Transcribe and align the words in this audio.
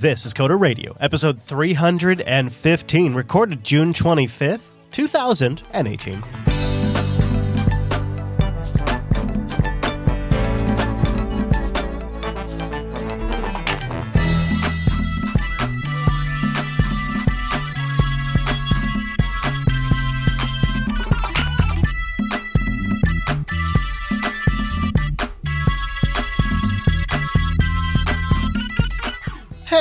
This 0.00 0.24
is 0.24 0.32
Coder 0.32 0.60
Radio, 0.60 0.96
episode 1.00 1.42
315, 1.42 3.14
recorded 3.14 3.64
June 3.64 3.92
25th, 3.92 4.76
2018. 4.92 6.22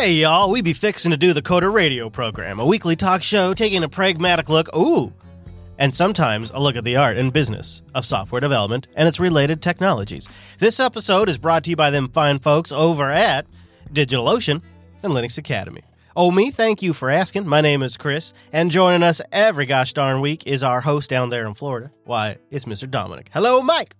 Hey 0.07 0.13
y'all, 0.13 0.49
we 0.49 0.61
be 0.61 0.71
fixing 0.71 1.11
to 1.11 1.17
do 1.17 1.33
the 1.33 1.41
Coder 1.41 1.69
Radio 1.69 2.09
program, 2.09 2.61
a 2.61 2.65
weekly 2.65 2.95
talk 2.95 3.21
show 3.21 3.53
taking 3.53 3.83
a 3.83 3.89
pragmatic 3.89 4.47
look, 4.47 4.73
ooh, 4.73 5.11
and 5.77 5.93
sometimes 5.93 6.49
a 6.51 6.61
look 6.61 6.77
at 6.77 6.85
the 6.85 6.95
art 6.95 7.17
and 7.17 7.33
business 7.33 7.81
of 7.93 8.05
software 8.05 8.39
development 8.39 8.87
and 8.95 9.05
its 9.05 9.19
related 9.19 9.61
technologies. 9.61 10.29
This 10.59 10.79
episode 10.79 11.27
is 11.27 11.37
brought 11.37 11.65
to 11.65 11.71
you 11.71 11.75
by 11.75 11.89
them 11.89 12.07
fine 12.07 12.39
folks 12.39 12.71
over 12.71 13.09
at 13.09 13.47
DigitalOcean 13.91 14.61
and 15.03 15.11
Linux 15.11 15.37
Academy. 15.37 15.83
Oh, 16.15 16.31
me, 16.31 16.51
thank 16.51 16.81
you 16.81 16.93
for 16.93 17.09
asking. 17.09 17.45
My 17.45 17.59
name 17.59 17.83
is 17.83 17.97
Chris, 17.97 18.31
and 18.53 18.71
joining 18.71 19.03
us 19.03 19.19
every 19.33 19.65
gosh 19.65 19.91
darn 19.91 20.21
week 20.21 20.47
is 20.47 20.63
our 20.63 20.79
host 20.79 21.09
down 21.09 21.31
there 21.31 21.45
in 21.45 21.53
Florida. 21.53 21.91
Why, 22.05 22.37
it's 22.49 22.63
Mr. 22.63 22.89
Dominick. 22.89 23.29
Hello, 23.33 23.61
Mike. 23.61 23.97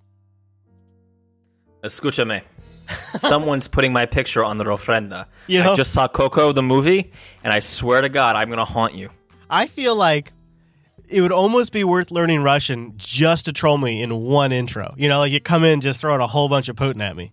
Escúchame. 1.84 2.44
Someone's 2.90 3.68
putting 3.68 3.94
my 3.94 4.06
picture 4.06 4.44
on 4.44 4.58
the 4.58 4.66
ofrenda. 4.66 5.26
You 5.48 5.64
know- 5.64 5.74
I 5.74 5.76
just 5.76 5.92
saw 5.92 6.08
Coco 6.08 6.52
the 6.52 6.64
movie, 6.64 7.12
and 7.44 7.54
I 7.54 7.60
swear 7.60 8.02
to 8.02 8.10
God, 8.10 8.36
I'm 8.36 8.50
gonna 8.50 8.66
haunt 8.66 8.96
you. 8.96 9.10
I 9.50 9.68
feel 9.68 9.96
like 9.96 10.34
it 11.08 11.22
would 11.22 11.32
almost 11.32 11.72
be 11.72 11.84
worth 11.84 12.12
learning 12.12 12.44
Russian 12.44 12.94
just 12.98 13.46
to 13.46 13.54
troll 13.54 13.78
me 13.78 14.02
in 14.02 14.16
one 14.24 14.52
intro. 14.52 14.94
You 14.98 15.08
know, 15.08 15.20
like 15.20 15.32
you 15.32 15.40
come 15.40 15.64
in 15.64 15.80
just 15.82 16.02
throwing 16.02 16.20
a 16.22 16.28
whole 16.28 16.50
bunch 16.50 16.68
of 16.70 16.76
Putin 16.76 17.02
at 17.02 17.16
me. 17.16 17.32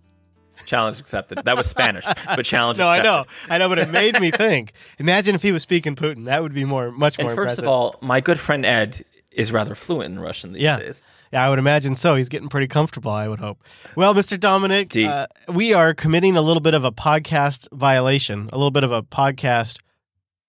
Challenge 0.67 0.98
accepted. 1.01 1.39
That 1.45 1.57
was 1.57 1.67
Spanish, 1.69 2.05
but 2.27 2.45
challenge. 2.47 2.79
No, 2.84 2.86
I 2.89 3.03
know, 3.03 3.25
I 3.51 3.59
know, 3.59 3.69
but 3.69 3.79
it 3.79 3.91
made 3.91 4.19
me 4.20 4.31
think. 4.31 4.73
Imagine 4.98 5.34
if 5.34 5.42
he 5.42 5.53
was 5.53 5.62
speaking 5.62 5.95
Putin. 5.97 6.25
That 6.27 6.42
would 6.42 6.55
be 6.55 6.64
more, 6.64 6.91
much 6.91 7.19
more. 7.19 7.29
And 7.31 7.36
first 7.36 7.59
impressive. 7.59 7.64
of 7.64 7.69
all, 7.70 7.97
my 8.01 8.20
good 8.20 8.39
friend 8.41 8.64
Ed 8.64 9.05
is 9.33 9.53
rather 9.53 9.75
fluent 9.75 10.14
in 10.14 10.20
Russian 10.20 10.53
these 10.53 10.62
Yeah. 10.62 10.79
days. 10.79 11.03
Yeah, 11.35 11.45
I 11.45 11.51
would 11.51 11.59
imagine 11.59 11.97
so. 11.97 12.15
He's 12.15 12.29
getting 12.29 12.49
pretty 12.49 12.69
comfortable, 12.69 13.11
I 13.11 13.27
would 13.27 13.41
hope. 13.41 13.61
Well, 13.97 14.15
Mr. 14.15 14.39
Dominick, 14.39 14.97
uh, 14.97 15.27
we 15.53 15.75
are 15.75 15.93
committing 15.93 16.37
a 16.37 16.41
little 16.41 16.61
bit 16.61 16.75
of 16.75 16.85
a 16.85 16.93
podcast 16.93 17.67
violation, 17.73 18.49
a 18.53 18.57
little 18.57 18.71
bit 18.71 18.85
of 18.85 18.93
a 18.93 19.03
podcast 19.03 19.81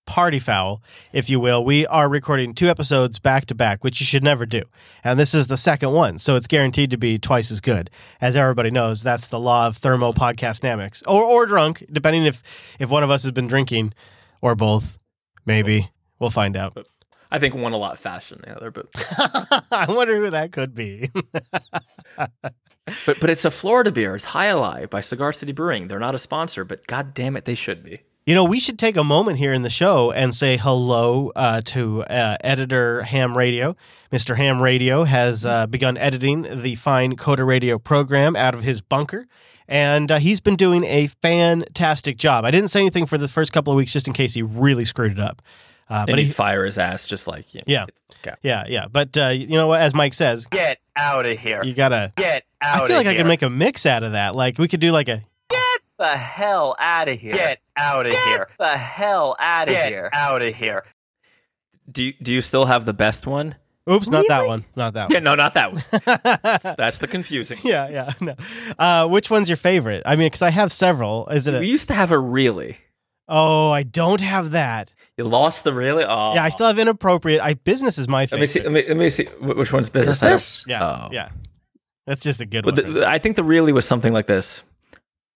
party 0.06 0.38
foul, 0.38 0.84
if 1.12 1.28
you 1.28 1.40
will. 1.40 1.66
We 1.66 1.88
are 1.88 2.08
recording 2.08 2.54
two 2.54 2.70
episodes 2.70 3.18
back 3.18 3.48
to 3.48 3.56
back, 3.56 3.84
which 3.84 4.00
you 4.00 4.06
should 4.06 4.24
never 4.24 4.46
do. 4.46 4.62
And 5.04 5.20
this 5.20 5.34
is 5.34 5.48
the 5.48 5.58
second 5.58 5.92
one, 5.92 6.20
so 6.20 6.36
it's 6.36 6.46
guaranteed 6.46 6.92
to 6.92 6.98
be 6.98 7.18
twice 7.18 7.50
as 7.50 7.62
good. 7.62 7.90
As 8.22 8.36
everybody 8.36 8.70
knows, 8.70 9.02
that's 9.02 9.26
the 9.26 9.40
law 9.40 9.66
of 9.66 9.78
thermo 9.78 10.12
podcast 10.12 10.60
dynamics. 10.60 11.02
Or 11.08 11.24
or 11.24 11.48
drunk, 11.48 11.84
depending 11.92 12.26
if 12.26 12.44
if 12.80 12.92
one 12.92 13.02
of 13.02 13.10
us 13.10 13.24
has 13.24 13.32
been 13.32 13.48
drinking 13.48 13.96
or 14.40 14.54
both. 14.54 15.00
Maybe. 15.48 15.90
We'll 16.20 16.30
find 16.30 16.56
out. 16.56 16.78
I 17.32 17.40
think 17.40 17.56
one 17.56 17.74
a 17.74 17.78
lot 17.78 17.98
faster 17.98 18.36
than 18.36 18.44
the 18.50 18.56
other, 18.56 18.72
but 18.72 18.88
I 19.72 19.86
wonder 19.90 20.18
who 20.18 20.30
that 20.30 20.52
could 20.52 20.74
be. 20.76 21.10
but 22.18 23.20
but 23.20 23.30
it's 23.30 23.46
a 23.46 23.52
Florida 23.52 23.92
beer. 23.92 24.16
It's 24.16 24.32
Jai 24.32 24.48
Alai 24.48 24.90
by 24.90 25.02
Cigar 25.02 25.34
City 25.34 25.52
Brewing. 25.52 25.88
They're 25.88 26.00
not 26.00 26.16
a 26.16 26.20
sponsor, 26.20 26.64
but 26.64 26.86
god 26.88 27.14
damn 27.14 27.36
it, 27.36 27.46
they 27.46 27.56
should 27.56 27.84
be. 27.84 28.00
You 28.26 28.34
know, 28.34 28.44
we 28.44 28.60
should 28.60 28.80
take 28.80 28.98
a 28.98 29.04
moment 29.04 29.38
here 29.38 29.54
in 29.54 29.62
the 29.62 29.70
show 29.70 30.12
and 30.12 30.34
say 30.34 30.58
hello 30.58 31.32
uh, 31.36 31.62
to 31.66 32.04
uh, 32.06 32.38
editor 32.42 33.04
Ham 33.04 33.38
Radio. 33.38 33.76
Mr. 34.12 34.36
Ham 34.36 34.60
Radio 34.60 35.04
has 35.04 35.46
uh, 35.46 35.68
begun 35.68 35.96
editing 35.98 36.48
the 36.64 36.74
fine 36.74 37.18
Coda 37.18 37.44
Radio 37.44 37.78
program 37.78 38.36
out 38.36 38.56
of 38.56 38.64
his 38.64 38.82
bunker, 38.82 39.28
and 39.68 40.12
uh, 40.12 40.18
he's 40.18 40.42
been 40.42 40.56
doing 40.56 40.84
a 40.86 41.06
fantastic 41.22 42.18
job. 42.18 42.46
I 42.46 42.52
didn't 42.52 42.70
say 42.70 42.80
anything 42.80 43.06
for 43.06 43.20
the 43.20 43.28
first 43.28 43.54
couple 43.54 43.72
of 43.72 43.78
weeks 43.78 43.94
just 43.94 44.08
in 44.08 44.14
case 44.16 44.34
he 44.34 44.42
really 44.42 44.86
screwed 44.86 45.12
it 45.12 45.20
up. 45.20 45.44
Uh, 45.90 46.06
But 46.06 46.14
but 46.14 46.20
he 46.20 46.26
he, 46.26 46.32
fire 46.32 46.66
his 46.66 46.78
ass 46.78 47.06
just 47.06 47.28
like 47.28 47.54
you 47.54 47.60
know, 47.60 47.66
Yeah. 47.68 47.86
Okay. 48.26 48.36
yeah, 48.42 48.66
yeah. 48.68 48.88
But 48.92 49.16
uh, 49.18 49.28
you 49.30 49.48
know 49.50 49.68
what? 49.68 49.82
As 49.82 49.94
Mike 49.94 50.14
says, 50.16 50.48
Get 50.48 50.80
out 50.96 51.26
of 51.26 51.38
here. 51.40 51.64
you 51.64 51.74
gotta. 51.74 52.12
Get 52.16 52.44
out 52.62 52.76
of 52.76 52.80
here. 52.80 52.84
I 52.86 52.88
feel 52.88 52.98
like 52.98 53.06
of 53.06 53.12
I 53.12 53.16
could 53.18 53.28
make 53.28 53.42
a 53.44 53.50
mix 53.50 53.86
out 53.86 54.04
of 54.04 54.14
that. 54.14 54.36
Like 54.36 54.58
we 54.58 54.68
could 54.68 54.80
do 54.80 54.92
like 54.92 55.08
a. 55.10 55.24
Get 55.50 55.82
the 56.00 56.18
hell 56.18 56.76
out 56.80 57.08
of 57.08 57.20
here. 57.20 57.34
Get 57.34 57.60
out 57.78 58.06
of 58.08 58.14
here. 58.14 58.48
The 58.58 58.78
hell 58.78 59.36
out 59.40 59.70
of 59.70 59.76
here. 59.78 60.10
out 60.14 60.42
of 60.42 60.56
here. 60.56 60.84
Do 61.92 62.04
you, 62.06 62.14
do 62.22 62.34
you 62.34 62.42
still 62.42 62.66
have 62.66 62.86
the 62.86 62.94
best 62.94 63.28
one? 63.28 63.56
Oops, 63.88 64.08
not 64.10 64.26
that 64.28 64.48
one. 64.48 64.66
Not 64.76 64.96
that 64.96 65.04
one. 65.10 65.14
Yeah, 65.14 65.20
no, 65.20 65.36
not 65.36 65.54
that 65.54 65.72
one. 65.72 65.82
one. 65.84 66.76
That's 66.78 66.98
the 66.98 67.08
confusing. 67.08 67.60
Yeah, 67.64 67.88
yeah, 67.90 68.14
no. 68.20 68.34
Uh, 68.80 69.08
which 69.08 69.30
one's 69.30 69.48
your 69.48 69.58
favorite? 69.58 70.02
I 70.08 70.16
mean, 70.16 70.26
because 70.26 70.42
I 70.42 70.50
have 70.50 70.72
several. 70.72 71.28
Is 71.28 71.46
it? 71.46 71.60
We 71.60 71.68
used 71.68 71.88
to 71.90 71.94
have 71.94 72.10
a 72.10 72.18
really. 72.18 72.78
Oh, 73.28 73.72
I 73.72 73.84
don't 73.84 74.22
have 74.22 74.52
that. 74.52 74.94
You 75.18 75.24
lost 75.26 75.64
the 75.64 75.74
really. 75.74 76.04
Oh, 76.04 76.34
Yeah, 76.36 76.44
I 76.44 76.50
still 76.50 76.68
have 76.68 76.80
inappropriate. 76.80 77.42
I 77.42 77.54
business 77.56 77.98
is 77.98 78.08
my 78.08 78.22
Let 78.22 78.30
favorite. 78.30 78.42
me 78.42 78.48
see. 78.48 78.62
Let 78.62 78.72
me, 78.72 78.84
let 78.88 78.98
me 78.98 79.10
see. 79.10 79.26
Wh- 79.26 79.58
Which 79.58 79.74
one's 79.74 79.90
business? 79.90 80.22
I 80.24 80.30
don't- 80.30 80.64
Yeah, 80.68 80.84
Oh. 81.06 81.10
yeah. 81.12 81.30
That's 82.08 82.22
just 82.24 82.40
a 82.42 82.46
good 82.46 82.64
But 82.66 82.82
one. 82.84 82.94
the, 82.96 83.08
I 83.08 83.18
think 83.18 83.36
the 83.36 83.44
really 83.44 83.74
was 83.74 83.86
something 83.88 84.14
like 84.14 84.28
this. 84.28 84.64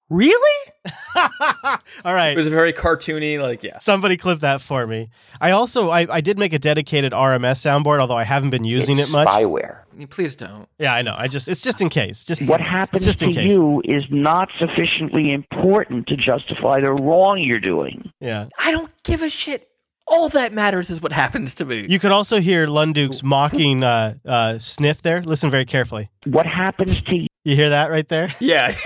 Really? 0.10 0.72
All 1.16 2.14
right. 2.14 2.30
It 2.32 2.36
was 2.38 2.48
very 2.48 2.74
cartoony. 2.74 3.40
Like, 3.42 3.64
yeah. 3.64 3.78
Somebody 3.80 4.18
clip 4.18 4.40
that 4.40 4.62
for 4.62 4.88
me. 4.88 5.10
I 5.40 5.52
also 5.52 5.90
I, 5.90 6.08
I 6.10 6.22
did 6.22 6.40
make 6.40 6.54
a 6.54 6.60
dedicated 6.60 7.12
RMS 7.12 7.60
soundboard, 7.66 8.00
although 8.00 8.16
I 8.18 8.24
haven't 8.24 8.50
been 8.50 8.64
using 8.66 9.00
it 9.00 9.10
much. 9.10 9.28
spyware. 9.28 9.80
Please 10.10 10.36
don't. 10.36 10.68
Yeah, 10.80 10.94
I 10.94 11.02
know. 11.02 11.14
I 11.18 11.28
just 11.28 11.48
it's 11.48 11.62
just 11.62 11.82
in 11.82 11.90
case. 11.90 12.24
Just 12.24 12.42
What 12.50 12.62
happens 12.62 13.06
just 13.06 13.20
to 13.20 13.26
in 13.26 13.34
case. 13.34 13.52
you 13.52 13.82
is 13.86 14.04
not 14.10 14.50
sufficiently 14.58 15.32
important 15.34 16.08
to 16.08 16.16
justify 16.16 16.80
the 16.80 16.92
wrong 16.92 17.40
you're 17.40 17.60
doing. 17.60 18.12
Yeah. 18.20 18.48
I 18.60 18.72
don't 18.72 18.92
give 19.04 19.22
a 19.22 19.30
shit. 19.30 19.68
All 20.12 20.28
that 20.30 20.54
matters 20.54 20.90
is 20.90 21.02
what 21.04 21.12
happens 21.12 21.54
to 21.56 21.66
me. 21.66 21.86
You 21.88 22.00
could 22.00 22.12
also 22.12 22.40
hear 22.40 22.66
Lunduke's 22.66 23.22
mocking 23.22 23.84
uh, 23.84 24.16
uh, 24.26 24.58
sniff 24.58 25.04
there. 25.04 25.22
Listen 25.22 25.52
very 25.52 25.66
carefully. 25.66 26.10
What 26.26 26.48
happens 26.48 27.00
to 27.04 27.16
you 27.16 27.28
You 27.44 27.56
hear 27.56 27.70
that 27.70 27.92
right 27.92 28.08
there? 28.08 28.30
yeah. 28.40 28.74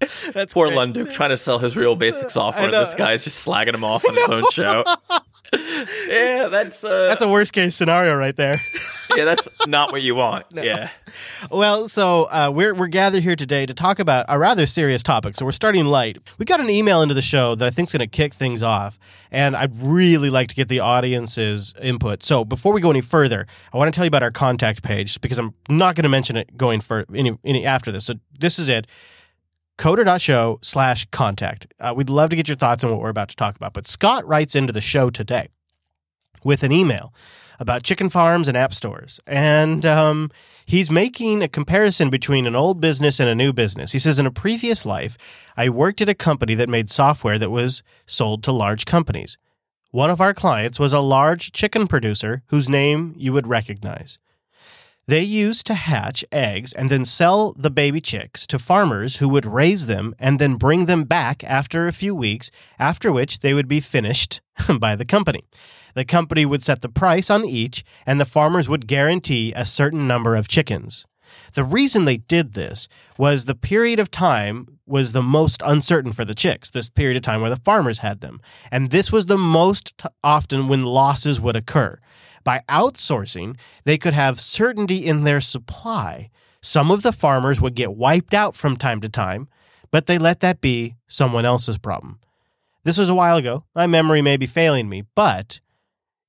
That's 0.32 0.54
Poor 0.54 0.68
great. 0.68 0.78
Lunduke 0.78 1.12
trying 1.12 1.30
to 1.30 1.36
sell 1.36 1.58
his 1.58 1.74
REALbasic 1.74 2.30
software. 2.30 2.70
know. 2.70 2.84
This 2.84 2.94
guy's 2.94 3.24
just 3.24 3.46
slagging 3.46 3.74
him 3.74 3.84
off 3.84 4.04
on 4.04 4.14
his 4.16 4.28
own 4.28 4.42
show. 4.50 4.84
yeah, 6.08 6.48
that's 6.48 6.84
uh, 6.84 7.08
That's 7.08 7.22
a 7.22 7.28
worst 7.28 7.52
case 7.52 7.74
scenario 7.74 8.14
right 8.16 8.34
there. 8.36 8.54
yeah, 9.16 9.24
that's 9.24 9.48
not 9.66 9.90
what 9.92 10.00
you 10.02 10.14
want. 10.14 10.46
Yeah. 10.52 10.90
Well, 11.50 11.88
so 11.88 12.24
uh, 12.24 12.50
we're 12.54 12.72
we're 12.74 12.86
gathered 12.86 13.22
here 13.22 13.36
today 13.36 13.66
to 13.66 13.74
talk 13.74 13.98
about 13.98 14.26
a 14.28 14.38
rather 14.38 14.64
serious 14.66 15.02
topic. 15.02 15.36
So 15.36 15.44
we're 15.44 15.52
starting 15.52 15.84
light. 15.86 16.18
We 16.38 16.44
got 16.44 16.60
an 16.60 16.70
email 16.70 17.02
into 17.02 17.14
the 17.14 17.22
show 17.22 17.54
that 17.56 17.66
I 17.66 17.70
think 17.70 17.88
is 17.88 17.92
going 17.92 18.00
to 18.00 18.06
kick 18.06 18.32
things 18.32 18.62
off, 18.62 18.98
and 19.30 19.56
I'd 19.56 19.82
really 19.82 20.30
like 20.30 20.48
to 20.48 20.54
get 20.54 20.68
the 20.68 20.80
audience's 20.80 21.74
input. 21.82 22.22
So 22.22 22.44
before 22.44 22.72
we 22.72 22.80
go 22.80 22.90
any 22.90 23.00
further, 23.00 23.46
I 23.72 23.76
want 23.76 23.92
to 23.92 23.96
tell 23.96 24.04
you 24.04 24.08
about 24.08 24.22
our 24.22 24.30
contact 24.30 24.82
page 24.82 25.20
because 25.20 25.38
I'm 25.38 25.52
not 25.68 25.94
going 25.96 26.04
to 26.04 26.08
mention 26.10 26.36
it 26.36 26.56
going 26.56 26.80
for 26.80 27.04
any 27.14 27.36
any 27.44 27.66
after 27.66 27.90
this. 27.90 28.06
So 28.06 28.14
this 28.38 28.58
is 28.58 28.68
it. 28.68 28.86
Coder.show 29.80 30.58
slash 30.60 31.06
contact. 31.06 31.72
Uh, 31.80 31.94
we'd 31.96 32.10
love 32.10 32.28
to 32.28 32.36
get 32.36 32.48
your 32.48 32.56
thoughts 32.56 32.84
on 32.84 32.90
what 32.90 33.00
we're 33.00 33.08
about 33.08 33.30
to 33.30 33.36
talk 33.36 33.56
about. 33.56 33.72
But 33.72 33.86
Scott 33.86 34.26
writes 34.28 34.54
into 34.54 34.74
the 34.74 34.80
show 34.82 35.08
today 35.08 35.48
with 36.44 36.62
an 36.62 36.70
email 36.70 37.14
about 37.58 37.82
chicken 37.82 38.10
farms 38.10 38.46
and 38.46 38.58
app 38.58 38.74
stores. 38.74 39.20
And 39.26 39.86
um, 39.86 40.30
he's 40.66 40.90
making 40.90 41.42
a 41.42 41.48
comparison 41.48 42.10
between 42.10 42.46
an 42.46 42.54
old 42.54 42.78
business 42.78 43.18
and 43.18 43.28
a 43.30 43.34
new 43.34 43.54
business. 43.54 43.92
He 43.92 43.98
says, 43.98 44.18
In 44.18 44.26
a 44.26 44.30
previous 44.30 44.84
life, 44.84 45.16
I 45.56 45.70
worked 45.70 46.02
at 46.02 46.10
a 46.10 46.14
company 46.14 46.54
that 46.56 46.68
made 46.68 46.90
software 46.90 47.38
that 47.38 47.50
was 47.50 47.82
sold 48.04 48.44
to 48.44 48.52
large 48.52 48.84
companies. 48.84 49.38
One 49.92 50.10
of 50.10 50.20
our 50.20 50.34
clients 50.34 50.78
was 50.78 50.92
a 50.92 51.00
large 51.00 51.52
chicken 51.52 51.86
producer 51.86 52.42
whose 52.48 52.68
name 52.68 53.14
you 53.16 53.32
would 53.32 53.46
recognize. 53.46 54.18
They 55.10 55.22
used 55.22 55.66
to 55.66 55.74
hatch 55.74 56.24
eggs 56.30 56.72
and 56.72 56.88
then 56.88 57.04
sell 57.04 57.52
the 57.54 57.68
baby 57.68 58.00
chicks 58.00 58.46
to 58.46 58.60
farmers 58.60 59.16
who 59.16 59.28
would 59.30 59.44
raise 59.44 59.88
them 59.88 60.14
and 60.20 60.38
then 60.38 60.54
bring 60.54 60.86
them 60.86 61.02
back 61.02 61.42
after 61.42 61.88
a 61.88 61.92
few 61.92 62.14
weeks, 62.14 62.52
after 62.78 63.10
which 63.10 63.40
they 63.40 63.52
would 63.52 63.66
be 63.66 63.80
finished 63.80 64.40
by 64.78 64.94
the 64.94 65.04
company. 65.04 65.42
The 65.94 66.04
company 66.04 66.46
would 66.46 66.62
set 66.62 66.80
the 66.80 66.88
price 66.88 67.28
on 67.28 67.44
each, 67.44 67.82
and 68.06 68.20
the 68.20 68.24
farmers 68.24 68.68
would 68.68 68.86
guarantee 68.86 69.52
a 69.56 69.66
certain 69.66 70.06
number 70.06 70.36
of 70.36 70.46
chickens. 70.46 71.06
The 71.54 71.64
reason 71.64 72.04
they 72.04 72.18
did 72.18 72.52
this 72.52 72.86
was 73.18 73.46
the 73.46 73.56
period 73.56 73.98
of 73.98 74.12
time 74.12 74.78
was 74.86 75.10
the 75.10 75.22
most 75.22 75.60
uncertain 75.66 76.12
for 76.12 76.24
the 76.24 76.34
chicks, 76.34 76.70
this 76.70 76.88
period 76.88 77.16
of 77.16 77.22
time 77.22 77.40
where 77.40 77.50
the 77.50 77.56
farmers 77.64 77.98
had 77.98 78.20
them. 78.20 78.40
And 78.70 78.90
this 78.90 79.10
was 79.10 79.26
the 79.26 79.38
most 79.38 80.00
often 80.22 80.68
when 80.68 80.84
losses 80.84 81.40
would 81.40 81.56
occur. 81.56 81.98
By 82.44 82.62
outsourcing, 82.68 83.56
they 83.84 83.98
could 83.98 84.14
have 84.14 84.40
certainty 84.40 85.06
in 85.06 85.24
their 85.24 85.40
supply. 85.40 86.30
Some 86.62 86.90
of 86.90 87.02
the 87.02 87.12
farmers 87.12 87.60
would 87.60 87.74
get 87.74 87.94
wiped 87.94 88.34
out 88.34 88.54
from 88.54 88.76
time 88.76 89.00
to 89.00 89.08
time, 89.08 89.48
but 89.90 90.06
they 90.06 90.18
let 90.18 90.40
that 90.40 90.60
be 90.60 90.96
someone 91.06 91.44
else's 91.44 91.78
problem. 91.78 92.20
This 92.84 92.98
was 92.98 93.08
a 93.08 93.14
while 93.14 93.36
ago. 93.36 93.64
My 93.74 93.86
memory 93.86 94.22
may 94.22 94.36
be 94.36 94.46
failing 94.46 94.88
me, 94.88 95.04
but 95.14 95.60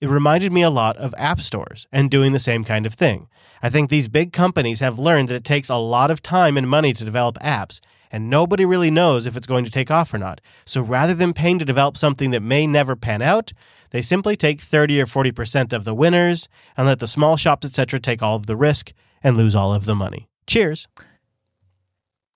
it 0.02 0.10
reminded 0.10 0.52
me 0.52 0.63
a 0.63 0.69
lot 0.69 0.98
of 0.98 1.13
app 1.18 1.40
stores 1.40 1.88
and 1.92 2.10
doing 2.10 2.34
the 2.34 2.40
same 2.40 2.64
kind 2.64 2.86
of 2.86 2.96
thing. 2.96 3.28
I 3.62 3.69
think 3.69 3.90
these 3.90 4.07
big 4.07 4.34
companies 4.34 4.80
have 4.80 4.98
learned 4.98 5.30
that 5.30 5.36
it 5.36 5.44
takes 5.44 5.69
a 5.69 5.78
lot 5.78 6.12
of 6.12 6.22
time 6.22 6.57
and 6.57 6.68
money 6.68 6.92
to 6.94 7.06
develop 7.06 7.38
apps, 7.40 7.80
and 8.12 8.30
nobody 8.30 8.66
really 8.66 8.92
knows 8.92 9.25
if 9.25 9.38
it's 9.38 9.48
going 9.48 9.64
to 9.64 9.72
take 9.72 9.92
off 9.92 10.14
or 10.14 10.18
not. 10.18 10.42
So 10.66 10.81
rather 10.81 11.14
than 11.14 11.34
paying 11.34 11.60
to 11.60 11.66
develop 11.66 11.96
something 11.96 12.31
that 12.31 12.42
may 12.42 12.66
never 12.68 12.96
pan 12.96 13.22
out, 13.22 13.54
they 13.92 14.02
simply 14.02 14.36
take 14.36 14.60
30 14.60 15.02
or 15.02 15.06
40% 15.06 15.72
of 15.74 15.86
the 15.86 15.94
winners 15.94 16.50
and 16.76 16.88
let 16.88 17.00
the 17.00 17.08
small 17.08 17.38
shops, 17.38 17.66
etc., 17.66 18.00
take 18.00 18.22
all 18.24 18.36
of 18.36 18.46
the 18.48 18.56
risk 18.56 18.92
and 19.24 19.38
lose 19.38 19.56
all 19.56 19.74
of 19.74 19.86
the 19.86 19.96
money. 19.96 20.28
Cheers. 20.48 20.88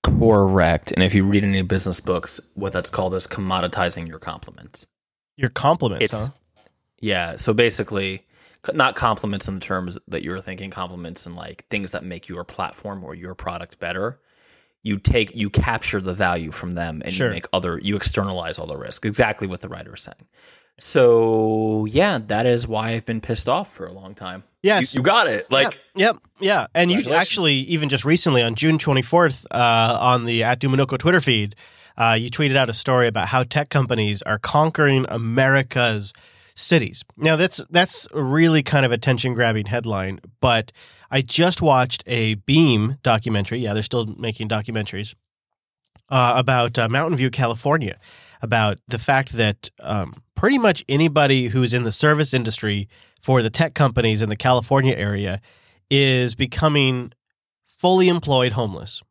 Correct. 0.02 0.92
And 0.92 1.02
if 1.02 1.14
you 1.14 1.24
read 1.24 1.44
any 1.44 1.62
business 1.62 2.00
books, 2.00 2.40
what 2.54 2.72
that's 2.72 2.90
called 2.90 3.14
is 3.14 3.26
commoditizing 3.26 4.06
your 4.08 4.18
complements. 4.18 4.86
Your 5.36 5.50
compliments, 5.50 6.04
It's 6.04 6.26
huh? 6.28 6.32
yeah. 7.00 7.36
So 7.36 7.52
basically, 7.52 8.24
not 8.72 8.94
compliments 8.96 9.48
in 9.48 9.54
the 9.54 9.60
terms 9.60 9.98
that 10.08 10.22
you're 10.22 10.40
thinking. 10.40 10.70
Complements 10.70 11.26
and 11.26 11.34
like 11.34 11.66
things 11.68 11.90
that 11.90 12.04
make 12.04 12.28
your 12.28 12.44
platform 12.44 13.04
or 13.04 13.14
your 13.14 13.34
product 13.34 13.78
better. 13.80 14.20
You 14.82 14.98
take 14.98 15.34
you 15.34 15.50
capture 15.50 16.00
the 16.00 16.14
value 16.14 16.52
from 16.52 16.72
them 16.72 17.02
and 17.04 17.12
Sure. 17.12 17.26
you 17.26 17.32
make 17.34 17.46
other 17.52 17.78
you 17.82 17.96
externalize 17.96 18.58
all 18.58 18.66
the 18.68 18.76
risk. 18.76 19.04
Exactly 19.04 19.48
what 19.48 19.60
the 19.60 19.68
writer 19.68 19.94
is 19.94 20.02
saying. 20.02 20.26
So 20.78 21.86
yeah, 21.86 22.18
that 22.26 22.46
is 22.46 22.68
why 22.68 22.90
I've 22.90 23.06
been 23.06 23.20
pissed 23.20 23.48
off 23.48 23.72
for 23.72 23.86
a 23.86 23.92
long 23.92 24.14
time. 24.14 24.44
Yes. 24.62 24.94
you, 24.94 24.98
you 24.98 25.04
got 25.04 25.26
it. 25.26 25.50
Like 25.50 25.78
yep, 25.94 26.14
yep, 26.14 26.16
yeah. 26.40 26.66
And 26.74 26.90
you 26.90 27.12
actually, 27.12 27.54
even 27.54 27.88
just 27.88 28.04
recently 28.04 28.42
on 28.42 28.54
June 28.54 28.78
24th, 28.78 29.46
uh, 29.50 29.98
on 30.00 30.24
the 30.24 30.42
at 30.42 30.60
dominucco 30.60 30.98
Twitter 30.98 31.20
feed, 31.20 31.54
uh, 31.96 32.16
you 32.18 32.30
tweeted 32.30 32.56
out 32.56 32.68
a 32.68 32.74
story 32.74 33.06
about 33.06 33.28
how 33.28 33.42
tech 33.42 33.70
companies 33.70 34.22
are 34.22 34.38
conquering 34.38 35.06
America's 35.08 36.12
cities. 36.54 37.04
Now, 37.16 37.36
that's 37.36 37.60
that's 37.70 38.08
really 38.12 38.62
kind 38.62 38.84
of 38.84 38.92
attention 38.92 39.34
grabbing 39.34 39.66
headline, 39.66 40.20
but 40.40 40.72
I 41.10 41.22
just 41.22 41.62
watched 41.62 42.02
a 42.06 42.34
Beam 42.34 42.96
documentary. 43.02 43.58
Yeah, 43.58 43.72
they're 43.72 43.82
still 43.82 44.06
making 44.18 44.48
documentaries 44.48 45.14
uh, 46.08 46.34
about 46.36 46.78
uh, 46.78 46.88
Mountain 46.88 47.16
View, 47.16 47.30
California, 47.30 47.98
about 48.42 48.78
the 48.88 48.98
fact 48.98 49.32
that 49.32 49.70
um, 49.80 50.14
pretty 50.34 50.58
much 50.58 50.84
anybody 50.88 51.48
who's 51.48 51.72
in 51.72 51.84
the 51.84 51.92
service 51.92 52.32
industry 52.34 52.88
for 53.20 53.42
the 53.42 53.50
tech 53.50 53.74
companies 53.74 54.22
in 54.22 54.28
the 54.28 54.36
California 54.36 54.94
area 54.94 55.40
is 55.90 56.34
becoming 56.34 57.12
fully 57.64 58.08
employed 58.08 58.52
homeless. 58.52 59.02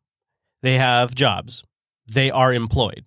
They 0.62 0.78
have 0.78 1.14
jobs, 1.14 1.62
they 2.12 2.30
are 2.30 2.52
employed, 2.52 3.06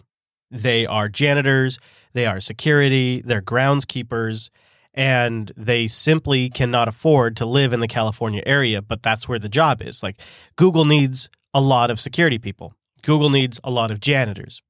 they 0.51 0.85
are 0.85 1.09
janitors, 1.09 1.79
they 2.13 2.25
are 2.25 2.39
security, 2.39 3.21
they're 3.21 3.41
groundskeepers. 3.41 4.49
And 4.95 5.51
they 5.55 5.87
simply 5.87 6.49
cannot 6.49 6.87
afford 6.87 7.37
to 7.37 7.45
live 7.45 7.73
in 7.73 7.79
the 7.79 7.87
California 7.87 8.41
area, 8.45 8.81
but 8.81 9.03
that's 9.03 9.29
where 9.29 9.39
the 9.39 9.47
job 9.47 9.81
is. 9.81 10.01
Like 10.01 10.19
Google 10.55 10.83
needs 10.83 11.29
a 11.53 11.61
lot 11.61 11.91
of 11.91 11.99
security 11.99 12.39
people. 12.39 12.73
Google 13.03 13.29
needs 13.29 13.59
a 13.63 13.71
lot 13.71 13.91
of 13.91 13.99
janitors. 13.99 14.61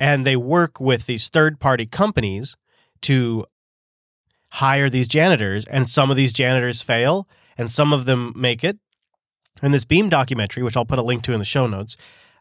And 0.00 0.24
they 0.24 0.34
work 0.34 0.80
with 0.80 1.06
these 1.06 1.28
third 1.28 1.60
party 1.60 1.86
companies 1.86 2.56
to 3.02 3.46
hire 4.52 4.90
these 4.90 5.06
janitors. 5.06 5.64
And 5.66 5.88
some 5.88 6.10
of 6.10 6.16
these 6.16 6.32
janitors 6.32 6.82
fail 6.82 7.28
and 7.56 7.70
some 7.70 7.92
of 7.92 8.06
them 8.06 8.32
make 8.34 8.64
it. 8.64 8.78
And 9.62 9.72
this 9.74 9.84
Beam 9.84 10.08
documentary, 10.08 10.62
which 10.62 10.76
I'll 10.76 10.84
put 10.84 10.98
a 10.98 11.02
link 11.02 11.22
to 11.22 11.32
in 11.32 11.38
the 11.38 11.44
show 11.44 11.66
notes, 11.66 11.96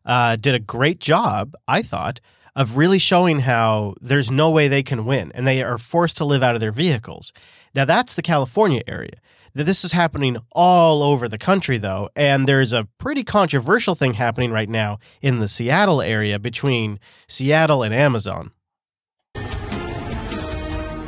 uh, 0.05 0.37
did 0.37 0.55
a 0.55 0.59
great 0.59 0.99
job, 0.99 1.53
I 1.67 1.81
thought, 1.81 2.21
of 2.55 2.77
really 2.77 2.99
showing 2.99 3.41
how 3.41 3.95
there's 4.01 4.31
no 4.31 4.49
way 4.49 4.67
they 4.67 4.83
can 4.83 5.05
win 5.05 5.31
and 5.35 5.45
they 5.45 5.61
are 5.61 5.77
forced 5.77 6.17
to 6.17 6.25
live 6.25 6.41
out 6.41 6.55
of 6.55 6.61
their 6.61 6.71
vehicles. 6.71 7.31
Now, 7.75 7.85
that's 7.85 8.15
the 8.15 8.21
California 8.21 8.81
area. 8.87 9.17
Th- 9.59 9.67
This 9.67 9.83
is 9.83 9.91
happening 9.91 10.37
all 10.53 11.03
over 11.03 11.27
the 11.27 11.37
country, 11.37 11.77
though, 11.77 12.09
and 12.15 12.47
there's 12.47 12.71
a 12.71 12.87
pretty 12.97 13.25
controversial 13.25 13.93
thing 13.93 14.13
happening 14.13 14.53
right 14.53 14.69
now 14.69 14.99
in 15.21 15.39
the 15.39 15.49
Seattle 15.49 16.01
area 16.01 16.39
between 16.39 16.97
Seattle 17.27 17.83
and 17.83 17.93
Amazon. 17.93 18.51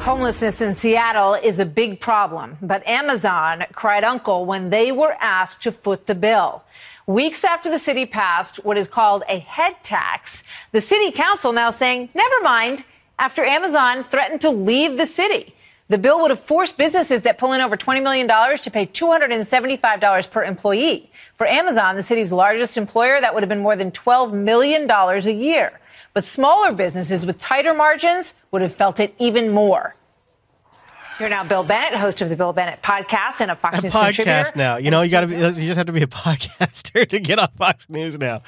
Homelessness 0.01 0.59
in 0.59 0.75
Seattle 0.75 1.35
is 1.35 1.59
a 1.59 1.65
big 1.65 2.01
problem, 2.01 2.57
but 2.61 2.85
Amazon 2.85 3.63
cried 3.71 4.03
uncle 4.03 4.43
when 4.45 4.69
they 4.69 4.91
were 4.91 5.15
asked 5.21 5.61
to 5.61 5.71
foot 5.71 6.07
the 6.07 6.15
bill. 6.15 6.65
Weeks 7.07 7.45
after 7.45 7.69
the 7.71 7.79
city 7.79 8.05
passed 8.05 8.65
what 8.65 8.77
is 8.77 8.89
called 8.89 9.23
a 9.29 9.39
head 9.39 9.77
tax, 9.81 10.43
the 10.73 10.81
city 10.81 11.11
council 11.11 11.53
now 11.53 11.69
saying, 11.69 12.09
never 12.13 12.41
mind, 12.43 12.83
after 13.17 13.45
Amazon 13.45 14.03
threatened 14.03 14.41
to 14.41 14.49
leave 14.49 14.97
the 14.97 15.05
city. 15.05 15.55
The 15.91 15.97
bill 15.97 16.21
would 16.21 16.31
have 16.31 16.39
forced 16.39 16.77
businesses 16.77 17.23
that 17.23 17.37
pull 17.37 17.51
in 17.51 17.59
over 17.59 17.75
$20 17.75 18.01
million 18.01 18.25
to 18.25 18.71
pay 18.71 18.85
$275 18.85 20.31
per 20.31 20.45
employee. 20.45 21.11
For 21.33 21.45
Amazon, 21.45 21.97
the 21.97 22.01
city's 22.01 22.31
largest 22.31 22.77
employer, 22.77 23.19
that 23.19 23.33
would 23.33 23.43
have 23.43 23.49
been 23.49 23.59
more 23.59 23.75
than 23.75 23.91
$12 23.91 24.31
million 24.31 24.89
a 24.89 25.29
year. 25.29 25.81
But 26.13 26.23
smaller 26.23 26.71
businesses 26.71 27.25
with 27.25 27.39
tighter 27.39 27.73
margins 27.73 28.35
would 28.51 28.61
have 28.61 28.73
felt 28.73 29.01
it 29.01 29.13
even 29.19 29.49
more. 29.49 29.97
Here 31.21 31.29
now, 31.29 31.43
Bill 31.43 31.63
Bennett, 31.63 31.99
host 31.99 32.19
of 32.23 32.29
the 32.29 32.35
Bill 32.35 32.51
Bennett 32.51 32.81
podcast 32.81 33.41
and 33.41 33.51
a 33.51 33.55
Fox 33.55 33.77
a 33.77 33.81
News 33.83 33.93
contributor. 33.93 34.31
podcast 34.31 34.55
now. 34.55 34.77
You 34.77 34.89
know, 34.89 35.03
you 35.03 35.11
got 35.11 35.21
to. 35.21 35.27
You 35.27 35.39
just 35.51 35.77
have 35.77 35.85
to 35.85 35.91
be 35.91 36.01
a 36.01 36.07
podcaster 36.07 37.07
to 37.07 37.19
get 37.19 37.37
on 37.37 37.47
Fox 37.59 37.87
News 37.91 38.17
now. 38.17 38.41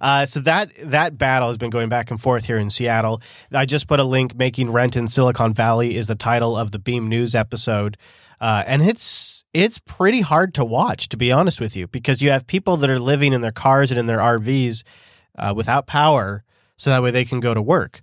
Uh, 0.00 0.26
so 0.26 0.38
that 0.38 0.70
that 0.78 1.18
battle 1.18 1.48
has 1.48 1.58
been 1.58 1.70
going 1.70 1.88
back 1.88 2.12
and 2.12 2.22
forth 2.22 2.44
here 2.44 2.56
in 2.56 2.70
Seattle. 2.70 3.20
I 3.52 3.66
just 3.66 3.88
put 3.88 3.98
a 3.98 4.04
link. 4.04 4.36
Making 4.36 4.70
rent 4.70 4.94
in 4.94 5.08
Silicon 5.08 5.54
Valley 5.54 5.96
is 5.96 6.06
the 6.06 6.14
title 6.14 6.56
of 6.56 6.70
the 6.70 6.78
Beam 6.78 7.08
News 7.08 7.34
episode. 7.34 7.96
Uh, 8.40 8.62
and 8.64 8.80
it's 8.80 9.44
it's 9.52 9.80
pretty 9.80 10.20
hard 10.20 10.54
to 10.54 10.64
watch, 10.64 11.08
to 11.08 11.16
be 11.16 11.32
honest 11.32 11.60
with 11.60 11.76
you, 11.76 11.88
because 11.88 12.22
you 12.22 12.30
have 12.30 12.46
people 12.46 12.76
that 12.76 12.90
are 12.90 13.00
living 13.00 13.32
in 13.32 13.40
their 13.40 13.50
cars 13.50 13.90
and 13.90 13.98
in 13.98 14.06
their 14.06 14.18
RVs 14.18 14.84
uh, 15.36 15.52
without 15.56 15.88
power, 15.88 16.44
so 16.76 16.90
that 16.90 17.02
way 17.02 17.10
they 17.10 17.24
can 17.24 17.40
go 17.40 17.54
to 17.54 17.60
work. 17.60 18.02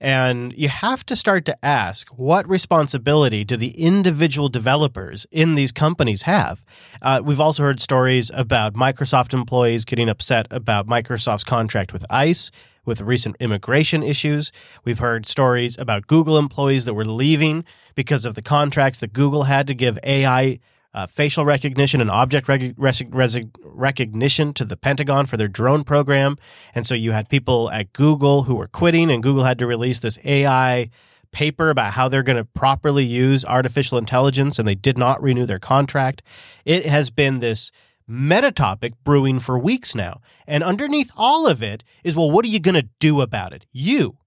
And 0.00 0.52
you 0.52 0.68
have 0.68 1.06
to 1.06 1.16
start 1.16 1.44
to 1.46 1.64
ask 1.64 2.08
what 2.08 2.48
responsibility 2.48 3.44
do 3.44 3.56
the 3.56 3.70
individual 3.80 4.48
developers 4.48 5.26
in 5.30 5.54
these 5.54 5.72
companies 5.72 6.22
have? 6.22 6.64
Uh, 7.00 7.22
we've 7.24 7.40
also 7.40 7.62
heard 7.62 7.80
stories 7.80 8.30
about 8.34 8.74
Microsoft 8.74 9.32
employees 9.32 9.84
getting 9.84 10.08
upset 10.08 10.46
about 10.50 10.86
Microsoft's 10.86 11.44
contract 11.44 11.92
with 11.92 12.04
ICE 12.10 12.50
with 12.84 13.00
recent 13.00 13.36
immigration 13.40 14.02
issues. 14.02 14.52
We've 14.84 14.98
heard 14.98 15.26
stories 15.26 15.78
about 15.78 16.06
Google 16.06 16.38
employees 16.38 16.84
that 16.84 16.94
were 16.94 17.04
leaving 17.04 17.64
because 17.94 18.24
of 18.24 18.34
the 18.34 18.42
contracts 18.42 18.98
that 18.98 19.12
Google 19.12 19.44
had 19.44 19.66
to 19.68 19.74
give 19.74 19.98
AI 20.04 20.58
uh, 20.94 21.06
facial 21.06 21.44
recognition 21.44 22.00
and 22.00 22.10
object 22.10 22.48
rec- 22.48 22.74
rec- 22.76 23.08
rec- 23.10 23.58
recognition 23.62 24.54
to 24.54 24.64
the 24.64 24.76
Pentagon 24.76 25.26
for 25.26 25.36
their 25.36 25.48
drone 25.48 25.84
program. 25.84 26.36
And 26.74 26.86
so 26.86 26.94
you 26.94 27.12
had 27.12 27.28
people 27.28 27.70
at 27.70 27.92
Google 27.92 28.44
who 28.44 28.54
were 28.54 28.68
quitting, 28.68 29.10
and 29.10 29.22
Google 29.22 29.44
had 29.44 29.58
to 29.58 29.66
release 29.66 30.00
this 30.00 30.18
AI 30.24 30.90
paper 31.32 31.68
about 31.68 31.92
how 31.92 32.08
they're 32.08 32.22
going 32.22 32.36
to 32.36 32.44
properly 32.44 33.04
use 33.04 33.44
artificial 33.44 33.98
intelligence, 33.98 34.58
and 34.58 34.68
they 34.68 34.76
did 34.76 34.96
not 34.96 35.20
renew 35.20 35.46
their 35.46 35.58
contract. 35.58 36.22
It 36.64 36.86
has 36.86 37.10
been 37.10 37.40
this 37.40 37.72
meta 38.06 38.52
topic 38.52 38.92
brewing 39.02 39.40
for 39.40 39.58
weeks 39.58 39.94
now. 39.94 40.20
And 40.46 40.62
underneath 40.62 41.10
all 41.16 41.46
of 41.48 41.62
it 41.62 41.82
is 42.04 42.14
well, 42.14 42.30
what 42.30 42.44
are 42.44 42.48
you 42.48 42.60
going 42.60 42.74
to 42.76 42.88
do 43.00 43.20
about 43.20 43.52
it? 43.52 43.66
You, 43.72 44.18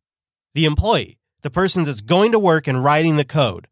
the 0.54 0.66
employee, 0.66 1.20
the 1.44 1.50
person 1.50 1.86
that's 1.86 2.02
going 2.02 2.34
to 2.34 2.40
work 2.40 2.68
and 2.68 2.84
writing 2.84 3.16
the 3.16 3.24
code 3.24 3.68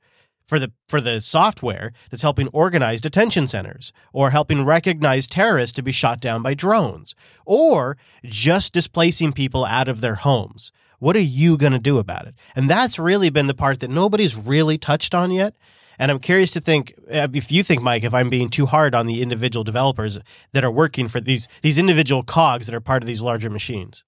for 0.46 0.60
the 0.60 0.72
for 0.88 1.02
the 1.02 1.20
software 1.20 1.92
that's 2.10 2.22
helping 2.22 2.48
organize 2.50 3.02
detention 3.02 3.48
centers 3.48 3.92
or 4.14 4.30
helping 4.30 4.64
recognize 4.64 5.28
terrorists 5.28 5.76
to 5.76 5.84
be 5.84 5.92
shot 5.92 6.22
down 6.22 6.42
by 6.44 6.54
drones 6.54 7.16
or 7.46 7.98
just 8.24 8.74
displacing 8.74 9.34
people 9.34 9.66
out 9.66 9.88
of 9.88 10.02
their 10.02 10.16
homes. 10.16 10.72
What 11.00 11.16
are 11.16 11.20
you 11.20 11.58
going 11.58 11.74
to 11.74 11.80
do 11.80 11.98
about 11.98 12.28
it? 12.28 12.36
And 12.56 12.70
that's 12.70 12.98
really 12.98 13.30
been 13.30 13.48
the 13.48 13.54
part 13.54 13.80
that 13.82 13.90
nobody's 13.90 14.36
really 14.36 14.78
touched 14.78 15.14
on 15.14 15.32
yet. 15.32 15.56
And 15.98 16.12
I'm 16.12 16.20
curious 16.20 16.52
to 16.52 16.60
think 16.60 16.94
uh, 17.12 17.28
if 17.34 17.52
you 17.52 17.64
think, 17.64 17.82
Mike, 17.82 18.04
if 18.04 18.14
I'm 18.14 18.30
being 18.30 18.50
too 18.50 18.66
hard 18.66 18.94
on 18.94 19.06
the 19.06 19.22
individual 19.22 19.64
developers 19.64 20.20
that 20.52 20.64
are 20.64 20.72
working 20.72 21.08
for 21.08 21.22
these 21.22 21.48
these 21.62 21.78
individual 21.78 22.24
cogs 22.24 22.68
that 22.68 22.76
are 22.76 22.82
part 22.82 23.02
of 23.02 23.08
these 23.08 23.22
larger 23.22 23.50
machines. 23.50 24.04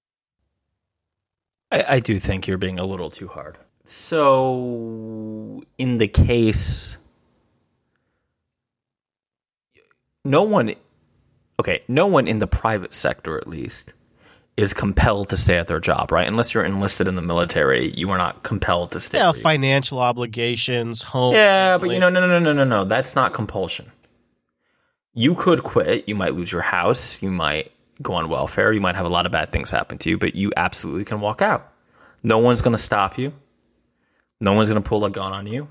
I, 1.70 1.96
I 1.96 2.00
do 2.00 2.18
think 2.18 2.46
you're 2.46 2.58
being 2.58 2.78
a 2.78 2.84
little 2.84 3.10
too 3.10 3.28
hard. 3.28 3.58
So, 3.90 5.64
in 5.78 5.96
the 5.96 6.08
case, 6.08 6.98
no 10.26 10.42
one, 10.42 10.74
okay, 11.58 11.80
no 11.88 12.06
one 12.06 12.28
in 12.28 12.38
the 12.38 12.46
private 12.46 12.92
sector, 12.92 13.38
at 13.38 13.48
least, 13.48 13.94
is 14.58 14.74
compelled 14.74 15.30
to 15.30 15.38
stay 15.38 15.56
at 15.56 15.68
their 15.68 15.80
job, 15.80 16.12
right? 16.12 16.28
Unless 16.28 16.52
you're 16.52 16.66
enlisted 16.66 17.08
in 17.08 17.16
the 17.16 17.22
military, 17.22 17.90
you 17.96 18.10
are 18.10 18.18
not 18.18 18.42
compelled 18.42 18.90
to 18.90 19.00
stay. 19.00 19.16
Yeah, 19.16 19.32
financial 19.32 20.00
obligations, 20.00 21.00
home. 21.00 21.34
yeah, 21.34 21.78
but 21.78 21.88
you 21.88 21.98
know, 21.98 22.10
no, 22.10 22.20
no, 22.20 22.26
no, 22.26 22.40
no, 22.40 22.52
no, 22.52 22.64
no. 22.64 22.84
That's 22.84 23.14
not 23.14 23.32
compulsion. 23.32 23.90
You 25.14 25.34
could 25.34 25.62
quit. 25.62 26.06
You 26.06 26.14
might 26.14 26.34
lose 26.34 26.52
your 26.52 26.60
house. 26.60 27.22
You 27.22 27.30
might 27.30 27.72
go 28.02 28.12
on 28.12 28.28
welfare. 28.28 28.70
You 28.70 28.82
might 28.82 28.96
have 28.96 29.06
a 29.06 29.08
lot 29.08 29.24
of 29.24 29.32
bad 29.32 29.50
things 29.50 29.70
happen 29.70 29.96
to 29.96 30.10
you, 30.10 30.18
but 30.18 30.34
you 30.34 30.52
absolutely 30.58 31.06
can 31.06 31.22
walk 31.22 31.40
out. 31.40 31.72
No 32.22 32.36
one's 32.36 32.60
going 32.60 32.76
to 32.76 32.82
stop 32.82 33.16
you. 33.16 33.32
No 34.40 34.52
one's 34.52 34.68
going 34.68 34.82
to 34.82 34.88
pull 34.88 35.04
a 35.04 35.10
gun 35.10 35.32
on 35.32 35.46
you. 35.46 35.68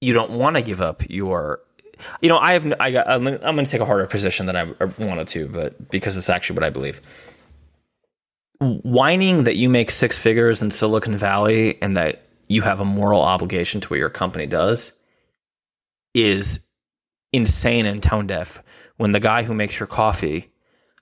You 0.00 0.12
don't 0.12 0.32
want 0.32 0.56
to 0.56 0.62
give 0.62 0.80
up 0.80 1.02
your. 1.08 1.60
You 2.20 2.28
know, 2.28 2.38
I 2.38 2.54
have. 2.54 2.72
I 2.80 2.90
got, 2.90 3.08
I'm 3.08 3.24
going 3.24 3.64
to 3.64 3.70
take 3.70 3.80
a 3.80 3.86
harder 3.86 4.06
position 4.06 4.46
than 4.46 4.56
I 4.56 4.64
wanted 4.98 5.28
to, 5.28 5.48
but 5.48 5.90
because 5.90 6.16
it's 6.16 6.30
actually 6.30 6.54
what 6.54 6.64
I 6.64 6.70
believe. 6.70 7.00
Whining 8.60 9.44
that 9.44 9.56
you 9.56 9.68
make 9.68 9.90
six 9.90 10.18
figures 10.18 10.62
in 10.62 10.70
Silicon 10.70 11.16
Valley 11.16 11.80
and 11.82 11.96
that 11.96 12.22
you 12.48 12.62
have 12.62 12.80
a 12.80 12.84
moral 12.84 13.22
obligation 13.22 13.80
to 13.80 13.88
what 13.88 13.98
your 13.98 14.10
company 14.10 14.46
does 14.46 14.92
is 16.14 16.60
insane 17.32 17.86
and 17.86 18.02
tone 18.02 18.26
deaf. 18.26 18.62
When 18.96 19.12
the 19.12 19.20
guy 19.20 19.44
who 19.44 19.54
makes 19.54 19.78
your 19.78 19.86
coffee 19.86 20.50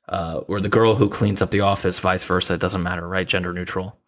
uh, 0.09 0.43
or 0.47 0.61
the 0.61 0.69
girl 0.69 0.95
who 0.95 1.09
cleans 1.09 1.43
up 1.43 1.51
the 1.51 1.61
office, 1.61 1.99
vice 1.99 2.23
versa, 2.23 2.55
it 2.55 2.61
doesn't 2.61 2.83
matter, 2.83 3.09
right? 3.09 3.27
Gender 3.27 3.53
neutral, 3.53 3.99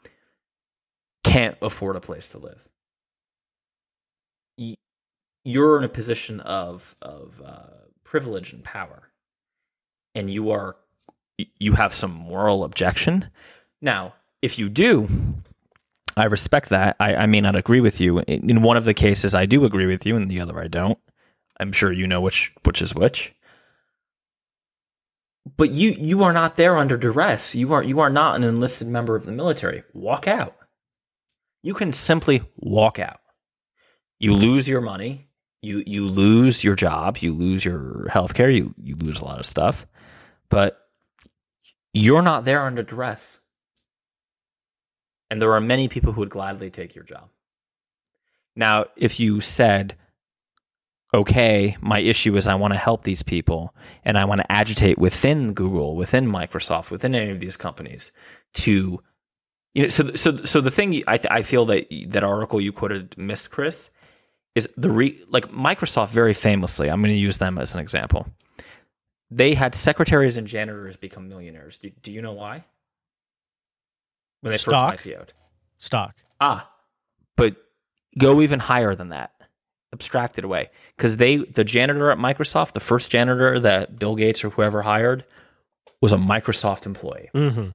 can't 1.25 1.57
afford 1.63 1.97
a 1.97 2.01
place 2.01 2.29
to 2.31 2.39
live. 2.39 2.67
You're 5.45 5.79
in 5.79 5.85
a 5.85 5.89
position 5.89 6.41
of 6.41 6.95
of 7.01 7.41
uh, 7.45 7.87
privilege 8.05 8.53
and 8.53 8.63
power, 8.63 9.11
and 10.15 10.31
you 10.31 10.51
are 10.51 10.77
you 11.59 11.73
have 11.73 11.95
some 11.95 12.13
moral 12.13 12.65
objection. 12.65 13.31
Now, 13.81 14.15
if 14.43 14.59
you 14.59 14.69
do, 14.69 15.09
I 16.17 16.27
respect 16.27 16.69
that. 16.69 16.97
I, 17.01 17.15
I 17.15 17.27
may 17.27 17.41
not 17.41 17.57
agree 17.57 17.81
with 17.81 18.01
you. 18.01 18.19
In, 18.21 18.51
in 18.51 18.63
one 18.63 18.77
of 18.77 18.85
the 18.85 18.93
cases, 18.93 19.35
I 19.35 19.47
do 19.47 19.65
agree 19.65 19.87
with 19.87 20.05
you, 20.05 20.17
and 20.17 20.31
the 20.31 20.41
other, 20.41 20.61
I 20.61 20.69
don't. 20.69 20.99
I'm 21.59 21.73
sure 21.73 21.93
you 21.93 22.07
know 22.07 22.21
which 22.21 22.53
which 22.65 22.83
is 22.83 22.95
which. 22.95 23.35
But 25.57 25.71
you 25.71 25.91
you 25.93 26.23
are 26.23 26.33
not 26.33 26.57
there 26.57 26.77
under 26.77 26.97
duress. 26.97 27.55
You 27.55 27.73
are 27.73 27.83
you 27.83 28.01
are 28.01 28.11
not 28.11 28.37
an 28.37 28.45
enlisted 28.45 28.89
member 28.89 29.17
of 29.17 29.25
the 29.25 29.33
military. 29.33 29.85
Walk 29.93 30.29
out. 30.29 30.55
You 31.63 31.75
can 31.75 31.93
simply 31.93 32.43
walk 32.57 32.99
out. 32.99 33.21
You 34.19 34.35
lose 34.35 34.69
your 34.69 34.81
money. 34.81 35.29
You 35.63 35.83
you 35.87 36.09
lose 36.09 36.65
your 36.65 36.75
job. 36.75 37.19
You 37.19 37.35
lose 37.35 37.65
your 37.65 38.09
health 38.09 38.35
care. 38.35 38.51
You 38.51 38.75
you 38.83 38.97
lose 38.97 39.21
a 39.21 39.25
lot 39.25 39.39
of 39.39 39.47
stuff. 39.47 39.87
But 40.49 40.79
you're 41.93 42.23
not 42.23 42.45
there 42.45 42.63
under 42.63 42.83
duress. 42.83 43.41
And 45.31 45.41
there 45.41 45.53
are 45.53 45.61
many 45.61 45.89
people 45.89 46.13
who 46.13 46.21
would 46.21 46.31
gladly 46.31 46.71
take 46.71 46.95
your 46.95 47.05
job. 47.05 47.29
Now, 48.57 48.87
if 48.97 49.21
you 49.21 49.41
said, 49.41 49.97
okay, 51.15 51.77
my 51.81 52.01
issue 52.01 52.37
is 52.37 52.49
I 52.49 52.57
want 52.57 52.73
to 52.73 52.79
help 52.79 53.03
these 53.03 53.23
people 53.23 53.75
and 54.05 54.19
I 54.19 54.25
want 54.25 54.41
to 54.41 54.53
agitate 54.53 54.99
within 54.99 55.53
Google, 55.53 55.97
within 55.97 56.27
Microsoft, 56.27 56.91
within 56.91 57.15
any 57.15 57.31
of 57.31 57.41
these 57.41 57.57
companies 57.57 58.11
to 58.55 59.03
you 59.75 59.83
know 59.85 59.89
so 59.89 60.13
so 60.15 60.37
so 60.45 60.61
the 60.61 60.71
thing 60.71 61.03
I 61.07 61.21
I 61.31 61.43
feel 61.43 61.65
that 61.67 61.87
that 62.09 62.25
article 62.25 62.61
you 62.61 62.73
quoted 62.73 63.15
Miss 63.17 63.49
Chris 63.49 63.91
is 64.55 64.69
the 64.77 64.91
re 64.91 65.23
like 65.29 65.51
Microsoft 65.51 66.11
very 66.11 66.35
famously, 66.35 66.91
I'm 66.91 67.01
going 67.01 67.15
to 67.15 67.19
use 67.19 67.39
them 67.39 67.59
as 67.59 67.75
an 67.75 67.81
example. 67.81 68.27
They 69.31 69.55
had 69.55 69.75
secretaries 69.75 70.37
and 70.37 70.47
janitors 70.47 70.97
become 70.97 71.29
millionaires. 71.29 71.79
Do, 71.79 71.91
do 72.03 72.11
you 72.11 72.21
know 72.21 72.33
why? 72.33 72.65
When 74.41 74.51
they 74.51 74.57
Stock? 74.57 74.99
first 74.99 75.05
IPO'd. 75.05 75.33
Stock. 75.79 76.17
Ah, 76.41 76.69
but 77.37 77.57
go 78.19 78.41
even 78.41 78.59
higher 78.59 78.95
than 78.95 79.11
that. 79.11 79.33
Abstract 79.93 80.39
it 80.39 80.45
away 80.45 80.71
because 80.97 81.17
they, 81.17 81.37
the 81.37 81.65
janitor 81.65 82.11
at 82.11 82.19
Microsoft, 82.19 82.73
the 82.73 82.81
first 82.81 83.11
janitor 83.11 83.59
that 83.59 83.99
Bill 83.99 84.15
Gates 84.15 84.45
or 84.45 84.51
whoever 84.51 84.83
hired, 84.83 85.25
was 86.01 86.13
a 86.13 86.17
Microsoft 86.17 86.87
employee. 86.87 87.29
Mm-hmm. 87.35 87.71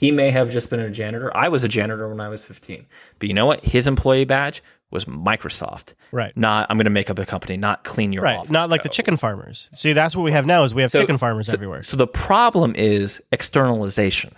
He 0.00 0.10
may 0.10 0.30
have 0.30 0.50
just 0.50 0.70
been 0.70 0.80
a 0.80 0.90
janitor. 0.90 1.30
I 1.36 1.48
was 1.48 1.62
a 1.62 1.68
janitor 1.68 2.08
when 2.08 2.20
I 2.20 2.28
was 2.28 2.42
15. 2.42 2.86
But 3.18 3.28
you 3.28 3.34
know 3.34 3.44
what? 3.44 3.62
His 3.64 3.86
employee 3.86 4.24
badge 4.24 4.62
was 4.90 5.04
Microsoft. 5.04 5.92
Right. 6.10 6.34
Not, 6.36 6.66
I'm 6.70 6.78
going 6.78 6.86
to 6.86 6.90
make 6.90 7.10
up 7.10 7.18
a 7.18 7.26
company, 7.26 7.58
not 7.58 7.84
clean 7.84 8.12
your 8.12 8.22
Right. 8.22 8.38
office. 8.38 8.50
Not 8.50 8.70
like 8.70 8.82
the 8.82 8.88
chicken 8.88 9.18
farmers. 9.18 9.68
See, 9.74 9.92
that's 9.92 10.16
what 10.16 10.22
we 10.22 10.32
have 10.32 10.46
now 10.46 10.64
is 10.64 10.74
we 10.74 10.80
have 10.82 10.90
So- 10.90 11.00
chicken 11.00 11.18
farmers 11.18 11.48
so- 11.48 11.52
everywhere. 11.52 11.82
So 11.82 11.96
the 11.98 12.06
problem 12.06 12.72
is 12.76 13.20
externalization, 13.30 14.34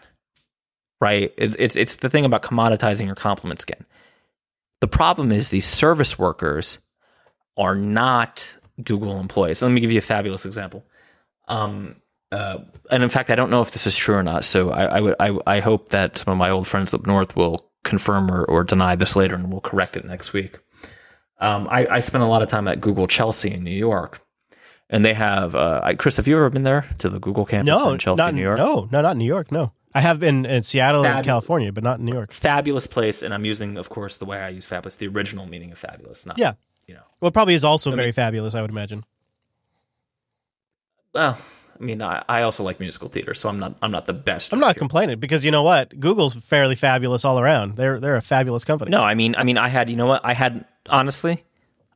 right? 1.00 1.32
It's, 1.38 1.56
it's 1.58 1.76
it's 1.76 1.96
the 1.96 2.10
thing 2.10 2.24
about 2.24 2.42
commoditizing 2.42 3.06
your 3.06 3.14
complements 3.14 3.62
again. 3.64 3.86
The 4.80 4.88
problem 4.88 5.30
is 5.30 5.48
these 5.48 5.64
service 5.64 6.18
workers 6.18 6.78
are 7.56 7.76
not 7.76 8.52
Google 8.82 9.20
employees. 9.20 9.62
Let 9.62 9.70
me 9.70 9.80
give 9.80 9.92
you 9.92 9.98
a 9.98 10.02
fabulous 10.02 10.44
example. 10.44 10.84
Um, 11.46 11.96
uh, 12.32 12.58
and 12.90 13.02
in 13.02 13.08
fact, 13.08 13.30
I 13.30 13.34
don't 13.34 13.50
know 13.50 13.62
if 13.62 13.70
this 13.70 13.86
is 13.86 13.96
true 13.96 14.16
or 14.16 14.22
not. 14.22 14.44
So 14.44 14.70
I, 14.70 14.84
I 14.84 15.00
would 15.00 15.14
I, 15.20 15.38
I 15.46 15.60
hope 15.60 15.90
that 15.90 16.18
some 16.18 16.32
of 16.32 16.38
my 16.38 16.50
old 16.50 16.66
friends 16.66 16.92
up 16.94 17.06
north 17.06 17.36
will 17.36 17.68
confirm 17.84 18.30
or, 18.30 18.44
or 18.44 18.64
deny 18.64 18.96
this 18.96 19.14
later, 19.14 19.34
and 19.34 19.50
we'll 19.50 19.60
correct 19.60 19.96
it 19.96 20.04
next 20.04 20.32
week. 20.32 20.58
Um, 21.38 21.68
I, 21.70 21.86
I 21.88 22.00
spent 22.00 22.22
a 22.24 22.26
lot 22.26 22.42
of 22.42 22.48
time 22.48 22.68
at 22.68 22.80
Google 22.80 23.06
Chelsea 23.08 23.52
in 23.52 23.64
New 23.64 23.70
York, 23.76 24.20
and 24.88 25.04
they 25.04 25.14
have. 25.14 25.54
Uh, 25.54 25.90
Chris, 25.98 26.16
have 26.16 26.26
you 26.28 26.36
ever 26.36 26.50
been 26.50 26.62
there 26.62 26.86
to 26.98 27.08
the 27.08 27.18
Google 27.18 27.44
campus 27.44 27.66
no, 27.74 27.92
in 27.92 27.98
Chelsea, 27.98 28.18
not 28.18 28.34
New 28.34 28.42
York? 28.42 28.58
No, 28.58 28.88
no, 28.90 29.00
not 29.02 29.12
in 29.12 29.18
New 29.18 29.26
York. 29.26 29.50
No, 29.50 29.72
I 29.94 30.00
have 30.00 30.20
been 30.20 30.46
in 30.46 30.62
Seattle 30.62 31.04
and 31.04 31.24
California, 31.24 31.72
but 31.72 31.82
not 31.84 31.98
in 31.98 32.04
New 32.06 32.14
York. 32.14 32.32
Fabulous 32.32 32.86
place, 32.86 33.22
and 33.22 33.34
I'm 33.34 33.44
using, 33.44 33.76
of 33.76 33.88
course, 33.90 34.18
the 34.18 34.24
way 34.24 34.38
I 34.40 34.50
use 34.50 34.64
fabulous, 34.66 34.96
the 34.96 35.08
original 35.08 35.46
meaning 35.46 35.72
of 35.72 35.78
fabulous, 35.78 36.24
not 36.24 36.38
Yeah. 36.38 36.52
you 36.86 36.94
know. 36.94 37.02
Well, 37.20 37.28
it 37.28 37.32
probably 37.34 37.54
is 37.54 37.64
also 37.64 37.92
I 37.92 37.96
very 37.96 38.06
mean- 38.06 38.12
fabulous. 38.14 38.54
I 38.54 38.62
would 38.62 38.70
imagine. 38.70 39.04
Well, 41.12 41.36
I 41.82 41.84
mean, 41.84 42.00
I, 42.00 42.24
I 42.28 42.42
also 42.42 42.62
like 42.62 42.78
musical 42.78 43.08
theater, 43.08 43.34
so 43.34 43.48
I'm 43.48 43.58
not 43.58 43.74
I'm 43.82 43.90
not 43.90 44.06
the 44.06 44.12
best. 44.12 44.52
I'm 44.52 44.60
not 44.60 44.76
here. 44.76 44.80
complaining 44.80 45.18
because 45.18 45.44
you 45.44 45.50
know 45.50 45.64
what? 45.64 45.98
Google's 45.98 46.36
fairly 46.36 46.76
fabulous 46.76 47.24
all 47.24 47.40
around. 47.40 47.76
They're 47.76 47.98
they're 47.98 48.16
a 48.16 48.22
fabulous 48.22 48.64
company. 48.64 48.92
No, 48.92 49.00
I 49.00 49.14
mean, 49.14 49.34
I 49.36 49.42
mean, 49.42 49.58
I 49.58 49.68
had, 49.68 49.90
you 49.90 49.96
know 49.96 50.06
what? 50.06 50.20
I 50.24 50.32
had 50.32 50.64
honestly, 50.88 51.44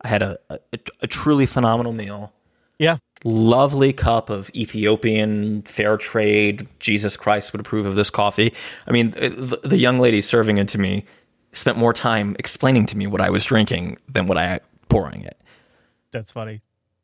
I 0.01 0.09
had 0.09 0.23
a, 0.23 0.39
a, 0.51 0.59
a 1.03 1.07
truly 1.07 1.47
phenomenal 1.47 1.93
meal. 1.93 2.33
Yeah. 2.79 2.97
Lovely 3.25 3.93
cup 3.93 4.29
of 4.29 4.51
Ethiopian 4.55 5.63
fair 5.63 5.97
trade. 5.97 6.67
Jesus 6.81 7.17
Christ 7.17 7.53
would 7.53 7.61
approve 7.61 7.87
of 7.87 7.95
this 7.95 8.11
coffee. 8.11 8.53
I 8.87 8.91
mean, 8.91 9.13
the, 9.13 9.61
the 9.63 9.79
young 9.79 10.01
lady 10.01 10.21
serving 10.21 10.59
it 10.59 10.69
to 10.69 10.79
me 10.79 11.05
spent 11.53 11.79
more 11.79 11.93
time 11.93 12.37
explaining 12.39 12.87
to 12.87 12.97
me 12.99 13.07
what 13.07 13.21
I 13.21 13.31
was 13.31 13.45
drinking 13.45 13.99
than 14.09 14.27
what 14.27 14.37
I 14.37 14.61
pouring 14.89 15.23
it. 15.23 15.41
That's 16.11 16.33
funny. 16.33 16.61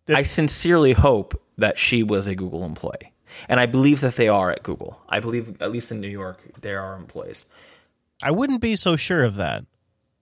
I 0.09 0.23
sincerely 0.23 0.92
hope 0.92 1.40
that 1.59 1.78
she 1.78 2.02
was 2.02 2.26
a 2.26 2.35
Google 2.35 2.64
employee. 2.64 3.12
And 3.49 3.59
I 3.59 3.66
believe 3.66 4.00
that 4.00 4.16
they 4.16 4.28
are 4.28 4.50
at 4.50 4.62
Google. 4.62 5.00
I 5.09 5.21
believe, 5.21 5.61
at 5.62 5.73
least 5.73 5.90
in 5.90 6.00
New 6.00 6.09
York, 6.09 6.42
there 6.61 6.80
are 6.80 6.97
employees. 6.97 7.47
I 8.23 8.30
wouldn't 8.30 8.61
be 8.61 8.76
so 8.76 8.97
sure 8.97 9.25
of 9.25 9.37
that. 9.37 9.64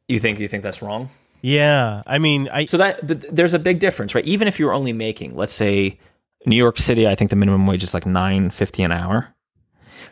You 0.08 0.18
think 0.18 0.38
you 0.38 0.48
think 0.48 0.62
that's 0.62 0.82
wrong? 0.82 1.10
Yeah, 1.42 2.02
I 2.06 2.18
mean, 2.18 2.48
I 2.52 2.66
So 2.66 2.76
that 2.76 3.00
there's 3.02 3.54
a 3.54 3.58
big 3.58 3.78
difference, 3.78 4.14
right? 4.14 4.24
Even 4.24 4.46
if 4.48 4.58
you're 4.58 4.72
only 4.72 4.92
making, 4.92 5.34
let's 5.34 5.52
say, 5.52 5.98
New 6.46 6.56
York 6.56 6.78
City, 6.78 7.06
I 7.06 7.14
think 7.14 7.30
the 7.30 7.36
minimum 7.36 7.66
wage 7.66 7.82
is 7.82 7.94
like 7.94 8.06
nine 8.06 8.50
fifty 8.50 8.82
an 8.82 8.92
hour. 8.92 9.34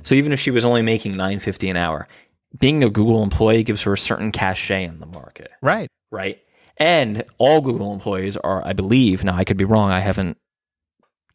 So 0.03 0.15
even 0.15 0.33
if 0.33 0.41
she 0.41 0.51
was 0.51 0.65
only 0.65 0.83
making 0.83 1.17
nine 1.17 1.39
fifty 1.39 1.69
an 1.69 1.77
hour, 1.77 2.09
being 2.59 2.83
a 2.83 2.91
Google 2.91 3.23
employee 3.23 3.63
gives 3.63 3.83
her 3.83 3.93
a 3.93 3.99
certain 3.99 4.33
cachet 4.33 4.85
in 4.85 5.01
the 5.01 5.07
market, 5.07 5.51
right. 5.61 5.89
right? 6.11 6.39
And 6.79 7.25
all 7.39 7.61
Google 7.61 7.93
employees 7.93 8.37
are, 8.37 8.65
I 8.65 8.73
believe, 8.73 9.25
now 9.25 9.37
I 9.37 9.45
could 9.45 9.57
be 9.57 9.65
wrong. 9.65 9.91
I 9.91 10.01
haven't, 10.01 10.39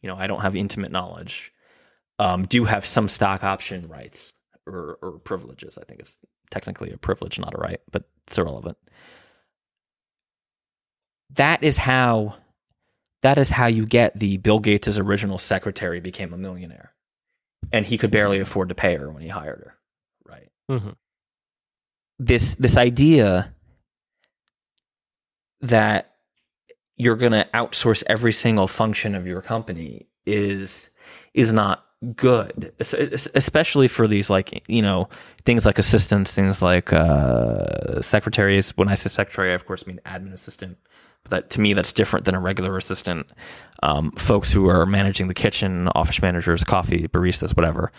you 0.00 0.08
know, 0.08 0.16
I 0.16 0.26
don't 0.26 0.40
have 0.40 0.56
intimate 0.56 0.90
knowledge. 0.90 1.52
Um, 2.18 2.44
do 2.44 2.64
have 2.64 2.86
some 2.86 3.08
stock 3.08 3.44
option 3.44 3.88
rights 3.88 4.32
or, 4.66 4.98
or 5.02 5.18
privileges. 5.18 5.76
I 5.78 5.84
think 5.84 6.00
it's 6.00 6.18
technically 6.50 6.92
a 6.92 6.96
privilege, 6.96 7.38
not 7.38 7.54
a 7.54 7.58
right, 7.58 7.80
but 7.90 8.04
it's 8.26 8.38
irrelevant. 8.38 8.78
That 11.34 11.62
is 11.62 11.76
how 11.76 12.36
that 13.22 13.38
is 13.38 13.50
how 13.50 13.66
you 13.66 13.86
get 13.86 14.18
the 14.18 14.36
Bill 14.36 14.60
Gates' 14.60 14.98
original 14.98 15.38
secretary 15.38 16.00
became 16.00 16.32
a 16.32 16.38
millionaire. 16.38 16.92
And 17.72 17.84
he 17.84 17.98
could 17.98 18.10
barely 18.10 18.38
afford 18.38 18.68
to 18.68 18.74
pay 18.74 18.94
her 18.96 19.10
when 19.10 19.22
he 19.22 19.28
hired 19.28 19.60
her. 19.60 19.74
Right. 20.26 20.50
Mm-hmm. 20.70 20.90
This 22.18 22.54
this 22.54 22.76
idea 22.76 23.54
that 25.64 26.14
you're 26.96 27.16
going 27.16 27.32
to 27.32 27.48
outsource 27.54 28.04
every 28.06 28.32
single 28.32 28.68
function 28.68 29.14
of 29.14 29.26
your 29.26 29.40
company 29.40 30.06
is 30.26 30.90
is 31.32 31.52
not 31.52 31.84
good. 32.14 32.72
Es- 32.78 32.94
es- 32.94 33.28
especially 33.34 33.88
for 33.88 34.06
these 34.06 34.28
like 34.30 34.62
you 34.68 34.82
know 34.82 35.08
things 35.44 35.64
like 35.66 35.78
assistants 35.78 36.34
things 36.34 36.62
like 36.62 36.92
uh 36.92 38.00
secretaries. 38.02 38.76
When 38.76 38.88
i 38.88 38.94
say 38.94 39.08
secretary 39.08 39.50
i 39.50 39.54
of 39.54 39.66
course 39.66 39.86
mean 39.86 40.00
admin 40.06 40.32
assistant. 40.32 40.78
But 41.24 41.30
that 41.30 41.50
to 41.50 41.60
me 41.60 41.72
that's 41.72 41.92
different 41.92 42.26
than 42.26 42.34
a 42.34 42.40
regular 42.40 42.76
assistant. 42.76 43.26
Um, 43.82 44.12
folks 44.12 44.52
who 44.52 44.68
are 44.68 44.84
managing 44.86 45.28
the 45.28 45.34
kitchen 45.34 45.88
office 45.94 46.20
managers 46.20 46.62
coffee 46.62 47.08
baristas 47.08 47.56
whatever. 47.56 47.90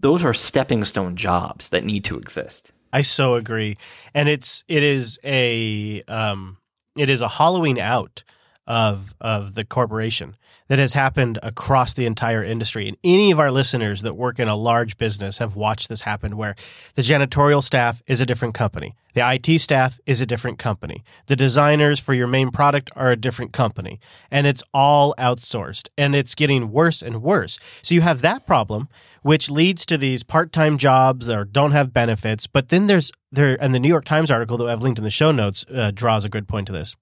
Those 0.00 0.24
are 0.24 0.34
stepping 0.34 0.84
stone 0.84 1.16
jobs 1.16 1.68
that 1.70 1.84
need 1.84 2.04
to 2.04 2.18
exist 2.18 2.72
I 2.92 3.02
so 3.02 3.34
agree, 3.34 3.76
and 4.14 4.28
it's 4.28 4.64
it 4.68 4.82
is 4.82 5.18
a 5.24 6.02
um 6.08 6.58
it 6.96 7.08
is 7.08 7.20
a 7.20 7.28
hollowing 7.28 7.80
out 7.80 8.24
of 8.70 9.16
of 9.20 9.56
the 9.56 9.64
corporation 9.64 10.36
that 10.68 10.78
has 10.78 10.92
happened 10.92 11.40
across 11.42 11.92
the 11.92 12.06
entire 12.06 12.44
industry. 12.44 12.86
And 12.86 12.96
any 13.02 13.32
of 13.32 13.40
our 13.40 13.50
listeners 13.50 14.02
that 14.02 14.14
work 14.14 14.38
in 14.38 14.46
a 14.46 14.54
large 14.54 14.96
business 14.96 15.38
have 15.38 15.56
watched 15.56 15.88
this 15.88 16.02
happen 16.02 16.36
where 16.36 16.54
the 16.94 17.02
janitorial 17.02 17.64
staff 17.64 18.00
is 18.06 18.20
a 18.20 18.26
different 18.26 18.54
company. 18.54 18.94
The 19.14 19.28
IT 19.28 19.58
staff 19.58 19.98
is 20.06 20.20
a 20.20 20.26
different 20.26 20.60
company. 20.60 21.02
The 21.26 21.34
designers 21.34 21.98
for 21.98 22.14
your 22.14 22.28
main 22.28 22.52
product 22.52 22.92
are 22.94 23.10
a 23.10 23.16
different 23.16 23.52
company. 23.52 23.98
And 24.30 24.46
it's 24.46 24.62
all 24.72 25.16
outsourced 25.18 25.88
and 25.98 26.14
it's 26.14 26.36
getting 26.36 26.70
worse 26.70 27.02
and 27.02 27.20
worse. 27.20 27.58
So 27.82 27.96
you 27.96 28.02
have 28.02 28.22
that 28.22 28.46
problem, 28.46 28.86
which 29.22 29.50
leads 29.50 29.84
to 29.86 29.98
these 29.98 30.22
part-time 30.22 30.78
jobs 30.78 31.26
that 31.26 31.52
don't 31.52 31.72
have 31.72 31.92
benefits. 31.92 32.46
But 32.46 32.68
then 32.68 32.86
there's 32.86 33.10
there, 33.32 33.56
and 33.60 33.74
the 33.74 33.80
New 33.80 33.88
York 33.88 34.04
Times 34.04 34.30
article 34.30 34.56
that 34.58 34.68
I've 34.68 34.82
linked 34.82 35.00
in 35.00 35.04
the 35.04 35.10
show 35.10 35.32
notes 35.32 35.66
uh, 35.74 35.90
draws 35.92 36.24
a 36.24 36.28
good 36.28 36.46
point 36.46 36.68
to 36.68 36.72
this. 36.72 36.94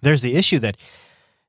There's 0.00 0.22
the 0.22 0.34
issue 0.34 0.58
that 0.60 0.76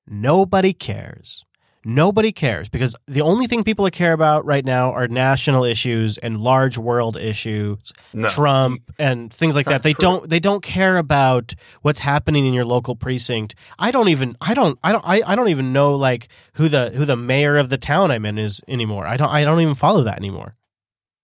nobody 0.07 0.73
cares. 0.73 1.45
Nobody 1.85 2.33
cares 2.33 2.67
because 2.67 2.93
the 3.07 3.21
only 3.21 3.47
thing 3.47 3.63
people 3.63 3.89
care 3.89 4.11
about 4.11 4.45
right 4.45 4.65
now 4.65 4.91
are 4.91 5.07
national 5.07 5.63
issues 5.63 6.17
and 6.17 6.37
large 6.37 6.77
world 6.77 7.15
issues, 7.15 7.93
Trump 8.27 8.81
and 8.99 9.33
things 9.33 9.55
like 9.55 9.65
that. 9.67 9.81
They 9.81 9.93
true. 9.93 10.01
don't 10.01 10.29
they 10.29 10.41
don't 10.41 10.61
care 10.61 10.97
about 10.97 11.55
what's 11.81 11.99
happening 11.99 12.45
in 12.45 12.53
your 12.53 12.65
local 12.65 12.97
precinct. 12.97 13.55
I 13.79 13.91
don't 13.91 14.09
even 14.09 14.35
I 14.41 14.53
don't 14.53 14.77
I 14.83 14.91
don't 14.91 15.05
I, 15.07 15.21
I 15.25 15.35
don't 15.35 15.47
even 15.47 15.71
know 15.71 15.95
like 15.95 16.27
who 16.55 16.67
the 16.67 16.89
who 16.89 17.05
the 17.05 17.15
mayor 17.15 17.55
of 17.55 17.69
the 17.69 17.77
town 17.77 18.11
I'm 18.11 18.25
in 18.25 18.37
is 18.37 18.61
anymore. 18.67 19.07
I 19.07 19.15
don't 19.15 19.29
I 19.29 19.45
don't 19.45 19.61
even 19.61 19.75
follow 19.75 20.03
that 20.03 20.17
anymore. 20.17 20.55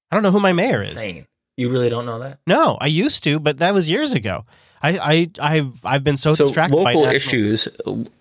I 0.09 0.15
don't 0.15 0.23
know 0.23 0.31
who 0.31 0.39
my 0.39 0.53
mayor 0.53 0.79
is. 0.79 0.91
Insane. 0.91 1.27
You 1.57 1.69
really 1.69 1.89
don't 1.89 2.05
know 2.05 2.19
that? 2.19 2.39
No, 2.47 2.77
I 2.81 2.87
used 2.87 3.23
to, 3.23 3.39
but 3.39 3.59
that 3.59 3.73
was 3.73 3.89
years 3.89 4.13
ago. 4.13 4.45
I, 4.81 5.29
I 5.39 5.55
I've 5.57 5.85
I've 5.85 6.03
been 6.03 6.17
so, 6.17 6.33
so 6.33 6.45
distracted 6.45 6.75
by 6.75 6.93
local 6.93 7.03
national- 7.03 7.15
issues. 7.15 7.67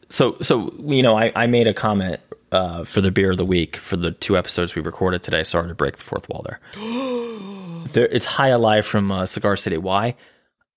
So 0.08 0.36
so 0.40 0.72
you 0.84 1.02
know, 1.02 1.16
I, 1.18 1.32
I 1.34 1.46
made 1.46 1.66
a 1.66 1.74
comment 1.74 2.20
uh, 2.52 2.84
for 2.84 3.00
the 3.00 3.10
beer 3.10 3.32
of 3.32 3.36
the 3.36 3.44
week 3.44 3.76
for 3.76 3.96
the 3.96 4.12
two 4.12 4.36
episodes 4.38 4.74
we 4.74 4.82
recorded 4.82 5.22
today. 5.22 5.42
Sorry 5.44 5.68
to 5.68 5.74
break 5.74 5.96
the 5.96 6.04
fourth 6.04 6.28
wall 6.28 6.44
there. 6.46 6.60
there 7.92 8.06
it's 8.06 8.26
Jai 8.26 8.50
Alai 8.50 8.84
from 8.84 9.10
uh, 9.10 9.26
Cigar 9.26 9.56
City. 9.56 9.76
Why? 9.76 10.14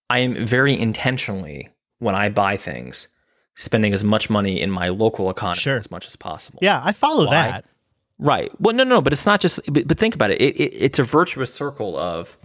I 0.09 0.19
am 0.19 0.45
very 0.45 0.77
intentionally 0.77 1.69
when 1.99 2.15
I 2.15 2.29
buy 2.29 2.57
things, 2.57 3.07
spending 3.55 3.93
as 3.93 4.03
much 4.03 4.29
money 4.29 4.61
in 4.61 4.71
my 4.71 4.89
local 4.89 5.29
economy 5.29 5.59
Sure. 5.59 5.77
as 5.77 5.91
much 5.91 6.07
as 6.07 6.15
possible. 6.15 6.59
Yeah, 6.61 6.81
I 6.83 6.91
follow 6.93 7.25
Why? 7.25 7.31
that. 7.31 7.65
Right. 8.19 8.51
Well, 8.59 8.73
no, 8.73 8.83
no, 8.83 9.01
but 9.01 9.13
it's 9.13 9.25
not 9.25 9.41
just. 9.41 9.59
But, 9.71 9.87
but 9.87 9.99
think 9.99 10.15
about 10.15 10.31
it. 10.31 10.41
It, 10.41 10.55
it. 10.59 10.73
It's 10.73 10.99
a 10.99 11.03
virtuous 11.03 11.53
circle 11.53 11.95
of 11.97 12.37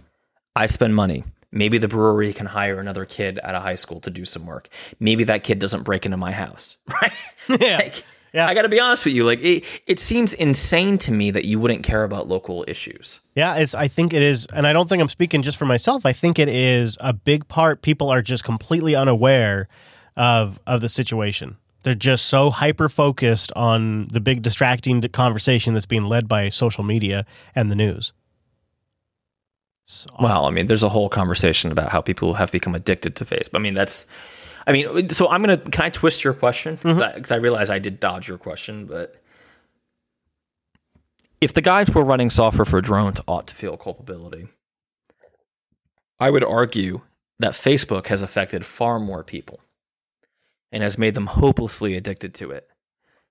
I 0.55 0.67
spend 0.67 0.95
money. 0.95 1.23
Maybe 1.51 1.77
the 1.77 1.87
brewery 1.87 2.33
can 2.33 2.47
hire 2.47 2.79
another 2.79 3.05
kid 3.05 3.37
at 3.39 3.53
a 3.53 3.59
high 3.59 3.75
school 3.75 3.99
to 4.01 4.09
do 4.09 4.25
some 4.25 4.45
work. 4.45 4.69
Maybe 4.99 5.23
that 5.25 5.43
kid 5.43 5.59
doesn't 5.59 5.83
break 5.83 6.05
into 6.05 6.17
my 6.17 6.31
house. 6.31 6.77
Right. 6.87 7.13
Yeah. 7.61 7.77
Like, 7.83 8.03
Yeah. 8.33 8.47
I 8.47 8.55
got 8.55 8.63
to 8.63 8.69
be 8.69 8.79
honest 8.79 9.05
with 9.05 9.13
you. 9.13 9.23
Like, 9.25 9.43
it, 9.43 9.63
it 9.85 9.99
seems 9.99 10.33
insane 10.33 10.97
to 10.99 11.11
me 11.11 11.29
that 11.29 11.45
you 11.45 11.59
wouldn't 11.59 11.83
care 11.83 12.03
about 12.03 12.27
local 12.27 12.65
issues. 12.67 13.19
Yeah, 13.35 13.55
it's. 13.57 13.75
I 13.75 13.87
think 13.87 14.13
it 14.13 14.23
is, 14.23 14.47
and 14.47 14.65
I 14.65 14.73
don't 14.73 14.89
think 14.89 15.01
I'm 15.01 15.09
speaking 15.09 15.43
just 15.43 15.59
for 15.59 15.65
myself. 15.65 16.03
I 16.05 16.13
think 16.13 16.39
it 16.39 16.49
is 16.49 16.97
a 17.01 17.13
big 17.13 17.47
part. 17.47 17.83
People 17.83 18.09
are 18.09 18.23
just 18.23 18.43
completely 18.43 18.95
unaware 18.95 19.67
of 20.17 20.59
of 20.65 20.81
the 20.81 20.89
situation. 20.89 21.57
They're 21.83 21.93
just 21.93 22.25
so 22.25 22.49
hyper 22.49 22.89
focused 22.89 23.51
on 23.55 24.07
the 24.07 24.19
big 24.19 24.41
distracting 24.41 25.01
conversation 25.01 25.73
that's 25.73 25.85
being 25.85 26.05
led 26.05 26.27
by 26.27 26.49
social 26.49 26.83
media 26.83 27.25
and 27.53 27.69
the 27.69 27.75
news. 27.75 28.13
So, 29.85 30.09
Well, 30.19 30.45
I 30.45 30.51
mean, 30.51 30.67
there's 30.67 30.83
a 30.83 30.89
whole 30.89 31.09
conversation 31.09 31.71
about 31.71 31.89
how 31.89 32.01
people 32.01 32.33
have 32.35 32.51
become 32.51 32.75
addicted 32.75 33.15
to 33.17 33.25
Facebook. 33.25 33.55
I 33.55 33.59
mean, 33.59 33.73
that's. 33.73 34.05
I 34.65 34.71
mean, 34.71 35.09
so 35.09 35.27
I'm 35.29 35.41
gonna. 35.41 35.57
Can 35.57 35.83
I 35.83 35.89
twist 35.89 36.23
your 36.23 36.33
question? 36.33 36.77
Mm-hmm. 36.77 37.15
Because 37.15 37.31
I, 37.31 37.35
realize 37.35 37.69
I 37.69 37.79
did 37.79 37.99
dodge 37.99 38.27
your 38.27 38.37
question, 38.37 38.85
but 38.85 39.21
if 41.41 41.53
the 41.53 41.61
guys 41.61 41.89
who 41.89 41.99
are 41.99 42.05
running 42.05 42.29
software 42.29 42.65
for 42.65 42.79
drones 42.79 43.19
ought 43.27 43.47
to 43.47 43.55
feel 43.55 43.75
culpability, 43.75 44.47
I 46.19 46.29
would 46.29 46.43
argue 46.43 47.01
that 47.39 47.51
Facebook 47.51 48.07
has 48.07 48.21
affected 48.21 48.65
far 48.65 48.99
more 48.99 49.23
people 49.23 49.59
and 50.71 50.81
has 50.81 50.97
made 50.97 51.15
them 51.15 51.27
hopelessly 51.27 51.97
addicted 51.97 52.33
to 52.35 52.51
it. 52.51 52.69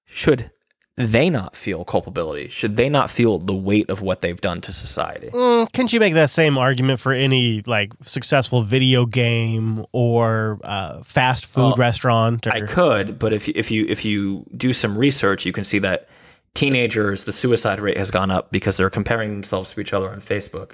Should 0.05 0.51
they 0.97 1.31
not 1.31 1.57
feel 1.57 1.85
culpability? 1.85 2.49
Should 2.49 2.77
they 2.77 2.89
not 2.89 3.11
feel 3.11 3.39
the 3.39 3.55
weight 3.55 3.89
of 3.89 4.03
what 4.03 4.21
they've 4.21 4.41
done 4.41 4.61
to 4.63 4.73
society? 4.73 5.29
Mm, 5.29 5.73
can't 5.73 5.93
you 5.93 5.99
make 6.01 6.15
that 6.15 6.31
same 6.31 6.59
argument 6.59 7.01
for 7.01 7.13
any 7.13 7.63
like 7.67 7.93
successful 8.03 8.63
video 8.63 9.07
game 9.07 9.87
or 9.93 10.61
uh, 10.65 11.03
fast 11.03 11.47
food 11.47 11.63
Well, 11.63 11.75
restaurant? 11.77 12.47
Or, 12.47 12.55
I 12.55 12.61
could, 12.63 13.19
but 13.19 13.33
if 13.33 13.49
if 13.49 13.71
you 13.71 13.87
if 13.89 14.05
you 14.05 14.45
do 14.57 14.73
some 14.73 14.99
research, 14.99 15.47
you 15.47 15.53
can 15.53 15.65
see 15.65 15.79
that 15.79 16.09
teenagers 16.55 17.25
the 17.25 17.33
suicide 17.33 17.81
rate 17.81 17.97
has 17.97 18.11
gone 18.11 18.31
up 18.31 18.53
because 18.53 18.77
they're 18.77 18.91
comparing 18.91 19.33
themselves 19.33 19.73
to 19.73 19.81
each 19.81 19.95
other 19.95 20.11
on 20.11 20.21
Facebook, 20.21 20.73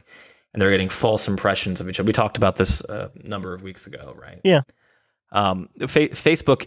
and 0.52 0.60
they're 0.60 0.72
getting 0.72 0.88
false 0.88 1.28
impressions 1.28 1.80
of 1.80 1.88
each 1.88 2.00
other. 2.00 2.06
We 2.08 2.12
talked 2.12 2.36
about 2.36 2.56
this 2.56 2.82
uh, 2.86 3.10
a 3.24 3.28
number 3.28 3.54
of 3.54 3.62
weeks 3.62 3.86
ago, 3.86 4.16
right? 4.20 4.40
Yeah. 4.42 4.62
Um, 5.30 5.68
fa- 5.80 6.08
Facebook 6.08 6.66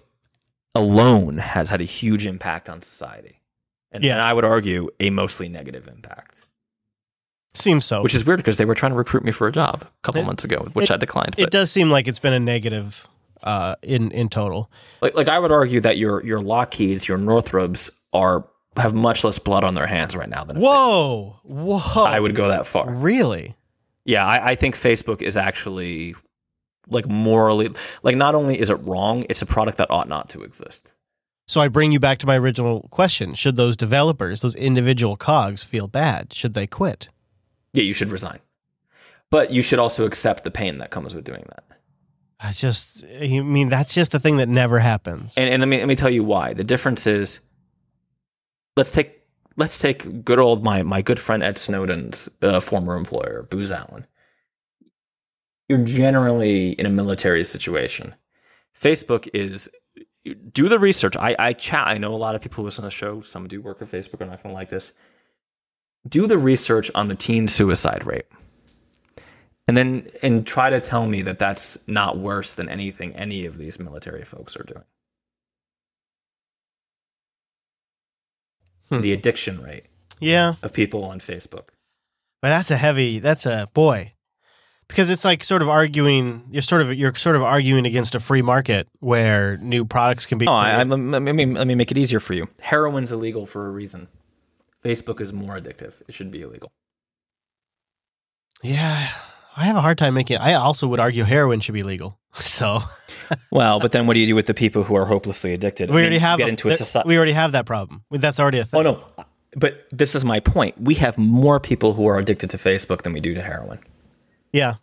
alone 0.74 1.38
has 1.40 1.70
had 1.70 1.82
a 1.82 1.86
huge 1.86 2.26
impact 2.26 2.70
on 2.70 2.82
society, 2.82 3.40
and, 3.91 4.04
Yeah. 4.04 4.13
and 4.13 4.21
I 4.21 4.34
would 4.34 4.45
argue 4.45 4.89
a 4.99 5.10
mostly 5.10 5.49
negative 5.49 5.88
impact. 5.88 6.36
Seems 7.54 7.86
so. 7.86 8.01
Which 8.01 8.15
is 8.15 8.25
weird 8.25 8.38
because 8.39 8.58
they 8.58 8.65
were 8.65 8.75
trying 8.75 8.93
to 8.93 8.97
recruit 8.97 9.23
me 9.25 9.32
for 9.32 9.47
a 9.47 9.51
job 9.51 9.84
a 9.84 9.88
couple 10.04 10.21
It- 10.21 10.25
months 10.25 10.43
ago, 10.45 10.69
which 10.73 10.89
it- 10.89 10.93
I 10.93 10.97
declined. 10.97 11.36
it 11.38 11.51
does 11.51 11.71
seem 11.71 11.89
like 11.89 12.08
it's 12.08 12.19
been 12.19 12.34
a 12.34 12.39
negative 12.39 13.08
uh, 13.43 13.75
in 13.82 14.12
in 14.12 14.30
total. 14.30 14.69
like 15.01 15.15
like 15.15 15.27
I 15.27 15.38
would 15.39 15.51
argue 15.51 15.82
that 15.82 15.97
your 15.97 16.23
your 16.23 16.39
Lockheeds, 16.39 17.08
your 17.08 17.17
Northrops 17.17 17.89
are 18.13 18.47
have 18.77 18.93
much 18.93 19.23
less 19.25 19.38
blood 19.39 19.63
on 19.65 19.73
their 19.73 19.88
hands 19.88 20.15
right 20.15 20.30
now 20.30 20.43
than 20.45 20.60
Whoa, 20.60 21.39
whoa! 21.43 22.04
I 22.06 22.19
would 22.19 22.36
go 22.36 22.47
that 22.49 22.65
far. 22.67 22.89
really. 22.89 23.56
Yeah, 24.06 24.25
I, 24.25 24.51
I 24.51 24.56
think 24.56 24.75
Facebook 24.75 25.21
is 25.21 25.36
actually 25.38 26.15
like 26.88 27.08
morally 27.08 27.69
like 28.04 28.15
not 28.15 28.34
only 28.36 28.58
is 28.60 28.69
it 28.69 28.75
wrong, 28.75 29.25
it's 29.27 29.41
a 29.41 29.45
product 29.45 29.77
that 29.80 29.89
ought 29.91 30.08
not 30.08 30.30
to 30.30 30.43
exist. 30.43 30.93
So 31.47 31.60
I 31.62 31.67
bring 31.67 31.91
you 31.91 31.99
back 31.99 32.19
to 32.19 32.27
my 32.27 32.38
original 32.38 32.88
question: 32.91 33.34
Should 33.34 33.56
those 33.56 33.75
developers, 33.75 34.41
those 34.41 34.56
individual 34.56 35.15
cogs, 35.15 35.63
feel 35.63 35.88
bad? 35.88 36.34
Should 36.34 36.54
they 36.54 36.67
quit? 36.67 37.10
Yeah, 37.73 37.84
you 37.84 37.93
should 37.93 38.12
resign. 38.12 38.39
But 39.30 39.51
you 39.51 39.62
should 39.62 39.80
also 39.80 40.06
accept 40.06 40.43
the 40.43 40.51
pain 40.51 40.77
that 40.80 40.91
comes 40.91 41.15
with 41.15 41.23
doing 41.23 41.45
that. 41.49 41.63
I 42.39 42.51
just, 42.51 43.06
I 43.06 43.39
mean, 43.39 43.69
that's 43.69 43.93
just 43.93 44.12
the 44.12 44.19
thing 44.19 44.38
that 44.38 44.49
never 44.49 44.80
happens. 44.80 45.36
And, 45.38 45.47
and 45.49 45.62
let 45.62 45.69
me 45.69 45.77
let 45.77 45.88
me 45.88 45.95
tell 45.95 46.10
you 46.10 46.23
why. 46.23 46.54
The 46.54 46.63
difference 46.63 47.06
is, 47.06 47.39
let's 48.75 48.91
take 48.91 49.21
let's 49.58 49.77
take 49.77 50.25
good 50.25 50.39
old 50.39 50.63
my 50.63 50.84
my 50.84 51.01
good 51.01 51.19
friend 51.19 51.43
Ed 51.43 51.58
Snowden's 51.58 52.27
uh, 52.41 52.60
former 52.60 52.95
employer, 52.95 53.47
Booz 53.49 53.71
Allen. 53.71 54.08
You're 55.69 55.86
generally 55.86 56.71
in 56.71 56.86
a 56.86 56.89
military 56.89 57.45
situation. 57.45 58.15
Facebook 58.77 59.30
is 59.34 59.69
do 60.53 60.69
the 60.69 60.79
research. 60.79 61.15
I 61.17 61.36
I 61.39 61.53
chat. 61.53 61.88
I 61.88 61.97
know 61.97 62.13
a 62.13 62.17
lot 62.17 62.36
of 62.36 62.41
people 62.41 62.57
who 62.57 62.63
listen 62.65 62.84
to 62.84 62.88
the 62.88 62.91
show. 62.91 63.21
Some 63.21 63.47
do 63.47 63.62
work 63.62 63.81
at 63.81 63.89
Facebook. 63.91 64.21
Are 64.21 64.25
not 64.25 64.41
going 64.43 64.53
to 64.53 64.60
like 64.60 64.69
this. 64.69 64.93
Do 66.07 66.27
the 66.27 66.38
research 66.38 66.89
on 66.95 67.07
the 67.07 67.15
teen 67.15 67.47
suicide 67.47 68.05
rate 68.05 68.25
and 69.67 69.77
then 69.77 70.07
and 70.23 70.45
try 70.47 70.69
to 70.71 70.81
tell 70.81 71.05
me 71.05 71.21
that 71.21 71.38
that's 71.38 71.77
not 71.88 72.17
worse 72.17 72.55
than 72.55 72.67
anything 72.69 73.15
any 73.15 73.45
of 73.45 73.57
these 73.57 73.79
military 73.79 74.25
folks 74.25 74.55
are 74.57 74.63
doing. 74.63 74.84
Hmm. 78.89 79.01
The 79.01 79.13
addiction 79.13 79.62
rate 79.62 79.86
Yeah, 80.19 80.55
of 80.62 80.73
people 80.73 81.03
on 81.03 81.19
Facebook. 81.19 81.69
but 82.41 82.49
that's 82.49 82.71
a 82.71 82.77
heavy. 82.77 83.19
That's 83.19 83.45
a 83.45 83.69
boy, 83.73 84.13
because 84.91 85.10
it's 85.10 85.23
like 85.25 85.43
sort 85.43 85.62
of 85.62 85.69
arguing. 85.69 86.43
You're 86.51 86.62
sort 86.62 86.82
of 86.82 86.93
you're 86.93 87.15
sort 87.15 87.36
of 87.36 87.41
arguing 87.43 87.86
against 87.86 88.13
a 88.13 88.19
free 88.19 88.41
market 88.41 88.88
where 88.99 89.58
new 89.58 89.86
products 89.86 90.25
can 90.25 90.38
be. 90.38 90.47
Oh, 90.47 90.51
I, 90.51 90.80
I, 90.80 90.84
let, 90.84 90.97
me, 90.97 91.45
let 91.45 91.65
me 91.67 91.75
make 91.75 91.91
it 91.91 91.97
easier 91.97 92.19
for 92.19 92.34
you. 92.34 92.47
Heroin's 92.62 93.12
illegal 93.12 93.45
for 93.45 93.67
a 93.67 93.71
reason. 93.71 94.08
Facebook 94.84 95.21
is 95.21 95.32
more 95.32 95.60
addictive. 95.60 96.01
It 96.08 96.13
should 96.13 96.32
be 96.32 96.41
illegal. 96.41 96.71
yeah, 98.63 99.10
I 99.56 99.65
have 99.65 99.75
a 99.75 99.82
hard 99.82 99.97
time 99.97 100.13
making. 100.13 100.38
I 100.38 100.54
also 100.54 100.88
would 100.88 100.99
argue 100.99 101.23
heroin 101.23 101.60
should 101.62 101.73
be 101.75 101.84
legal. 101.84 102.17
So 102.34 102.82
Well, 103.51 103.80
but 103.80 103.91
then 103.91 104.08
what 104.08 104.13
do 104.15 104.19
you 104.19 104.27
do 104.27 104.36
with 104.36 104.45
the 104.45 104.54
people 104.54 104.84
who 104.84 104.95
are 104.95 105.06
hopelessly 105.06 105.54
addicted? 105.54 105.89
we 105.89 106.01
already 106.01 106.17
have 106.17 106.38
get 106.38 106.49
into 106.49 106.69
a 106.69 106.73
society. 106.73 107.08
We 107.08 107.17
already 107.17 107.34
have 107.34 107.51
that 107.54 107.65
problem. 107.65 108.04
That's 108.12 108.39
already 108.39 108.60
a 108.60 108.65
thing. 108.65 108.80
Oh 108.80 108.84
no, 108.84 109.25
but 109.56 109.86
this 109.91 110.15
is 110.15 110.23
my 110.25 110.39
point. 110.39 110.80
We 110.82 110.95
have 110.95 111.17
more 111.17 111.60
people 111.60 111.93
who 111.93 112.08
are 112.08 112.17
addicted 112.17 112.49
to 112.51 112.58
Facebook 112.58 113.01
than 113.04 113.13
we 113.13 113.19
do 113.19 113.34
to 113.34 113.41
heroin. 113.41 113.80
Yeah, 114.52 114.76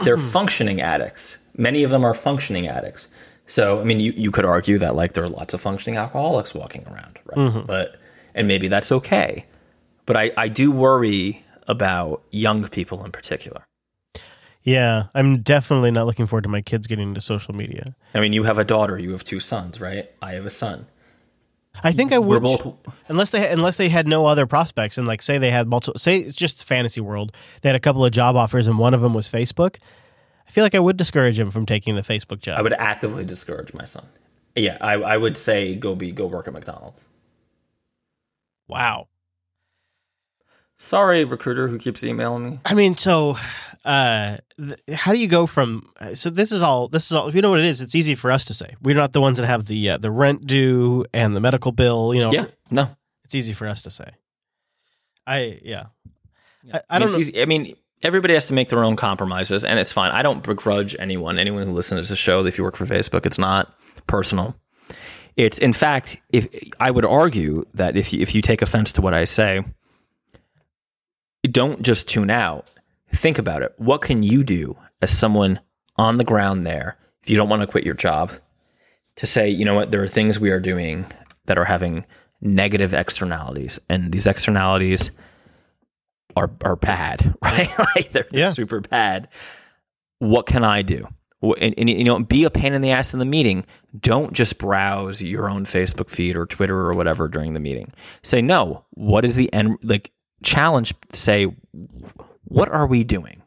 they're 0.00 0.18
functioning 0.18 0.80
addicts. 0.80 1.38
Many 1.56 1.82
of 1.84 1.90
them 1.90 2.04
are 2.04 2.14
functioning 2.14 2.66
addicts. 2.66 3.08
So, 3.46 3.80
I 3.80 3.84
mean, 3.84 4.00
you, 4.00 4.12
you 4.12 4.30
could 4.30 4.44
argue 4.44 4.78
that 4.78 4.96
like 4.96 5.12
there 5.12 5.24
are 5.24 5.28
lots 5.28 5.54
of 5.54 5.60
functioning 5.60 5.98
alcoholics 5.98 6.54
walking 6.54 6.86
around, 6.86 7.18
right? 7.26 7.38
Mm-hmm. 7.38 7.66
But 7.66 7.96
and 8.34 8.48
maybe 8.48 8.68
that's 8.68 8.90
okay. 8.90 9.44
But 10.06 10.16
I, 10.16 10.32
I 10.36 10.48
do 10.48 10.70
worry 10.70 11.44
about 11.68 12.22
young 12.30 12.66
people 12.68 13.04
in 13.04 13.12
particular. 13.12 13.64
Yeah, 14.62 15.04
I'm 15.14 15.42
definitely 15.42 15.90
not 15.90 16.06
looking 16.06 16.26
forward 16.26 16.44
to 16.44 16.48
my 16.48 16.62
kids 16.62 16.86
getting 16.86 17.08
into 17.08 17.20
social 17.20 17.54
media. 17.54 17.94
I 18.14 18.20
mean, 18.20 18.32
you 18.32 18.44
have 18.44 18.58
a 18.58 18.64
daughter, 18.64 18.98
you 18.98 19.12
have 19.12 19.22
two 19.22 19.40
sons, 19.40 19.78
right? 19.78 20.10
I 20.22 20.32
have 20.32 20.46
a 20.46 20.50
son. 20.50 20.86
I 21.82 21.92
think 21.92 22.12
I 22.12 22.18
would 22.18 22.42
both 22.42 22.74
unless 23.08 23.30
they 23.30 23.48
unless 23.50 23.76
they 23.76 23.88
had 23.88 24.06
no 24.06 24.26
other 24.26 24.46
prospects 24.46 24.96
and 24.96 25.06
like 25.06 25.22
say 25.22 25.38
they 25.38 25.50
had 25.50 25.66
multiple 25.66 25.98
say 25.98 26.18
it's 26.18 26.36
just 26.36 26.64
fantasy 26.64 27.00
world 27.00 27.34
they 27.62 27.68
had 27.68 27.76
a 27.76 27.80
couple 27.80 28.04
of 28.04 28.12
job 28.12 28.36
offers 28.36 28.66
and 28.66 28.78
one 28.78 28.94
of 28.94 29.00
them 29.00 29.14
was 29.14 29.28
Facebook. 29.28 29.76
I 30.46 30.50
feel 30.50 30.62
like 30.62 30.74
I 30.74 30.78
would 30.78 30.96
discourage 30.96 31.38
him 31.38 31.50
from 31.50 31.66
taking 31.66 31.94
the 31.96 32.02
Facebook 32.02 32.40
job. 32.40 32.58
I 32.58 32.62
would 32.62 32.74
actively 32.74 33.24
discourage 33.24 33.72
my 33.74 33.84
son. 33.84 34.06
Yeah, 34.54 34.76
I, 34.80 34.92
I 34.94 35.16
would 35.16 35.36
say 35.36 35.74
go 35.74 35.94
be 35.94 36.12
go 36.12 36.26
work 36.26 36.46
at 36.46 36.52
McDonald's. 36.52 37.06
wow. 38.68 39.08
Sorry, 40.76 41.24
recruiter 41.24 41.68
who 41.68 41.78
keeps 41.78 42.02
emailing 42.02 42.44
me. 42.44 42.58
I 42.64 42.74
mean, 42.74 42.96
so 42.96 43.36
uh, 43.84 44.38
th- 44.58 44.78
how 44.96 45.12
do 45.12 45.18
you 45.18 45.26
go 45.28 45.46
from? 45.46 45.90
So 46.14 46.30
this 46.30 46.52
is 46.52 46.62
all. 46.62 46.88
This 46.88 47.06
is 47.10 47.12
all. 47.12 47.34
You 47.34 47.42
know 47.42 47.50
what 47.50 47.58
it 47.60 47.66
is? 47.66 47.80
It's 47.80 47.94
easy 47.94 48.14
for 48.14 48.30
us 48.30 48.44
to 48.46 48.54
say. 48.54 48.74
We're 48.82 48.94
not 48.96 49.12
the 49.12 49.20
ones 49.20 49.36
that 49.38 49.46
have 49.46 49.66
the 49.66 49.90
uh, 49.90 49.98
the 49.98 50.10
rent 50.10 50.46
due 50.46 51.04
and 51.12 51.36
the 51.36 51.40
medical 51.40 51.70
bill. 51.72 52.14
You 52.14 52.20
know, 52.22 52.32
Yeah, 52.32 52.46
no, 52.70 52.88
it's 53.24 53.34
easy 53.34 53.52
for 53.52 53.66
us 53.68 53.82
to 53.82 53.90
say. 53.90 54.08
I 55.26 55.58
yeah. 55.62 55.86
I, 56.72 56.78
I 56.78 56.82
I 56.90 56.98
don't 56.98 57.08
mean, 57.08 57.14
know. 57.14 57.20
easy- 57.20 57.42
I 57.42 57.44
mean, 57.44 57.76
everybody 58.02 58.34
has 58.34 58.46
to 58.46 58.54
make 58.54 58.68
their 58.70 58.82
own 58.84 58.96
compromises, 58.96 59.64
and 59.64 59.78
it's 59.78 59.92
fine. 59.92 60.12
I 60.12 60.22
don't 60.22 60.42
begrudge 60.42 60.96
anyone, 60.98 61.38
anyone 61.38 61.62
who 61.66 61.72
listens 61.72 62.06
to 62.08 62.12
the 62.12 62.16
show. 62.16 62.44
If 62.46 62.56
you 62.58 62.64
work 62.64 62.76
for 62.76 62.86
Facebook, 62.86 63.26
it's 63.26 63.38
not 63.38 63.74
personal. 64.06 64.56
It's 65.36 65.58
in 65.58 65.72
fact, 65.72 66.22
if 66.32 66.48
I 66.80 66.90
would 66.90 67.04
argue 67.04 67.64
that 67.74 67.96
if 67.96 68.12
you, 68.12 68.20
if 68.22 68.34
you 68.34 68.40
take 68.40 68.62
offense 68.62 68.92
to 68.92 69.02
what 69.02 69.12
I 69.14 69.24
say, 69.24 69.62
don't 71.50 71.82
just 71.82 72.08
tune 72.08 72.30
out. 72.30 72.68
Think 73.14 73.38
about 73.38 73.62
it. 73.62 73.72
What 73.78 74.02
can 74.02 74.22
you 74.22 74.44
do 74.44 74.76
as 75.00 75.16
someone 75.16 75.60
on 75.96 76.16
the 76.18 76.24
ground 76.24 76.66
there 76.66 76.98
if 77.22 77.30
you 77.30 77.36
don't 77.36 77.48
want 77.48 77.62
to 77.62 77.66
quit 77.66 77.84
your 77.84 77.94
job 77.94 78.32
to 79.16 79.26
say, 79.26 79.48
you 79.48 79.64
know 79.64 79.74
what, 79.74 79.90
there 79.90 80.02
are 80.02 80.08
things 80.08 80.38
we 80.40 80.50
are 80.50 80.60
doing 80.60 81.06
that 81.46 81.56
are 81.58 81.64
having 81.64 82.04
negative 82.40 82.92
externalities, 82.92 83.78
and 83.88 84.12
these 84.12 84.26
externalities 84.26 85.10
are 86.36 86.50
are 86.64 86.76
bad, 86.76 87.34
right? 87.42 87.68
like 87.96 88.10
they're, 88.12 88.26
they're 88.30 88.40
Yeah. 88.40 88.52
super 88.52 88.80
bad. 88.80 89.28
What 90.18 90.46
can 90.46 90.64
I 90.64 90.82
do? 90.82 91.06
And, 91.42 91.74
and, 91.76 91.90
you 91.90 92.04
know, 92.04 92.18
be 92.20 92.44
a 92.44 92.50
pain 92.50 92.72
in 92.72 92.80
the 92.80 92.90
ass 92.92 93.12
in 93.12 93.18
the 93.18 93.26
meeting. 93.26 93.66
Don't 94.00 94.32
just 94.32 94.56
browse 94.58 95.20
your 95.22 95.50
own 95.50 95.64
Facebook 95.66 96.08
feed 96.08 96.36
or 96.36 96.46
Twitter 96.46 96.74
or 96.78 96.94
whatever 96.94 97.28
during 97.28 97.52
the 97.52 97.60
meeting. 97.60 97.92
Say 98.22 98.40
no. 98.40 98.86
What 98.92 99.26
is 99.26 99.36
the 99.36 99.52
end? 99.52 99.76
Like 99.82 100.10
challenge. 100.42 100.94
Say 101.12 101.54
what 102.44 102.68
are 102.68 102.86
we 102.86 103.04
doing? 103.04 103.42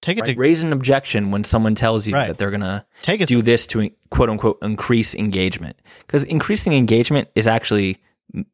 take 0.00 0.18
it 0.18 0.22
Right? 0.22 0.34
to 0.34 0.38
Raise 0.40 0.62
an 0.64 0.72
objection 0.72 1.30
when 1.30 1.44
someone 1.44 1.76
tells 1.76 2.08
you 2.08 2.14
Right. 2.14 2.26
that 2.28 2.38
they're 2.38 2.50
gonna 2.50 2.84
take 3.02 3.20
it. 3.20 3.28
do 3.28 3.40
this 3.40 3.66
to 3.68 3.88
quote 4.10 4.28
unquote 4.30 4.58
increase 4.62 5.14
engagement 5.14 5.76
because 6.00 6.24
increasing 6.24 6.72
engagement 6.72 7.28
is 7.36 7.46
actually 7.46 7.98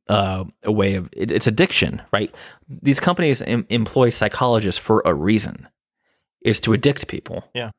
uh, 0.08 0.44
a 0.64 0.72
way 0.72 0.94
of 0.96 1.08
it, 1.12 1.30
it's 1.32 1.46
addiction 1.46 2.02
right 2.12 2.34
these 2.68 2.98
companies 3.00 3.40
em- 3.42 3.64
employ 3.70 4.10
psychologists 4.10 4.78
for 4.78 5.02
a 5.06 5.14
reason 5.14 5.68
is 6.42 6.58
to 6.60 6.72
addict 6.74 7.06
people 7.08 7.44
Yeah. 7.54 7.70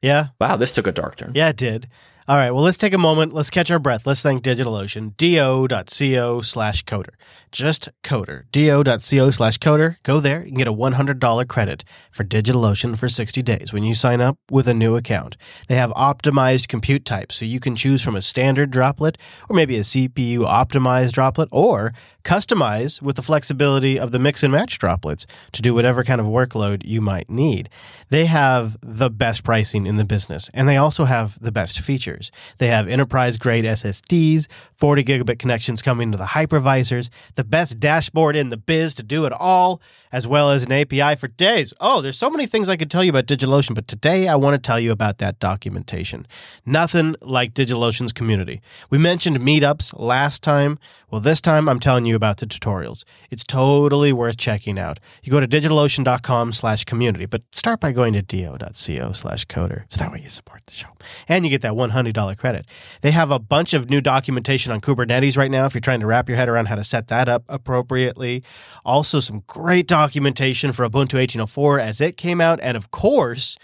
yeah, 0.00 0.28
wow 0.40 0.56
this 0.56 0.72
took 0.72 0.86
a 0.86 0.92
dark 0.92 1.16
turn 1.16 1.32
Yeah, 1.34 1.48
it 1.50 1.56
did. 1.56 1.88
All 2.28 2.36
right. 2.36 2.50
Well, 2.50 2.64
let's 2.64 2.76
take 2.76 2.92
a 2.92 2.98
moment. 2.98 3.32
Let's 3.32 3.50
catch 3.50 3.70
our 3.70 3.78
breath. 3.78 4.04
Let's 4.04 4.20
thank 4.20 4.42
DigitalOcean. 4.42 5.16
Do.co 5.16 6.40
slash 6.40 6.84
coder. 6.84 7.14
Just 7.52 7.88
coder. 8.02 8.46
Do.co 8.50 9.30
slash 9.30 9.58
coder. 9.58 9.96
Go 10.02 10.18
there. 10.18 10.40
and 10.40 10.56
get 10.56 10.66
a 10.66 10.72
$100 10.72 11.46
credit 11.46 11.84
for 12.10 12.24
DigitalOcean 12.24 12.98
for 12.98 13.08
60 13.08 13.42
days 13.42 13.72
when 13.72 13.84
you 13.84 13.94
sign 13.94 14.20
up 14.20 14.38
with 14.50 14.66
a 14.66 14.74
new 14.74 14.96
account. 14.96 15.36
They 15.68 15.76
have 15.76 15.90
optimized 15.90 16.66
compute 16.66 17.04
types, 17.04 17.36
so 17.36 17.44
you 17.44 17.60
can 17.60 17.76
choose 17.76 18.02
from 18.02 18.16
a 18.16 18.22
standard 18.22 18.72
droplet 18.72 19.18
or 19.48 19.54
maybe 19.54 19.76
a 19.76 19.82
CPU 19.82 20.38
optimized 20.38 21.12
droplet 21.12 21.48
or 21.52 21.94
customize 22.24 23.00
with 23.00 23.14
the 23.14 23.22
flexibility 23.22 24.00
of 24.00 24.10
the 24.10 24.18
mix 24.18 24.42
and 24.42 24.52
match 24.52 24.80
droplets 24.80 25.28
to 25.52 25.62
do 25.62 25.72
whatever 25.72 26.02
kind 26.02 26.20
of 26.20 26.26
workload 26.26 26.82
you 26.84 27.00
might 27.00 27.30
need. 27.30 27.68
They 28.10 28.26
have 28.26 28.76
the 28.82 29.10
best 29.10 29.44
pricing 29.44 29.86
in 29.86 29.96
the 29.96 30.04
business 30.04 30.50
and 30.52 30.68
they 30.68 30.76
also 30.76 31.04
have 31.04 31.38
the 31.40 31.52
best 31.52 31.78
features. 31.78 32.15
They 32.58 32.68
have 32.68 32.88
enterprise 32.88 33.36
grade 33.36 33.64
SSDs, 33.64 34.46
40 34.74 35.04
gigabit 35.04 35.38
connections 35.38 35.82
coming 35.82 36.12
to 36.12 36.18
the 36.18 36.24
hypervisors, 36.24 37.10
the 37.34 37.44
best 37.44 37.80
dashboard 37.80 38.36
in 38.36 38.50
the 38.50 38.56
biz 38.56 38.94
to 38.94 39.02
do 39.02 39.24
it 39.24 39.32
all, 39.32 39.80
as 40.12 40.26
well 40.26 40.50
as 40.50 40.64
an 40.64 40.72
API 40.72 41.16
for 41.16 41.28
days. 41.28 41.74
Oh, 41.80 42.00
there's 42.00 42.18
so 42.18 42.30
many 42.30 42.46
things 42.46 42.68
I 42.68 42.76
could 42.76 42.90
tell 42.90 43.04
you 43.04 43.10
about 43.10 43.26
DigitalOcean, 43.26 43.74
but 43.74 43.88
today 43.88 44.28
I 44.28 44.36
want 44.36 44.54
to 44.54 44.58
tell 44.58 44.80
you 44.80 44.92
about 44.92 45.18
that 45.18 45.38
documentation. 45.38 46.26
Nothing 46.64 47.16
like 47.20 47.54
DigitalOcean's 47.54 48.12
community. 48.12 48.60
We 48.90 48.98
mentioned 48.98 49.38
meetups 49.38 49.98
last 49.98 50.42
time. 50.42 50.78
Well, 51.10 51.20
this 51.20 51.40
time 51.40 51.68
I'm 51.68 51.78
telling 51.78 52.04
you 52.04 52.16
about 52.16 52.38
the 52.38 52.46
tutorials. 52.46 53.04
It's 53.30 53.44
totally 53.44 54.12
worth 54.12 54.36
checking 54.36 54.78
out. 54.78 54.98
You 55.22 55.30
go 55.30 55.40
to 55.40 55.46
digitalocean.com 55.46 56.52
slash 56.52 56.84
community, 56.84 57.26
but 57.26 57.42
start 57.52 57.80
by 57.80 57.92
going 57.92 58.12
to 58.14 58.22
do.co 58.22 59.12
slash 59.12 59.46
coder. 59.46 59.84
So 59.88 60.00
that 60.00 60.12
way 60.12 60.20
you 60.22 60.28
support 60.28 60.66
the 60.66 60.72
show. 60.72 60.88
And 61.28 61.44
you 61.44 61.50
get 61.50 61.62
that 61.62 61.74
$100 61.74 62.36
credit. 62.38 62.66
They 63.02 63.12
have 63.12 63.30
a 63.30 63.38
bunch 63.38 63.72
of 63.72 63.88
new 63.88 64.00
documentation 64.00 64.72
on 64.72 64.80
Kubernetes 64.80 65.36
right 65.36 65.50
now 65.50 65.66
if 65.66 65.74
you're 65.74 65.80
trying 65.80 66.00
to 66.00 66.06
wrap 66.06 66.28
your 66.28 66.36
head 66.36 66.48
around 66.48 66.66
how 66.66 66.74
to 66.74 66.84
set 66.84 67.06
that 67.08 67.28
up 67.28 67.44
appropriately. 67.48 68.42
Also, 68.84 69.20
some 69.20 69.42
great 69.46 69.86
documentation 69.96 70.72
for 70.72 70.84
Ubuntu 70.84 71.16
1804 71.16 71.80
as 71.80 72.02
it 72.02 72.18
came 72.18 72.38
out. 72.38 72.58
And 72.60 72.76
of 72.76 72.90
course, 72.90 73.56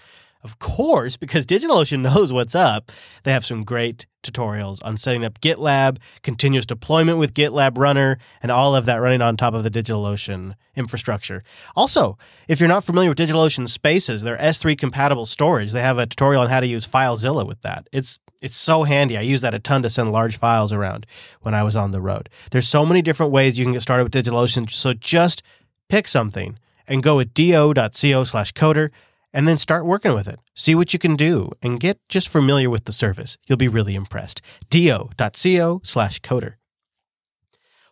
of 0.42 0.58
course, 0.58 1.18
because 1.18 1.44
DigitalOcean 1.44 2.00
knows 2.08 2.32
what's 2.32 2.54
up, 2.54 2.90
they 3.24 3.32
have 3.32 3.44
some 3.44 3.64
great 3.64 4.06
tutorials 4.22 4.78
on 4.82 4.96
setting 4.96 5.26
up 5.26 5.40
GitLab, 5.42 5.98
continuous 6.22 6.64
deployment 6.64 7.18
with 7.18 7.34
GitLab 7.34 7.76
Runner, 7.76 8.16
and 8.42 8.50
all 8.50 8.74
of 8.74 8.86
that 8.86 8.96
running 8.96 9.20
on 9.20 9.36
top 9.36 9.52
of 9.52 9.62
the 9.62 9.70
DigitalOcean 9.70 10.54
infrastructure. 10.74 11.42
Also, 11.76 12.16
if 12.48 12.60
you're 12.60 12.68
not 12.68 12.84
familiar 12.84 13.10
with 13.10 13.18
DigitalOcean 13.18 13.68
Spaces, 13.68 14.22
their 14.22 14.38
S3 14.38 14.78
compatible 14.78 15.26
storage, 15.26 15.72
they 15.72 15.82
have 15.82 15.98
a 15.98 16.06
tutorial 16.06 16.40
on 16.40 16.48
how 16.48 16.60
to 16.60 16.66
use 16.66 16.86
FileZilla 16.86 17.46
with 17.46 17.60
that. 17.60 17.88
It's 17.92 18.18
it's 18.40 18.56
so 18.56 18.82
handy. 18.82 19.16
I 19.16 19.20
use 19.20 19.40
that 19.42 19.54
a 19.54 19.60
ton 19.60 19.82
to 19.82 19.90
send 19.90 20.10
large 20.10 20.36
files 20.36 20.72
around 20.72 21.06
when 21.42 21.54
I 21.54 21.62
was 21.62 21.76
on 21.76 21.92
the 21.92 22.00
road. 22.00 22.28
There's 22.50 22.66
so 22.66 22.84
many 22.84 23.00
different 23.00 23.30
ways 23.30 23.56
you 23.56 23.64
can 23.64 23.72
get 23.72 23.82
started 23.82 24.02
with 24.02 24.12
DigitalOcean, 24.12 24.68
so 24.68 24.92
just 24.94 25.44
pick 25.92 26.08
something 26.08 26.58
and 26.88 27.02
go 27.02 27.16
with 27.16 27.34
do.co 27.34 28.24
slash 28.24 28.52
coder 28.54 28.88
and 29.34 29.46
then 29.46 29.58
start 29.58 29.84
working 29.84 30.14
with 30.14 30.26
it. 30.26 30.40
See 30.54 30.74
what 30.74 30.94
you 30.94 30.98
can 30.98 31.16
do 31.16 31.50
and 31.60 31.78
get 31.78 32.00
just 32.08 32.30
familiar 32.30 32.70
with 32.70 32.86
the 32.86 32.92
service. 32.92 33.36
You'll 33.46 33.58
be 33.58 33.68
really 33.68 33.94
impressed. 33.94 34.40
do.co 34.70 35.82
slash 35.84 36.20
coder. 36.22 36.54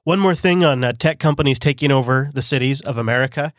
One 0.04 0.18
more 0.18 0.34
thing 0.34 0.64
on 0.64 0.82
uh, 0.82 0.92
tech 0.92 1.18
companies 1.18 1.58
taking 1.58 1.92
over 1.92 2.30
the 2.32 2.40
cities 2.40 2.80
of 2.80 2.96
America. 2.96 3.52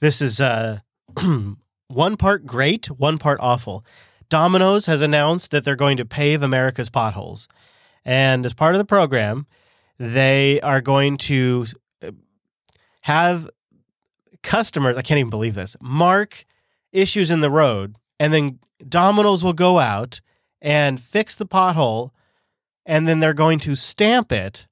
This 0.00 0.20
is 0.20 0.40
uh, 0.40 0.80
one 1.86 2.16
part 2.16 2.46
great, 2.46 2.86
one 2.86 3.18
part 3.18 3.38
awful. 3.40 3.84
Domino's 4.28 4.86
has 4.86 5.02
announced 5.02 5.52
that 5.52 5.64
they're 5.64 5.76
going 5.76 5.98
to 5.98 6.04
pave 6.04 6.42
America's 6.42 6.90
potholes. 6.90 7.46
And 8.04 8.44
as 8.44 8.54
part 8.54 8.74
of 8.74 8.80
the 8.80 8.84
program, 8.84 9.46
they 10.00 10.60
are 10.62 10.80
going 10.80 11.16
to 11.18 11.66
uh, 12.02 12.10
have 13.02 13.48
customers, 14.44 14.96
I 14.96 15.02
can't 15.02 15.18
even 15.18 15.30
believe 15.30 15.56
this, 15.56 15.76
mark 15.80 16.44
issues 16.92 17.32
in 17.32 17.40
the 17.40 17.50
road, 17.50 17.96
and 18.20 18.32
then 18.32 18.60
Domino's 18.88 19.42
will 19.42 19.52
go 19.52 19.80
out 19.80 20.20
and 20.62 21.00
fix 21.00 21.34
the 21.34 21.46
pothole, 21.46 22.10
and 22.86 23.08
then 23.08 23.18
they're 23.18 23.34
going 23.34 23.58
to 23.60 23.74
stamp 23.74 24.30
it 24.30 24.68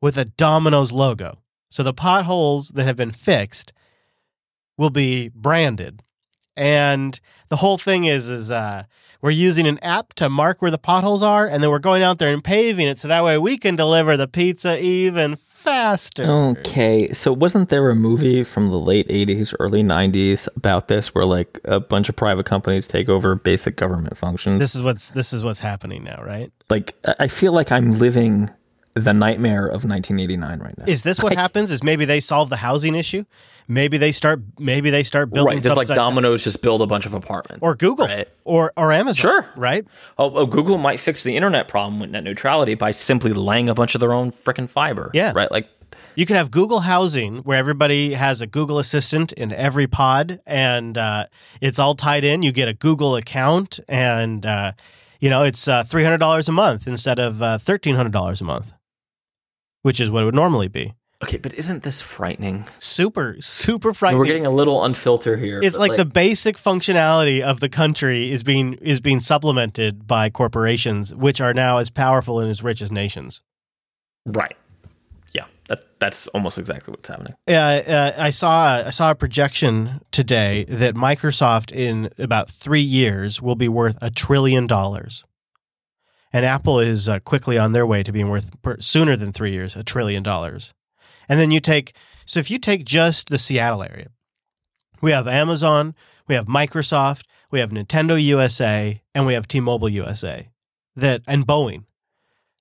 with 0.00 0.16
a 0.16 0.24
Domino's 0.24 0.92
logo. 0.92 1.42
So 1.68 1.82
the 1.82 1.92
potholes 1.92 2.68
that 2.70 2.84
have 2.84 2.96
been 2.96 3.12
fixed 3.12 3.72
will 4.78 4.90
be 4.90 5.30
branded. 5.34 6.02
And 6.56 7.18
the 7.48 7.56
whole 7.56 7.78
thing 7.78 8.04
is 8.04 8.28
is 8.28 8.50
uh, 8.50 8.84
we're 9.22 9.30
using 9.30 9.66
an 9.66 9.78
app 9.78 10.12
to 10.14 10.28
mark 10.28 10.60
where 10.60 10.70
the 10.70 10.78
potholes 10.78 11.22
are, 11.22 11.46
and 11.46 11.62
then 11.62 11.70
we're 11.70 11.78
going 11.78 12.02
out 12.02 12.18
there 12.18 12.32
and 12.32 12.44
paving 12.44 12.88
it 12.88 12.98
so 12.98 13.08
that 13.08 13.24
way 13.24 13.38
we 13.38 13.56
can 13.56 13.76
deliver 13.76 14.16
the 14.16 14.28
pizza 14.28 14.78
even 14.82 15.36
faster. 15.62 16.24
Okay, 16.24 17.12
so 17.12 17.32
wasn't 17.32 17.68
there 17.68 17.88
a 17.90 17.94
movie 17.94 18.44
from 18.44 18.68
the 18.68 18.78
late 18.78 19.08
80s, 19.08 19.54
early 19.60 19.82
90s 19.82 20.48
about 20.56 20.88
this 20.88 21.14
where 21.14 21.24
like 21.24 21.60
a 21.64 21.80
bunch 21.80 22.08
of 22.08 22.16
private 22.16 22.46
companies 22.46 22.88
take 22.88 23.08
over 23.08 23.34
basic 23.34 23.76
government 23.76 24.16
functions? 24.16 24.58
This 24.58 24.74
is 24.74 24.82
what's 24.82 25.10
this 25.10 25.32
is 25.32 25.42
what's 25.42 25.60
happening 25.60 26.04
now, 26.04 26.22
right? 26.22 26.52
like 26.72 26.94
I 27.04 27.14
I 27.20 27.28
feel 27.28 27.52
like 27.52 27.70
I'm 27.70 27.98
living 27.98 28.50
the 28.94 29.12
nightmare 29.14 29.64
of 29.66 29.84
1989 29.84 30.58
right 30.60 30.76
now. 30.76 30.84
Is 30.86 31.02
this 31.02 31.22
what 31.22 31.34
happens? 31.34 31.70
Is 31.70 31.82
maybe 31.82 32.04
they 32.04 32.20
solve 32.20 32.50
the 32.50 32.56
housing 32.56 32.94
issue? 32.94 33.24
Maybe 33.68 33.96
they 33.96 34.12
start. 34.12 34.40
Maybe 34.58 34.90
they 34.90 35.02
start 35.02 35.30
building. 35.32 35.54
right, 35.54 35.62
just 35.62 35.76
like 35.76 35.86
something 35.86 35.96
Domino's 36.02 36.44
just 36.44 36.60
build 36.62 36.82
a 36.82 36.86
bunch 36.86 37.06
of 37.06 37.14
apartments. 37.14 37.62
or 37.62 37.74
Google 37.74 38.06
Right. 38.06 38.28
or 38.44 38.72
or 38.76 38.92
Amazon. 38.92 39.14
Sure. 39.20 39.46
right? 39.56 39.86
Oh, 40.18 40.30
oh, 40.34 40.46
Google 40.46 40.78
might 40.78 41.00
fix 41.00 41.22
the 41.22 41.36
internet 41.36 41.68
problem 41.68 42.00
with 42.00 42.10
net 42.10 42.24
neutrality 42.24 42.74
by 42.74 42.90
simply 42.92 43.32
laying 43.32 43.68
a 43.68 43.74
bunch 43.74 43.94
of 43.94 44.00
their 44.00 44.12
own 44.12 44.30
freaking 44.32 44.68
fiber. 44.68 45.10
Yeah. 45.14 45.32
Right. 45.34 45.50
Like 45.50 45.68
You 46.16 46.26
could 46.26 46.36
have 46.36 46.50
Google 46.50 46.80
Housing, 46.80 47.38
where 47.38 47.56
everybody 47.56 48.12
has 48.14 48.40
a 48.42 48.46
Google 48.46 48.78
Assistant 48.78 49.32
in 49.32 49.52
every 49.52 49.86
pod, 49.86 50.40
and 50.46 50.98
uh, 50.98 51.26
it's 51.62 51.78
all 51.78 51.94
tied 51.94 52.24
in. 52.24 52.42
You 52.42 52.52
get 52.52 52.68
a 52.68 52.74
Google 52.74 53.16
account, 53.16 53.78
and 53.88 54.44
uh, 54.44 54.72
you 55.20 55.30
know 55.30 55.44
it's 55.44 55.68
uh, 55.68 55.84
three 55.84 56.02
hundred 56.02 56.18
dollars 56.18 56.48
a 56.48 56.52
month 56.52 56.88
instead 56.88 57.18
of 57.20 57.40
uh, 57.40 57.58
thirteen 57.58 57.94
hundred 57.94 58.12
dollars 58.12 58.40
a 58.40 58.44
month, 58.44 58.72
which 59.82 60.00
is 60.00 60.10
what 60.10 60.22
it 60.22 60.26
would 60.26 60.34
normally 60.34 60.68
be. 60.68 60.94
Okay, 61.22 61.36
but 61.36 61.54
isn't 61.54 61.84
this 61.84 62.02
frightening? 62.02 62.66
Super, 62.78 63.36
super 63.38 63.94
frightening. 63.94 64.18
we're 64.18 64.26
getting 64.26 64.46
a 64.46 64.50
little 64.50 64.84
unfiltered 64.84 65.38
here. 65.38 65.60
it's 65.62 65.76
but, 65.76 65.90
like, 65.90 65.96
the 65.96 66.04
basic 66.04 66.56
functionality 66.56 67.40
of 67.40 67.60
the 67.60 67.68
country 67.68 68.32
is 68.32 68.42
being 68.42 68.74
is 68.74 69.00
being 69.00 69.20
supplemented 69.20 70.06
by 70.06 70.30
corporations, 70.30 71.14
which 71.14 71.40
are 71.40 71.54
now 71.54 71.78
as 71.78 71.90
powerful 71.90 72.40
and 72.40 72.50
as 72.50 72.62
rich 72.62 72.82
as 72.82 72.90
nations. 72.90 73.40
right. 74.26 74.56
Yeah, 75.32 75.44
that 75.68 75.84
that's 76.00 76.26
almost 76.28 76.58
exactly 76.58 76.90
what's 76.90 77.08
happening. 77.08 77.34
Uh, 77.48 77.52
uh, 77.52 78.12
I 78.18 78.30
saw 78.30 78.82
I 78.86 78.90
saw 78.90 79.12
a 79.12 79.14
projection 79.14 80.00
today 80.10 80.64
that 80.68 80.96
Microsoft 80.96 81.70
in 81.72 82.10
about 82.18 82.50
three 82.50 82.80
years 82.80 83.40
will 83.40 83.54
be 83.54 83.68
worth 83.68 83.96
a 84.02 84.10
trillion 84.10 84.66
dollars, 84.66 85.24
and 86.32 86.44
Apple 86.44 86.80
is 86.80 87.08
uh, 87.08 87.20
quickly 87.20 87.58
on 87.58 87.72
their 87.72 87.86
way 87.86 88.02
to 88.02 88.12
being 88.12 88.28
worth 88.28 88.60
per, 88.62 88.78
sooner 88.80 89.16
than 89.16 89.32
three 89.32 89.52
years 89.52 89.76
a 89.76 89.84
trillion 89.84 90.22
dollars. 90.22 90.72
And 91.28 91.38
then 91.38 91.50
you 91.50 91.60
take 91.60 91.94
so 92.24 92.40
if 92.40 92.50
you 92.50 92.58
take 92.58 92.84
just 92.84 93.28
the 93.28 93.38
Seattle 93.38 93.82
area, 93.82 94.08
we 95.00 95.10
have 95.10 95.26
Amazon, 95.26 95.94
we 96.28 96.34
have 96.34 96.46
Microsoft, 96.46 97.24
we 97.50 97.60
have 97.60 97.70
Nintendo 97.70 98.22
USA, 98.22 99.02
and 99.14 99.26
we 99.26 99.34
have 99.34 99.48
T-Mobile 99.48 99.88
USA, 99.88 100.48
that 100.96 101.22
and 101.26 101.46
Boeing 101.46 101.84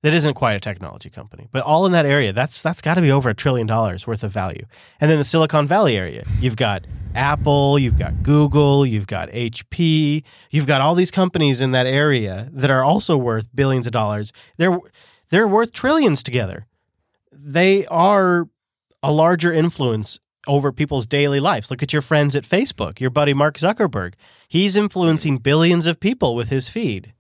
that 0.04 0.14
isn't 0.14 0.34
quite 0.34 0.54
a 0.54 0.60
technology 0.60 1.10
company, 1.10 1.48
but 1.52 1.64
all 1.64 1.86
in 1.86 1.92
that 1.92 2.06
area, 2.06 2.34
that's 2.34 2.62
that's 2.62 2.82
got 2.82 2.96
to 2.96 3.02
be 3.02 3.12
over 3.12 3.30
a 3.30 3.36
trillion 3.36 3.68
dollars 3.68 4.08
worth 4.08 4.24
of 4.24 4.32
value. 4.32 4.66
And 5.00 5.10
then 5.10 5.18
the 5.18 5.24
Silicon 5.24 5.68
Valley 5.68 5.96
area, 5.96 6.26
you've 6.40 6.56
got 6.56 6.86
Apple, 7.14 7.78
you've 7.78 8.00
got 8.00 8.24
Google, 8.24 8.86
you've 8.86 9.08
got 9.08 9.30
HP, 9.30 10.24
you've 10.50 10.68
got 10.68 10.82
all 10.82 10.96
these 10.96 11.12
companies 11.12 11.62
in 11.62 11.72
that 11.72 11.86
area 11.86 12.50
that 12.52 12.72
are 12.72 12.84
also 12.84 13.16
worth 13.18 13.54
billions 13.56 13.86
of 13.86 13.92
dollars. 13.92 14.34
They're 14.58 14.78
they're 15.30 15.48
worth 15.48 15.72
trillions 15.72 16.24
together. 16.24 16.68
They 17.32 17.86
are 17.88 18.48
a 19.04 19.12
larger 19.12 19.52
influence 19.54 20.20
over 20.48 20.72
people's 20.72 21.06
daily 21.06 21.40
lives. 21.40 21.70
Look 21.70 21.84
at 21.84 21.94
your 21.94 22.02
friends 22.02 22.36
at 22.36 22.44
Facebook, 22.44 23.00
your 23.00 23.12
buddy 23.12 23.34
Mark 23.34 23.58
Zuckerberg. 23.58 24.16
He's 24.48 24.76
influencing 24.76 25.38
billions 25.38 25.86
of 25.86 26.00
people 26.00 26.36
with 26.36 26.50
his 26.50 26.70
feed. 26.70 27.14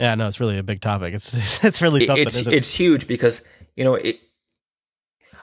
Yeah, 0.00 0.14
no, 0.14 0.26
it's 0.26 0.40
really 0.40 0.56
a 0.56 0.62
big 0.62 0.80
topic. 0.80 1.12
It's 1.12 1.62
it's 1.64 1.82
really 1.82 2.06
something. 2.06 2.22
it's 2.22 2.46
it? 2.46 2.54
it's 2.54 2.74
huge 2.74 3.06
because 3.06 3.42
you 3.76 3.84
know 3.84 3.94
it. 3.94 4.18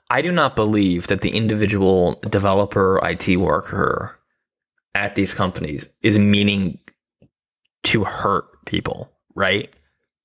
I 0.10 0.22
do 0.22 0.32
not 0.32 0.56
believe 0.56 1.08
that 1.08 1.22
the 1.22 1.30
individual 1.30 2.13
developer 2.30 3.00
IT 3.04 3.38
worker 3.38 4.17
at 4.96 5.15
these 5.15 5.34
companies 5.34 5.88
is 6.02 6.17
meaning 6.17 6.80
to 7.84 8.04
hurt 8.04 8.65
people, 8.65 9.12
right? 9.36 9.72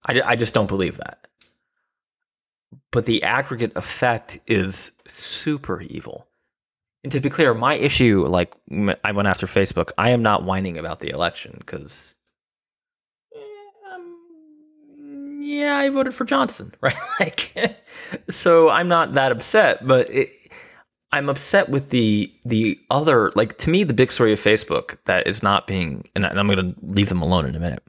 I, 0.06 0.22
I 0.22 0.36
just 0.36 0.54
don't 0.54 0.68
believe 0.68 0.96
that. 0.98 1.26
But 2.90 3.06
the 3.06 3.22
aggregate 3.24 3.76
effect 3.76 4.38
is 4.46 4.92
super 5.06 5.80
evil. 5.80 6.28
And 7.02 7.12
to 7.12 7.20
be 7.20 7.30
clear, 7.30 7.52
my 7.52 7.74
issue, 7.74 8.24
like 8.26 8.54
I 9.02 9.12
went 9.12 9.28
after 9.28 9.46
Facebook, 9.46 9.90
I 9.98 10.10
am 10.10 10.22
not 10.22 10.44
whining 10.44 10.78
about 10.78 11.00
the 11.00 11.10
election 11.10 11.56
because 11.58 12.11
yeah, 15.42 15.76
I 15.76 15.88
voted 15.88 16.14
for 16.14 16.24
Johnson, 16.24 16.74
right? 16.80 16.96
Like, 17.18 17.76
so 18.30 18.70
I'm 18.70 18.88
not 18.88 19.14
that 19.14 19.32
upset, 19.32 19.86
but 19.86 20.08
it, 20.10 20.28
I'm 21.10 21.28
upset 21.28 21.68
with 21.68 21.90
the 21.90 22.32
the 22.44 22.78
other. 22.90 23.30
Like 23.34 23.58
to 23.58 23.70
me, 23.70 23.84
the 23.84 23.94
big 23.94 24.12
story 24.12 24.32
of 24.32 24.40
Facebook 24.40 24.98
that 25.04 25.26
is 25.26 25.42
not 25.42 25.66
being, 25.66 26.08
and 26.14 26.24
I'm 26.24 26.46
going 26.46 26.74
to 26.74 26.86
leave 26.86 27.08
them 27.08 27.22
alone 27.22 27.46
in 27.46 27.54
a 27.54 27.60
minute. 27.60 27.82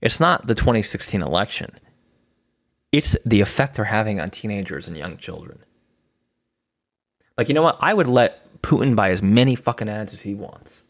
It's 0.00 0.20
not 0.20 0.46
the 0.46 0.54
2016 0.54 1.22
election. 1.22 1.70
It's 2.92 3.16
the 3.24 3.40
effect 3.40 3.76
they're 3.76 3.84
having 3.86 4.20
on 4.20 4.30
teenagers 4.30 4.88
and 4.88 4.96
young 4.96 5.16
children. 5.16 5.60
Like, 7.38 7.48
you 7.48 7.54
know 7.54 7.62
what? 7.62 7.78
I 7.80 7.94
would 7.94 8.08
let 8.08 8.62
Putin 8.62 8.94
buy 8.94 9.10
as 9.10 9.22
many 9.22 9.54
fucking 9.54 9.88
ads 9.88 10.12
as 10.12 10.22
he 10.22 10.34
wants. 10.34 10.82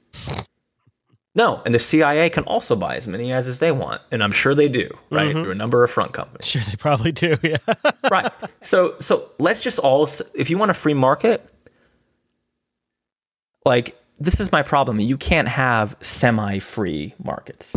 No, 1.34 1.62
and 1.64 1.74
the 1.74 1.78
CIA 1.78 2.28
can 2.28 2.44
also 2.44 2.76
buy 2.76 2.96
as 2.96 3.06
many 3.08 3.32
ads 3.32 3.48
as 3.48 3.58
they 3.58 3.72
want, 3.72 4.02
and 4.10 4.22
I'm 4.22 4.32
sure 4.32 4.54
they 4.54 4.68
do, 4.68 4.90
right? 5.10 5.32
Through 5.32 5.50
a 5.52 5.54
number 5.54 5.82
of 5.82 5.90
front 5.90 6.12
companies, 6.12 6.46
Sure, 6.46 6.60
they 6.62 6.76
probably 6.76 7.10
do. 7.12 7.36
Yeah. 7.42 7.56
right? 8.10 8.30
So, 8.60 8.96
so 9.00 9.30
let's 9.38 9.60
just 9.62 9.78
all, 9.78 10.06
if 10.34 10.50
you 10.50 10.58
want 10.58 10.70
a 10.70 10.74
free 10.74 10.92
market, 10.94 11.48
like 13.64 13.98
this 14.18 14.40
is 14.40 14.52
my 14.52 14.62
problem. 14.62 15.00
You 15.00 15.16
can't 15.16 15.48
have 15.48 15.96
semi-free 16.00 17.14
markets. 17.22 17.72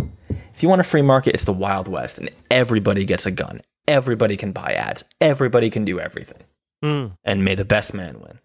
If 0.54 0.62
you 0.64 0.70
want 0.70 0.82
a 0.82 0.86
free 0.86 1.02
market, 1.02 1.34
it's 1.34 1.46
the 1.46 1.54
Wild 1.54 1.88
West, 1.88 2.18
and 2.18 2.30
everybody 2.52 3.06
gets 3.06 3.26
a 3.26 3.32
gun. 3.32 3.62
Everybody 3.88 4.36
can 4.38 4.52
buy 4.52 4.74
ads. 4.74 5.04
Everybody 5.22 5.70
can 5.70 5.86
do 5.86 6.00
everything, 6.00 6.44
Mm. 6.84 7.18
and 7.24 7.46
may 7.46 7.56
the 7.56 7.66
best 7.66 7.94
man 7.94 8.20
win. 8.20 8.40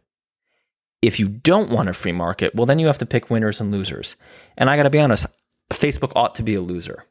If 1.03 1.19
you 1.19 1.29
don't 1.29 1.71
want 1.71 1.89
a 1.89 1.95
free 1.95 2.13
market, 2.13 2.55
well, 2.55 2.67
then 2.67 2.79
you 2.79 2.87
have 2.87 2.99
to 2.99 3.07
pick 3.07 3.31
winners 3.31 3.61
and 3.61 3.71
losers. 3.71 4.17
And 4.57 4.69
I 4.69 4.77
got 4.77 4.83
to 4.83 4.91
be 4.91 5.01
honest, 5.01 5.27
Facebook 5.73 6.13
ought 6.15 6.35
to 6.37 6.43
be 6.43 6.55
a 6.55 6.61
loser. 6.61 7.05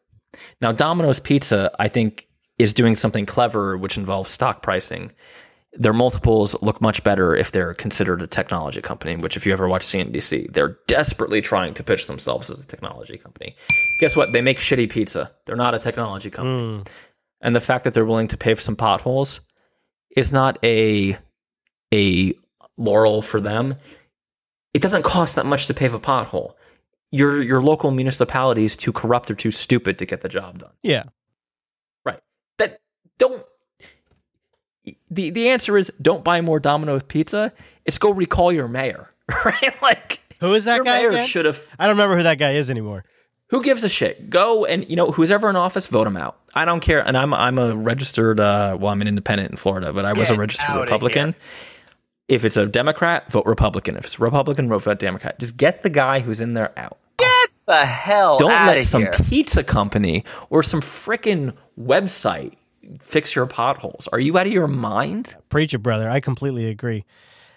Now, 0.62 0.72
Domino's 0.72 1.20
Pizza, 1.20 1.72
I 1.80 1.88
think, 1.88 2.28
is 2.60 2.74
doing 2.74 2.96
something 2.96 3.26
clever, 3.26 3.78
which 3.78 3.98
involves 3.98 4.32
stock 4.32 4.62
pricing. 4.62 5.12
Their 5.74 5.94
multiples 5.94 6.60
look 6.62 6.82
much 6.82 7.04
better 7.04 7.36
if 7.36 7.52
they're 7.52 7.74
considered 7.74 8.22
a 8.22 8.28
technology 8.28 8.82
company, 8.82 9.16
which, 9.16 9.38
if 9.38 9.46
you 9.46 9.54
ever 9.54 9.68
watch 9.68 9.84
CNBC, 9.84 10.54
they're 10.54 10.78
desperately 10.88 11.42
trying 11.42 11.74
to 11.76 11.84
pitch 11.84 12.08
themselves 12.08 12.50
as 12.50 12.60
a 12.60 12.68
technology 12.68 13.18
company. 13.18 13.56
Guess 14.00 14.16
what? 14.16 14.34
They 14.34 14.42
make 14.42 14.58
shitty 14.58 14.90
pizza. 14.90 15.32
They're 15.46 15.56
not 15.56 15.76
a 15.76 15.80
technology 15.80 16.30
company. 16.30 16.78
Hmm. 16.78 16.82
And 17.42 17.56
the 17.56 17.62
fact 17.62 17.86
that 17.86 17.94
they're 17.94 18.06
willing 18.06 18.28
to 18.30 18.38
pay 18.38 18.54
for 18.54 18.62
some 18.62 18.76
potholes 18.76 19.40
is 20.16 20.32
not 20.32 20.58
a 20.64 21.18
a 21.94 22.34
laurel 22.78 23.22
for 23.22 23.40
them. 23.40 23.76
It 24.74 24.82
doesn't 24.82 25.04
cost 25.04 25.36
that 25.36 25.46
much 25.46 25.68
to 25.68 25.74
pave 25.74 25.94
a 25.94 26.00
pothole. 26.00 26.54
Your 27.12 27.42
your 27.42 27.62
local 27.62 27.90
municipality 27.92 28.66
is 28.66 28.76
too 28.76 28.92
corrupt 28.92 29.32
or 29.32 29.36
too 29.36 29.52
stupid 29.52 29.98
to 29.98 30.06
get 30.06 30.22
the 30.22 30.30
job 30.30 30.60
done. 30.60 30.72
Yeah. 30.84 31.04
Right. 32.06 32.20
That 32.60 32.80
don't 33.18 33.44
the 35.10 35.30
the 35.32 35.50
answer 35.50 35.78
is 35.78 35.92
don't 36.02 36.24
buy 36.24 36.42
more 36.42 36.60
Domino's 36.60 37.04
pizza. 37.04 37.52
It's 37.86 37.98
go 37.98 38.12
recall 38.12 38.52
your 38.52 38.68
mayor. 38.68 39.10
Right? 39.46 39.80
Like 39.82 40.20
Who 40.40 40.54
is 40.54 40.66
that 40.66 40.78
your 40.78 40.86
guy 40.86 41.02
mayor 41.08 41.24
should 41.24 41.46
have 41.46 41.68
I 41.78 41.86
don't 41.86 41.96
remember 41.96 42.18
who 42.18 42.24
that 42.24 42.40
guy 42.40 42.54
is 42.54 42.70
anymore. 42.72 43.06
who 43.50 43.62
gives 43.64 43.84
a 43.84 43.90
shit? 43.90 44.30
Go 44.30 44.66
and 44.66 44.88
you 44.90 44.96
know 44.96 45.12
who's 45.12 45.30
ever 45.32 45.50
in 45.50 45.56
office, 45.56 45.88
vote 45.88 46.08
him 46.08 46.18
out. 46.18 46.40
I 46.56 46.66
don't 46.66 46.80
care. 46.80 47.06
And 47.06 47.16
I'm 47.18 47.34
I'm 47.34 47.58
a 47.60 47.76
registered. 47.76 48.40
Uh, 48.40 48.76
well, 48.80 48.92
I'm 48.92 49.02
an 49.02 49.08
independent 49.08 49.52
in 49.52 49.58
Florida, 49.58 49.94
but 49.94 50.06
I 50.06 50.14
was 50.14 50.30
a 50.30 50.36
registered 50.36 50.70
outta 50.70 50.82
Republican. 50.82 51.36
If 52.30 52.46
it's 52.46 52.58
a 52.58 52.68
Democrat, 52.68 53.32
vote 53.32 53.48
Republican. 53.48 53.98
If 53.98 54.06
it's 54.06 54.20
Republican, 54.20 54.70
vote 54.70 55.00
Democrat. 55.00 55.40
Just 55.40 55.58
get 55.58 55.82
the 55.82 55.90
guy 55.90 56.20
who's 56.20 56.40
in 56.40 56.54
there 56.54 56.72
out. 56.78 57.00
Get 57.18 57.50
the 57.66 57.86
hell 57.86 58.38
Don't 58.38 58.68
let 58.68 58.84
some 58.84 59.02
here. 59.02 59.12
pizza 59.12 59.64
company 59.64 60.24
or 60.52 60.62
some 60.62 60.80
frickin' 60.80 61.56
website 61.78 62.54
fix 63.02 63.36
your 63.36 63.48
potholes. 63.48 64.08
Are 64.14 64.20
you 64.20 64.38
out 64.38 64.46
of 64.46 64.54
your 64.54 64.68
mind? 64.68 65.36
Preach 65.50 65.74
it, 65.74 65.80
brother. 65.80 66.08
I 66.08 66.20
completely 66.20 66.68
agree. 66.68 67.04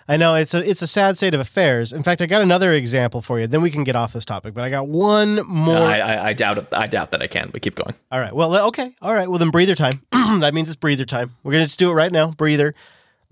I 0.08 0.16
know 0.16 0.34
it's 0.34 0.52
a 0.52 0.68
it's 0.68 0.82
a 0.82 0.86
sad 0.86 1.16
state 1.16 1.34
of 1.34 1.40
affairs. 1.40 1.92
In 1.92 2.02
fact, 2.02 2.22
I 2.22 2.26
got 2.26 2.42
another 2.42 2.72
example 2.72 3.22
for 3.22 3.38
you. 3.38 3.46
Then 3.46 3.62
we 3.62 3.70
can 3.70 3.84
get 3.84 3.94
off 3.94 4.12
this 4.12 4.24
topic. 4.24 4.52
But 4.52 4.64
I 4.64 4.70
got 4.70 4.88
one 4.88 5.46
more. 5.46 5.76
I, 5.76 5.98
I, 6.00 6.28
I 6.28 6.32
doubt 6.32 6.58
it. 6.58 6.66
I 6.72 6.86
doubt 6.86 7.12
that 7.12 7.22
I 7.22 7.26
can. 7.26 7.50
But 7.52 7.62
keep 7.62 7.76
going. 7.76 7.94
All 8.10 8.18
right. 8.18 8.32
Well, 8.34 8.68
okay. 8.68 8.94
All 9.00 9.14
right. 9.14 9.28
Well, 9.28 9.38
then 9.38 9.50
breather 9.50 9.74
time. 9.74 10.02
that 10.40 10.54
means 10.54 10.68
it's 10.68 10.76
breather 10.76 11.04
time. 11.04 11.36
We're 11.44 11.52
going 11.52 11.62
to 11.62 11.68
just 11.68 11.78
do 11.78 11.90
it 11.90 11.94
right 11.94 12.10
now. 12.10 12.32
Breather. 12.32 12.74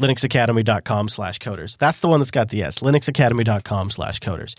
linuxacademy.com 0.00 1.08
slash 1.08 1.38
coders. 1.38 1.78
That's 1.78 2.00
the 2.00 2.08
one 2.08 2.20
that's 2.20 2.30
got 2.30 2.48
the 2.48 2.62
S. 2.62 2.80
linuxacademy.com 2.80 3.90
slash 3.90 4.20
coders. 4.20 4.54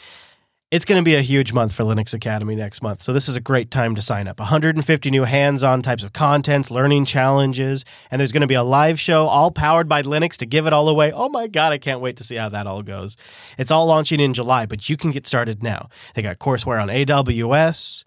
It's 0.71 0.85
going 0.85 1.01
to 1.01 1.03
be 1.03 1.15
a 1.15 1.21
huge 1.21 1.51
month 1.51 1.73
for 1.73 1.83
Linux 1.83 2.13
Academy 2.13 2.55
next 2.55 2.81
month. 2.81 3.01
So 3.01 3.11
this 3.11 3.27
is 3.27 3.35
a 3.35 3.41
great 3.41 3.71
time 3.71 3.93
to 3.95 4.01
sign 4.01 4.29
up. 4.29 4.39
150 4.39 5.11
new 5.11 5.25
hands-on 5.25 5.81
types 5.81 6.05
of 6.05 6.13
contents, 6.13 6.71
learning 6.71 7.03
challenges, 7.03 7.83
and 8.09 8.21
there's 8.21 8.31
going 8.31 8.39
to 8.39 8.47
be 8.47 8.53
a 8.53 8.63
live 8.63 8.97
show 8.97 9.27
all 9.27 9.51
powered 9.51 9.89
by 9.89 10.01
Linux 10.01 10.37
to 10.37 10.45
give 10.45 10.67
it 10.67 10.71
all 10.71 10.87
away. 10.87 11.11
Oh 11.11 11.27
my 11.27 11.47
god, 11.47 11.73
I 11.73 11.77
can't 11.77 11.99
wait 11.99 12.15
to 12.17 12.23
see 12.23 12.37
how 12.37 12.47
that 12.47 12.67
all 12.67 12.83
goes. 12.83 13.17
It's 13.57 13.69
all 13.69 13.85
launching 13.85 14.21
in 14.21 14.33
July, 14.33 14.65
but 14.65 14.87
you 14.87 14.95
can 14.95 15.11
get 15.11 15.27
started 15.27 15.61
now. 15.61 15.89
They 16.15 16.21
got 16.21 16.39
courseware 16.39 16.81
on 16.81 16.87
AWS, 16.87 18.05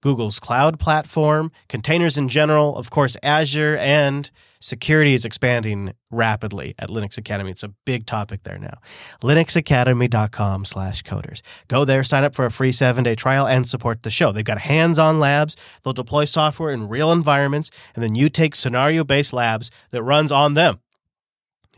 Google's 0.00 0.40
cloud 0.40 0.78
platform, 0.78 1.52
containers 1.68 2.16
in 2.16 2.30
general, 2.30 2.78
of 2.78 2.88
course, 2.88 3.18
Azure, 3.22 3.76
and 3.76 4.30
security 4.60 5.14
is 5.14 5.24
expanding 5.24 5.92
rapidly 6.10 6.74
at 6.78 6.88
Linux 6.88 7.18
Academy. 7.18 7.50
It's 7.50 7.62
a 7.62 7.72
big 7.84 8.06
topic 8.06 8.42
there 8.42 8.58
now. 8.58 8.78
linuxacademy.com 9.22 10.64
slash 10.64 11.02
coders. 11.02 11.42
Go 11.68 11.84
there, 11.84 12.04
sign 12.04 12.24
up 12.24 12.34
for 12.34 12.46
a 12.46 12.50
free 12.50 12.72
seven-day 12.72 13.14
trial, 13.14 13.46
and 13.46 13.68
support 13.68 14.02
the 14.02 14.10
show. 14.10 14.32
They've 14.32 14.44
got 14.44 14.58
hands-on 14.58 15.20
labs. 15.20 15.56
They'll 15.82 15.92
deploy 15.92 16.24
software 16.24 16.70
in 16.70 16.88
real 16.88 17.12
environments, 17.12 17.70
and 17.94 18.02
then 18.02 18.14
you 18.14 18.28
take 18.28 18.54
scenario-based 18.54 19.32
labs 19.32 19.70
that 19.90 20.02
runs 20.02 20.32
on 20.32 20.54
them. 20.54 20.80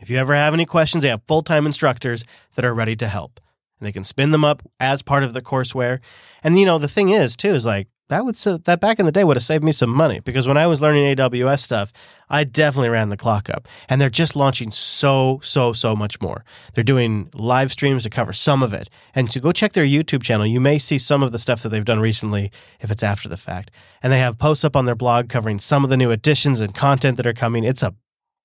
If 0.01 0.09
you 0.09 0.17
ever 0.17 0.33
have 0.33 0.53
any 0.53 0.65
questions, 0.65 1.01
they 1.01 1.09
have 1.09 1.23
full-time 1.27 1.65
instructors 1.65 2.23
that 2.55 2.65
are 2.65 2.73
ready 2.73 2.95
to 2.95 3.07
help. 3.07 3.39
And 3.79 3.87
they 3.87 3.91
can 3.91 4.03
spin 4.03 4.31
them 4.31 4.45
up 4.45 4.63
as 4.79 5.01
part 5.01 5.23
of 5.23 5.33
the 5.33 5.41
courseware. 5.41 5.99
And 6.43 6.59
you 6.59 6.65
know, 6.65 6.77
the 6.77 6.87
thing 6.87 7.09
is 7.09 7.35
too 7.35 7.49
is 7.49 7.65
like 7.65 7.87
that 8.09 8.25
would 8.25 8.35
sa- 8.35 8.57
that 8.65 8.81
back 8.81 8.99
in 8.99 9.05
the 9.05 9.11
day 9.11 9.23
would 9.23 9.37
have 9.37 9.43
saved 9.43 9.63
me 9.63 9.71
some 9.71 9.89
money 9.89 10.19
because 10.19 10.47
when 10.47 10.57
I 10.57 10.67
was 10.67 10.81
learning 10.81 11.15
AWS 11.15 11.59
stuff, 11.59 11.93
I 12.29 12.43
definitely 12.43 12.89
ran 12.89 13.09
the 13.09 13.17
clock 13.17 13.49
up. 13.49 13.67
And 13.87 14.01
they're 14.01 14.09
just 14.09 14.35
launching 14.35 14.71
so 14.71 15.39
so 15.43 15.73
so 15.73 15.95
much 15.95 16.19
more. 16.21 16.43
They're 16.73 16.83
doing 16.83 17.29
live 17.33 17.71
streams 17.71 18.03
to 18.03 18.09
cover 18.09 18.33
some 18.33 18.61
of 18.61 18.73
it. 18.73 18.89
And 19.15 19.29
to 19.31 19.39
go 19.39 19.51
check 19.51 19.73
their 19.73 19.85
YouTube 19.85 20.23
channel, 20.23 20.45
you 20.45 20.59
may 20.59 20.77
see 20.77 20.97
some 20.97 21.23
of 21.23 21.31
the 21.31 21.39
stuff 21.39 21.63
that 21.63 21.69
they've 21.69 21.85
done 21.85 21.99
recently 21.99 22.51
if 22.79 22.91
it's 22.91 23.03
after 23.03 23.29
the 23.29 23.37
fact. 23.37 23.71
And 24.03 24.11
they 24.11 24.19
have 24.19 24.37
posts 24.37 24.65
up 24.65 24.75
on 24.75 24.85
their 24.85 24.95
blog 24.95 25.29
covering 25.29 25.59
some 25.59 25.83
of 25.83 25.89
the 25.89 25.97
new 25.97 26.11
additions 26.11 26.59
and 26.59 26.73
content 26.73 27.17
that 27.17 27.27
are 27.27 27.33
coming. 27.33 27.63
It's 27.63 27.83
a 27.83 27.95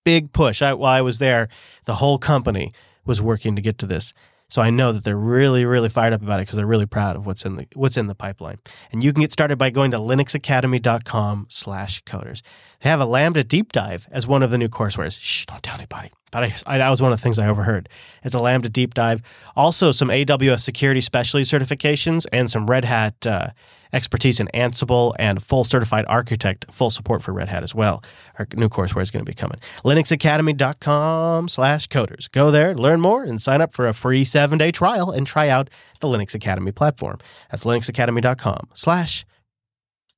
big 0.04 0.32
push. 0.32 0.60
I, 0.60 0.74
while 0.74 0.92
I 0.92 1.00
was 1.00 1.18
there, 1.18 1.48
the 1.86 1.96
whole 1.96 2.18
company 2.18 2.72
was 3.06 3.20
working 3.22 3.56
to 3.56 3.62
get 3.62 3.78
to 3.78 3.86
this. 3.86 4.12
So 4.54 4.62
I 4.62 4.70
know 4.70 4.92
that 4.92 5.02
they're 5.02 5.16
really, 5.16 5.64
really 5.64 5.88
fired 5.88 6.12
up 6.12 6.22
about 6.22 6.38
it 6.38 6.42
because 6.42 6.58
they're 6.58 6.64
really 6.64 6.86
proud 6.86 7.16
of 7.16 7.26
what's 7.26 7.44
in 7.44 7.56
the 7.56 7.66
what's 7.74 7.96
in 7.96 8.06
the 8.06 8.14
pipeline. 8.14 8.58
And 8.92 9.02
you 9.02 9.12
can 9.12 9.20
get 9.20 9.32
started 9.32 9.56
by 9.56 9.70
going 9.70 9.90
to 9.90 9.96
linuxacademy.com 9.96 11.46
slash 11.48 12.04
coders. 12.04 12.40
They 12.80 12.88
have 12.88 13.00
a 13.00 13.04
Lambda 13.04 13.42
deep 13.42 13.72
dive 13.72 14.06
as 14.12 14.28
one 14.28 14.44
of 14.44 14.50
the 14.50 14.58
new 14.58 14.68
coursewares. 14.68 15.18
Shh, 15.20 15.46
don't 15.46 15.60
tell 15.60 15.74
anybody. 15.74 16.12
But 16.30 16.44
I, 16.44 16.54
I, 16.68 16.78
that 16.78 16.88
was 16.88 17.02
one 17.02 17.12
of 17.12 17.18
the 17.18 17.22
things 17.24 17.36
I 17.36 17.48
overheard. 17.48 17.88
It's 18.22 18.36
a 18.36 18.38
Lambda 18.38 18.68
deep 18.68 18.94
dive. 18.94 19.22
Also, 19.56 19.90
some 19.90 20.06
AWS 20.06 20.60
security 20.60 21.00
specialty 21.00 21.42
certifications 21.42 22.24
and 22.32 22.48
some 22.48 22.70
Red 22.70 22.84
Hat 22.84 23.26
uh, 23.26 23.48
expertise 23.94 24.40
in 24.40 24.48
Ansible 24.52 25.14
and 25.18 25.42
full 25.42 25.64
certified 25.64 26.04
architect, 26.08 26.70
full 26.70 26.90
support 26.90 27.22
for 27.22 27.32
Red 27.32 27.48
Hat 27.48 27.62
as 27.62 27.74
well. 27.74 28.02
Our 28.38 28.46
new 28.54 28.68
courseware 28.68 29.02
is 29.02 29.10
going 29.10 29.24
to 29.24 29.30
be 29.30 29.34
coming. 29.34 29.58
linuxacademy.com 29.84 31.48
slash 31.48 31.88
coders. 31.88 32.30
Go 32.30 32.50
there, 32.50 32.74
learn 32.74 33.00
more, 33.00 33.22
and 33.22 33.40
sign 33.40 33.60
up 33.60 33.74
for 33.74 33.88
a 33.88 33.94
free 33.94 34.24
seven-day 34.24 34.72
trial 34.72 35.10
and 35.10 35.26
try 35.26 35.48
out 35.48 35.70
the 36.00 36.08
Linux 36.08 36.34
Academy 36.34 36.72
platform. 36.72 37.18
That's 37.50 37.64
linuxacademy.com 37.64 38.68
slash 38.74 39.24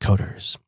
coders. 0.00 0.58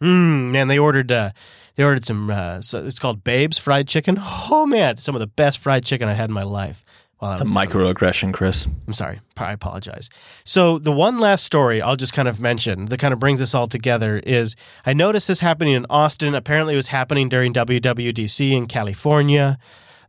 Hmm, 0.00 0.52
man, 0.52 0.68
they 0.68 0.78
ordered 0.78 1.12
uh, 1.12 1.30
they 1.76 1.84
ordered 1.84 2.04
some. 2.04 2.30
Uh, 2.30 2.58
it's 2.58 2.98
called 2.98 3.24
Babes 3.24 3.58
Fried 3.58 3.88
Chicken. 3.88 4.16
Oh 4.20 4.66
man, 4.66 4.98
some 4.98 5.14
of 5.14 5.20
the 5.20 5.26
best 5.26 5.58
fried 5.58 5.84
chicken 5.84 6.08
I 6.08 6.12
had 6.12 6.30
in 6.30 6.34
my 6.34 6.42
life. 6.42 6.84
While 7.24 7.32
It's 7.32 7.40
a 7.40 7.44
was 7.44 7.52
down 7.52 7.66
there. 7.68 7.94
microaggression, 7.94 8.32
Chris. 8.34 8.66
I'm 8.86 8.92
sorry. 8.92 9.20
I 9.38 9.52
apologize. 9.52 10.10
So 10.44 10.78
the 10.78 10.92
one 10.92 11.18
last 11.18 11.44
story 11.44 11.80
I'll 11.80 11.96
just 11.96 12.12
kind 12.12 12.28
of 12.28 12.38
mention 12.38 12.86
that 12.86 12.98
kind 13.00 13.14
of 13.14 13.18
brings 13.18 13.40
us 13.40 13.54
all 13.54 13.66
together 13.66 14.18
is 14.18 14.54
I 14.84 14.92
noticed 14.92 15.28
this 15.28 15.40
happening 15.40 15.72
in 15.74 15.86
Austin. 15.88 16.34
Apparently, 16.34 16.74
it 16.74 16.76
was 16.76 16.88
happening 16.88 17.28
during 17.30 17.52
WWDC 17.54 18.52
in 18.52 18.66
California. 18.66 19.56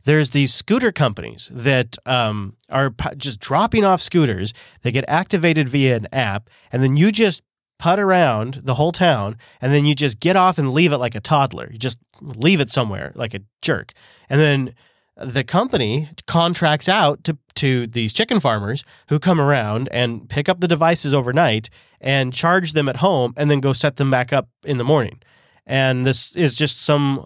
There's 0.04 0.30
these 0.30 0.54
scooter 0.54 0.92
companies 0.92 1.48
that 1.52 1.96
um, 2.06 2.54
are 2.70 2.90
p- 2.90 3.16
just 3.16 3.40
dropping 3.40 3.84
off 3.84 4.00
scooters. 4.00 4.52
They 4.82 4.92
get 4.92 5.04
activated 5.08 5.68
via 5.68 5.96
an 5.96 6.06
app, 6.12 6.48
and 6.70 6.82
then 6.82 6.96
you 6.96 7.10
just 7.10 7.42
put 7.78 7.98
around 7.98 8.60
the 8.62 8.74
whole 8.74 8.92
town, 8.92 9.36
and 9.60 9.72
then 9.72 9.84
you 9.84 9.94
just 9.94 10.20
get 10.20 10.36
off 10.36 10.58
and 10.58 10.72
leave 10.72 10.92
it 10.92 10.98
like 10.98 11.14
a 11.16 11.20
toddler. 11.20 11.68
You 11.72 11.78
just 11.78 11.98
leave 12.20 12.60
it 12.60 12.70
somewhere 12.70 13.10
like 13.16 13.34
a 13.34 13.40
jerk, 13.62 13.92
and 14.30 14.38
then 14.40 14.74
the 15.16 15.44
company 15.44 16.08
contracts 16.26 16.88
out 16.88 17.24
to 17.24 17.38
to 17.54 17.86
these 17.86 18.12
chicken 18.12 18.38
farmers 18.38 18.84
who 19.08 19.18
come 19.18 19.40
around 19.40 19.88
and 19.90 20.28
pick 20.28 20.48
up 20.48 20.60
the 20.60 20.68
devices 20.68 21.14
overnight 21.14 21.70
and 22.00 22.34
charge 22.34 22.74
them 22.74 22.88
at 22.88 22.96
home 22.96 23.32
and 23.36 23.50
then 23.50 23.60
go 23.60 23.72
set 23.72 23.96
them 23.96 24.10
back 24.10 24.32
up 24.32 24.48
in 24.64 24.76
the 24.76 24.84
morning. 24.84 25.18
And 25.66 26.04
this 26.04 26.36
is 26.36 26.54
just 26.54 26.82
some 26.82 27.24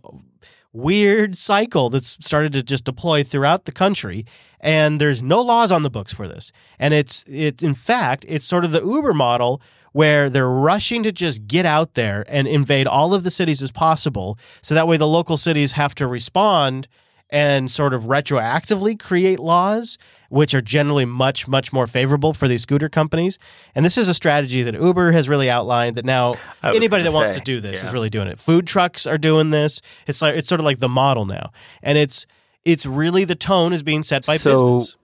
weird 0.72 1.36
cycle 1.36 1.90
that's 1.90 2.16
started 2.24 2.52
to 2.52 2.62
just 2.62 2.84
deploy 2.84 3.24
throughout 3.24 3.64
the 3.64 3.72
country 3.72 4.24
and 4.60 5.00
there's 5.00 5.22
no 5.22 5.42
laws 5.42 5.72
on 5.72 5.82
the 5.82 5.90
books 5.90 6.14
for 6.14 6.28
this. 6.28 6.52
And 6.78 6.94
it's 6.94 7.24
it 7.26 7.62
in 7.62 7.74
fact, 7.74 8.24
it's 8.28 8.46
sort 8.46 8.64
of 8.64 8.70
the 8.70 8.84
Uber 8.84 9.14
model 9.14 9.60
where 9.92 10.30
they're 10.30 10.48
rushing 10.48 11.02
to 11.02 11.10
just 11.10 11.48
get 11.48 11.66
out 11.66 11.94
there 11.94 12.24
and 12.28 12.46
invade 12.46 12.86
all 12.86 13.12
of 13.12 13.24
the 13.24 13.30
cities 13.30 13.60
as 13.60 13.72
possible 13.72 14.38
so 14.62 14.74
that 14.74 14.86
way 14.86 14.96
the 14.96 15.08
local 15.08 15.36
cities 15.36 15.72
have 15.72 15.96
to 15.96 16.06
respond 16.06 16.86
and 17.30 17.70
sort 17.70 17.94
of 17.94 18.04
retroactively 18.04 18.98
create 18.98 19.38
laws 19.38 19.98
which 20.30 20.54
are 20.54 20.60
generally 20.60 21.04
much 21.04 21.48
much 21.48 21.72
more 21.72 21.86
favorable 21.86 22.32
for 22.32 22.46
these 22.48 22.62
scooter 22.62 22.88
companies. 22.88 23.38
And 23.74 23.84
this 23.84 23.98
is 23.98 24.08
a 24.08 24.14
strategy 24.14 24.62
that 24.62 24.74
uber 24.74 25.10
has 25.12 25.28
really 25.28 25.50
outlined 25.50 25.96
that 25.96 26.04
now 26.04 26.36
anybody 26.62 27.02
that 27.02 27.08
gonna 27.10 27.24
wants 27.24 27.36
to 27.36 27.42
do 27.42 27.60
this 27.60 27.82
is 27.82 27.92
really 27.92 28.10
doing 28.10 28.28
it. 28.28 28.38
Food 28.38 28.66
trucks 28.66 29.06
are 29.06 29.18
doing 29.18 29.50
this. 29.50 29.82
It's 30.06 30.22
like 30.22 30.36
it's 30.36 30.48
sort 30.48 30.60
of 30.60 30.64
like 30.64 30.78
the 30.78 30.88
model 30.88 31.26
now. 31.26 31.50
And 31.82 31.98
it's 31.98 32.26
it's 32.64 32.86
really 32.86 33.24
the 33.24 33.34
tone 33.34 33.72
is 33.72 33.82
being 33.82 34.02
set 34.04 34.24
by 34.24 34.36
So- 34.36 34.76
business. 34.76 34.96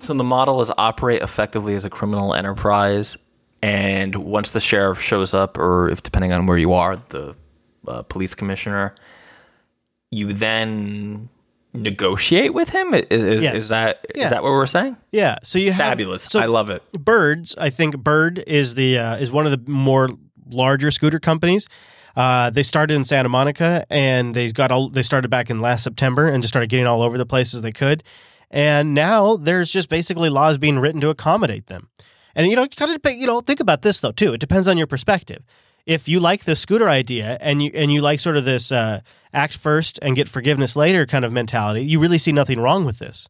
So 0.00 0.14
the 0.14 0.22
model 0.22 0.60
is 0.60 0.70
operate 0.78 1.22
effectively 1.22 1.74
as 1.74 1.84
a 1.84 1.90
criminal 1.90 2.32
enterprise, 2.32 3.16
and 3.62 4.14
once 4.14 4.50
the 4.50 4.60
sheriff 4.60 5.00
shows 5.00 5.34
up, 5.34 5.58
or 5.58 5.88
if 5.88 6.04
depending 6.04 6.32
on 6.32 6.46
where 6.46 6.56
you 6.56 6.72
are, 6.72 7.02
the 7.08 7.34
uh, 7.88 8.02
police 8.02 8.32
commissioner, 8.32 8.94
you 10.12 10.32
then 10.32 11.28
negotiate 11.82 12.52
with 12.54 12.70
him. 12.70 12.94
Is, 12.94 13.04
is, 13.10 13.42
Yes. 13.42 13.54
is 13.54 13.68
that 13.70 14.06
is 14.14 14.20
Yeah. 14.22 14.28
that 14.30 14.42
what 14.42 14.52
we're 14.52 14.66
saying? 14.66 14.96
yeah 15.12 15.36
so 15.42 15.58
you 15.58 15.72
have 15.72 15.88
Fabulous! 15.88 16.24
so 16.24 16.40
I 16.40 16.46
love 16.46 16.70
it. 16.70 16.82
Birds, 16.92 17.56
I 17.58 17.70
think 17.70 17.96
Bird 17.98 18.42
is 18.46 18.74
the 18.74 18.98
uh, 18.98 19.16
is 19.16 19.30
one 19.32 19.46
of 19.46 19.52
the 19.52 19.70
more 19.70 20.08
larger 20.50 20.90
scooter 20.90 21.18
companies. 21.18 21.68
Uh, 22.16 22.50
they 22.50 22.62
started 22.64 22.94
in 22.94 23.04
Santa 23.04 23.28
Monica, 23.28 23.84
and 23.90 24.34
they 24.34 24.50
got 24.50 24.72
all. 24.72 24.88
They 24.88 25.02
started 25.02 25.28
back 25.28 25.50
in 25.50 25.60
last 25.60 25.84
September, 25.84 26.26
and 26.26 26.42
just 26.42 26.52
started 26.52 26.68
getting 26.68 26.86
all 26.86 27.02
over 27.02 27.16
the 27.16 27.26
places 27.26 27.62
they 27.62 27.70
could. 27.72 28.02
And 28.50 28.94
now 28.94 29.36
there's 29.36 29.70
just 29.70 29.88
basically 29.88 30.28
laws 30.30 30.58
being 30.58 30.78
written 30.78 31.00
to 31.02 31.10
accommodate 31.10 31.66
them. 31.66 31.88
And 32.34 32.46
you 32.48 32.56
know, 32.56 32.66
kind 32.66 32.90
of 32.90 33.12
you 33.12 33.26
know, 33.26 33.40
think 33.40 33.60
about 33.60 33.82
this 33.82 34.00
though 34.00 34.10
too. 34.12 34.32
It 34.32 34.40
depends 34.40 34.66
on 34.66 34.76
your 34.78 34.86
perspective. 34.88 35.44
If 35.86 36.08
you 36.08 36.18
like 36.18 36.44
the 36.44 36.56
scooter 36.56 36.88
idea, 36.88 37.38
and 37.40 37.62
you 37.62 37.70
and 37.74 37.92
you 37.92 38.00
like 38.00 38.20
sort 38.20 38.36
of 38.36 38.44
this 38.44 38.72
uh, 38.72 39.00
act 39.32 39.56
first 39.56 39.98
and 40.02 40.16
get 40.16 40.28
forgiveness 40.28 40.76
later 40.76 41.06
kind 41.06 41.24
of 41.24 41.32
mentality, 41.32 41.82
you 41.82 42.00
really 42.00 42.18
see 42.18 42.32
nothing 42.32 42.60
wrong 42.60 42.84
with 42.84 42.98
this. 42.98 43.28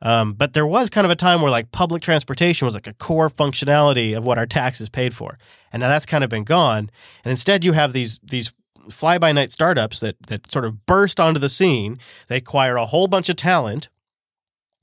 Um, 0.00 0.34
but 0.34 0.52
there 0.52 0.66
was 0.66 0.90
kind 0.90 1.04
of 1.04 1.10
a 1.10 1.16
time 1.16 1.42
where 1.42 1.50
like 1.50 1.72
public 1.72 2.02
transportation 2.02 2.64
was 2.64 2.74
like 2.74 2.86
a 2.86 2.94
core 2.94 3.28
functionality 3.28 4.16
of 4.16 4.24
what 4.24 4.38
our 4.38 4.46
taxes 4.46 4.88
paid 4.88 5.14
for, 5.14 5.38
and 5.72 5.80
now 5.80 5.88
that's 5.88 6.06
kind 6.06 6.22
of 6.22 6.30
been 6.30 6.44
gone. 6.44 6.90
And 7.24 7.30
instead, 7.30 7.64
you 7.64 7.72
have 7.72 7.92
these 7.92 8.20
these 8.22 8.52
fly 8.90 9.18
by 9.18 9.32
night 9.32 9.50
startups 9.50 10.00
that 10.00 10.16
that 10.28 10.52
sort 10.52 10.64
of 10.64 10.86
burst 10.86 11.18
onto 11.18 11.40
the 11.40 11.48
scene. 11.48 11.98
They 12.28 12.36
acquire 12.36 12.76
a 12.76 12.86
whole 12.86 13.08
bunch 13.08 13.28
of 13.28 13.34
talent, 13.34 13.88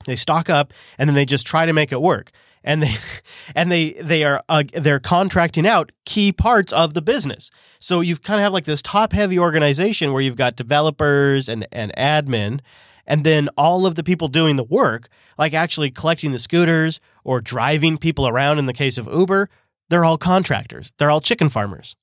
they 0.04 0.16
stock 0.16 0.50
up, 0.50 0.74
and 0.98 1.08
then 1.08 1.14
they 1.14 1.24
just 1.24 1.46
try 1.46 1.64
to 1.64 1.72
make 1.72 1.92
it 1.92 2.02
work. 2.02 2.30
And 2.66 2.82
they 2.82 2.94
and 3.54 3.72
they 3.72 3.92
they 3.92 4.24
are 4.24 4.42
uh, 4.50 4.64
they're 4.74 5.00
contracting 5.00 5.66
out 5.66 5.92
key 6.04 6.32
parts 6.32 6.72
of 6.72 6.92
the 6.92 7.00
business. 7.00 7.50
So 7.80 8.00
you've 8.00 8.22
kind 8.22 8.38
of 8.38 8.42
have 8.42 8.52
like 8.52 8.64
this 8.64 8.82
top 8.82 9.14
heavy 9.14 9.38
organization 9.38 10.12
where 10.12 10.20
you've 10.20 10.36
got 10.36 10.56
developers 10.56 11.48
and 11.48 11.66
and 11.72 11.92
admin, 11.96 12.60
and 13.06 13.24
then 13.24 13.48
all 13.56 13.86
of 13.86 13.94
the 13.94 14.02
people 14.02 14.28
doing 14.28 14.56
the 14.56 14.64
work, 14.64 15.08
like 15.38 15.54
actually 15.54 15.90
collecting 15.90 16.32
the 16.32 16.38
scooters 16.38 17.00
or 17.24 17.40
driving 17.40 17.96
people 17.96 18.28
around. 18.28 18.58
In 18.58 18.66
the 18.66 18.74
case 18.74 18.98
of 18.98 19.06
Uber, 19.06 19.48
they're 19.88 20.04
all 20.04 20.18
contractors. 20.18 20.92
They're 20.98 21.10
all 21.10 21.20
chicken 21.20 21.48
farmers. 21.48 21.96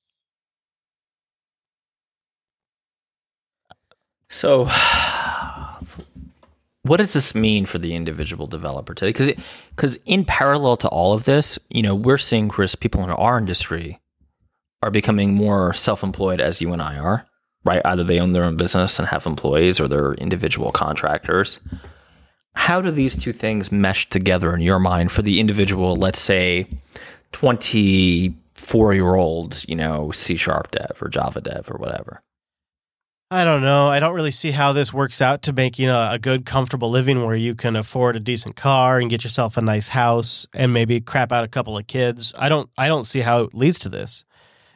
So, 4.30 4.66
what 6.84 6.98
does 6.98 7.12
this 7.12 7.34
mean 7.34 7.66
for 7.66 7.78
the 7.78 7.94
individual 7.94 8.46
developer 8.46 8.94
today? 8.94 9.08
Because 9.08 9.34
because 9.74 9.98
in 10.06 10.24
parallel 10.24 10.76
to 10.78 10.88
all 10.88 11.12
of 11.12 11.24
this, 11.24 11.58
you 11.68 11.82
know, 11.82 11.94
we're 11.94 12.16
seeing 12.16 12.48
Chris, 12.48 12.74
people 12.74 13.02
in 13.02 13.10
our 13.10 13.38
industry 13.38 14.00
are 14.82 14.90
becoming 14.90 15.34
more 15.34 15.72
self-employed 15.72 16.40
as 16.40 16.60
you 16.60 16.72
and 16.72 16.82
I 16.82 16.98
are, 16.98 17.26
right? 17.64 17.80
Either 17.84 18.04
they 18.04 18.20
own 18.20 18.32
their 18.32 18.44
own 18.44 18.56
business 18.56 18.98
and 18.98 19.08
have 19.08 19.26
employees, 19.26 19.80
or 19.80 19.88
they're 19.88 20.14
individual 20.14 20.72
contractors. 20.72 21.58
How 22.54 22.80
do 22.80 22.90
these 22.90 23.16
two 23.16 23.32
things 23.32 23.72
mesh 23.72 24.08
together 24.08 24.54
in 24.54 24.60
your 24.60 24.78
mind 24.78 25.10
for 25.10 25.22
the 25.22 25.40
individual? 25.40 25.96
Let's 25.96 26.20
say 26.20 26.68
twenty-four-year-old, 27.32 29.64
you 29.66 29.74
know, 29.74 30.12
C 30.12 30.36
sharp 30.36 30.70
dev 30.70 30.98
or 31.00 31.08
Java 31.08 31.40
dev 31.40 31.68
or 31.70 31.78
whatever. 31.78 32.22
I 33.34 33.42
don't 33.42 33.62
know. 33.62 33.88
I 33.88 33.98
don't 33.98 34.14
really 34.14 34.30
see 34.30 34.52
how 34.52 34.72
this 34.72 34.94
works 34.94 35.20
out 35.20 35.42
to 35.42 35.52
making 35.52 35.88
a, 35.88 36.10
a 36.12 36.18
good, 36.20 36.46
comfortable 36.46 36.88
living 36.88 37.26
where 37.26 37.34
you 37.34 37.56
can 37.56 37.74
afford 37.74 38.14
a 38.14 38.20
decent 38.20 38.54
car 38.54 39.00
and 39.00 39.10
get 39.10 39.24
yourself 39.24 39.56
a 39.56 39.60
nice 39.60 39.88
house 39.88 40.46
and 40.54 40.72
maybe 40.72 41.00
crap 41.00 41.32
out 41.32 41.42
a 41.42 41.48
couple 41.48 41.76
of 41.76 41.84
kids. 41.88 42.32
I 42.38 42.48
don't. 42.48 42.70
I 42.78 42.86
don't 42.86 43.02
see 43.02 43.20
how 43.20 43.40
it 43.40 43.52
leads 43.52 43.80
to 43.80 43.88
this. 43.88 44.24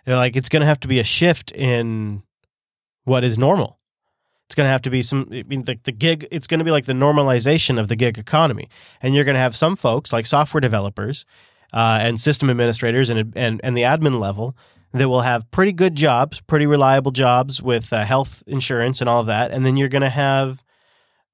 They're 0.05 0.17
like 0.17 0.35
it's 0.35 0.49
going 0.49 0.63
to 0.63 0.67
have 0.67 0.81
to 0.81 0.89
be 0.89 0.99
a 0.99 1.05
shift 1.05 1.53
in 1.53 2.25
what 3.05 3.23
is 3.23 3.39
normal. 3.39 3.79
It's 4.47 4.57
going 4.57 4.67
to 4.67 4.73
have 4.73 4.83
to 4.83 4.91
be 4.91 5.05
some. 5.05 5.29
I 5.31 5.45
mean, 5.45 5.63
the, 5.63 5.79
the 5.85 5.93
gig. 5.93 6.27
It's 6.33 6.49
going 6.49 6.59
to 6.59 6.65
be 6.65 6.73
like 6.73 6.87
the 6.87 6.95
normalization 6.95 7.79
of 7.79 7.87
the 7.87 7.95
gig 7.95 8.19
economy, 8.19 8.69
and 9.01 9.15
you're 9.15 9.25
going 9.25 9.37
to 9.37 9.41
have 9.41 9.55
some 9.55 9.77
folks 9.77 10.13
like 10.13 10.27
software 10.27 10.61
developers 10.61 11.27
uh, 11.73 12.01
and 12.03 12.21
system 12.21 12.51
administrators 12.51 13.09
and 13.09 13.33
and 13.37 13.61
and 13.63 13.77
the 13.77 13.83
admin 13.83 14.19
level 14.19 14.57
that 14.93 15.09
will 15.09 15.21
have 15.21 15.51
pretty 15.51 15.73
good 15.73 15.95
jobs, 15.95 16.41
pretty 16.41 16.67
reliable 16.67 17.11
jobs 17.11 17.63
with 17.63 17.93
uh, 17.93 18.05
health 18.05 18.43
insurance 18.47 19.01
and 19.01 19.09
all 19.09 19.21
of 19.21 19.27
that, 19.27 19.51
and 19.51 19.65
then 19.65 19.77
you're 19.77 19.89
going 19.89 20.03
to 20.03 20.09
have 20.09 20.63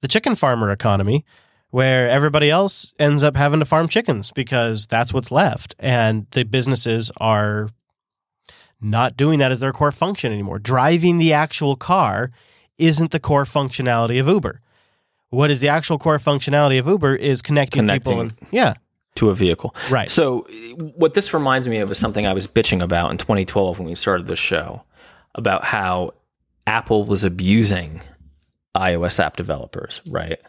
the 0.01 0.07
chicken 0.07 0.35
farmer 0.35 0.71
economy 0.71 1.25
where 1.69 2.09
everybody 2.09 2.49
else 2.49 2.93
ends 2.99 3.23
up 3.23 3.35
having 3.35 3.59
to 3.59 3.65
farm 3.65 3.87
chickens 3.87 4.31
because 4.31 4.85
that's 4.85 5.13
what's 5.13 5.31
left 5.31 5.75
and 5.79 6.25
the 6.31 6.43
businesses 6.43 7.11
are 7.17 7.67
not 8.79 9.17
doing 9.17 9.39
that 9.39 9.51
as 9.51 9.59
their 9.59 9.73
core 9.73 9.91
function 9.91 10.31
anymore. 10.31 10.59
Driving 10.59 11.17
the 11.17 11.33
actual 11.33 11.75
car 11.75 12.31
isn't 12.77 13.11
the 13.11 13.19
core 13.19 13.45
functionality 13.45 14.19
of 14.19 14.27
Uber. 14.27 14.61
What 15.29 15.51
is 15.51 15.59
the 15.59 15.67
actual 15.67 15.97
core 15.97 16.19
functionality 16.19 16.79
of 16.79 16.87
Uber 16.87 17.15
is 17.15 17.41
connecting, 17.41 17.87
people 17.89 18.21
and 18.21 18.33
yeah, 18.51 18.75
to 19.15 19.29
a 19.29 19.35
vehicle. 19.35 19.75
Right. 19.89 20.09
So, 20.11 20.41
what 20.95 21.13
this 21.13 21.33
reminds 21.33 21.67
me 21.67 21.77
of 21.77 21.91
is 21.91 21.97
something 21.97 22.25
I 22.25 22.33
was 22.33 22.47
bitching 22.47 22.83
about 22.83 23.11
in 23.11 23.17
2012 23.17 23.79
when 23.79 23.87
we 23.87 23.95
started 23.95 24.27
this 24.27 24.39
show 24.39 24.83
about 25.35 25.63
how 25.63 26.13
Apple 26.67 27.05
was 27.05 27.23
abusing 27.23 28.01
iOS 28.75 29.19
app 29.19 29.37
developers, 29.37 30.01
right? 30.09 30.39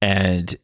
And 0.00 0.54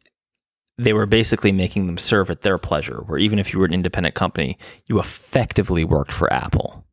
they 0.77 0.93
were 0.93 1.05
basically 1.05 1.51
making 1.51 1.87
them 1.87 1.97
serve 1.97 2.29
at 2.29 2.41
their 2.41 2.57
pleasure, 2.57 3.03
where 3.05 3.17
even 3.17 3.37
if 3.37 3.51
you 3.51 3.59
were 3.59 3.65
an 3.65 3.73
independent 3.73 4.15
company, 4.15 4.57
you 4.87 4.99
effectively 4.99 5.83
worked 5.83 6.13
for 6.13 6.31
Apple. 6.31 6.85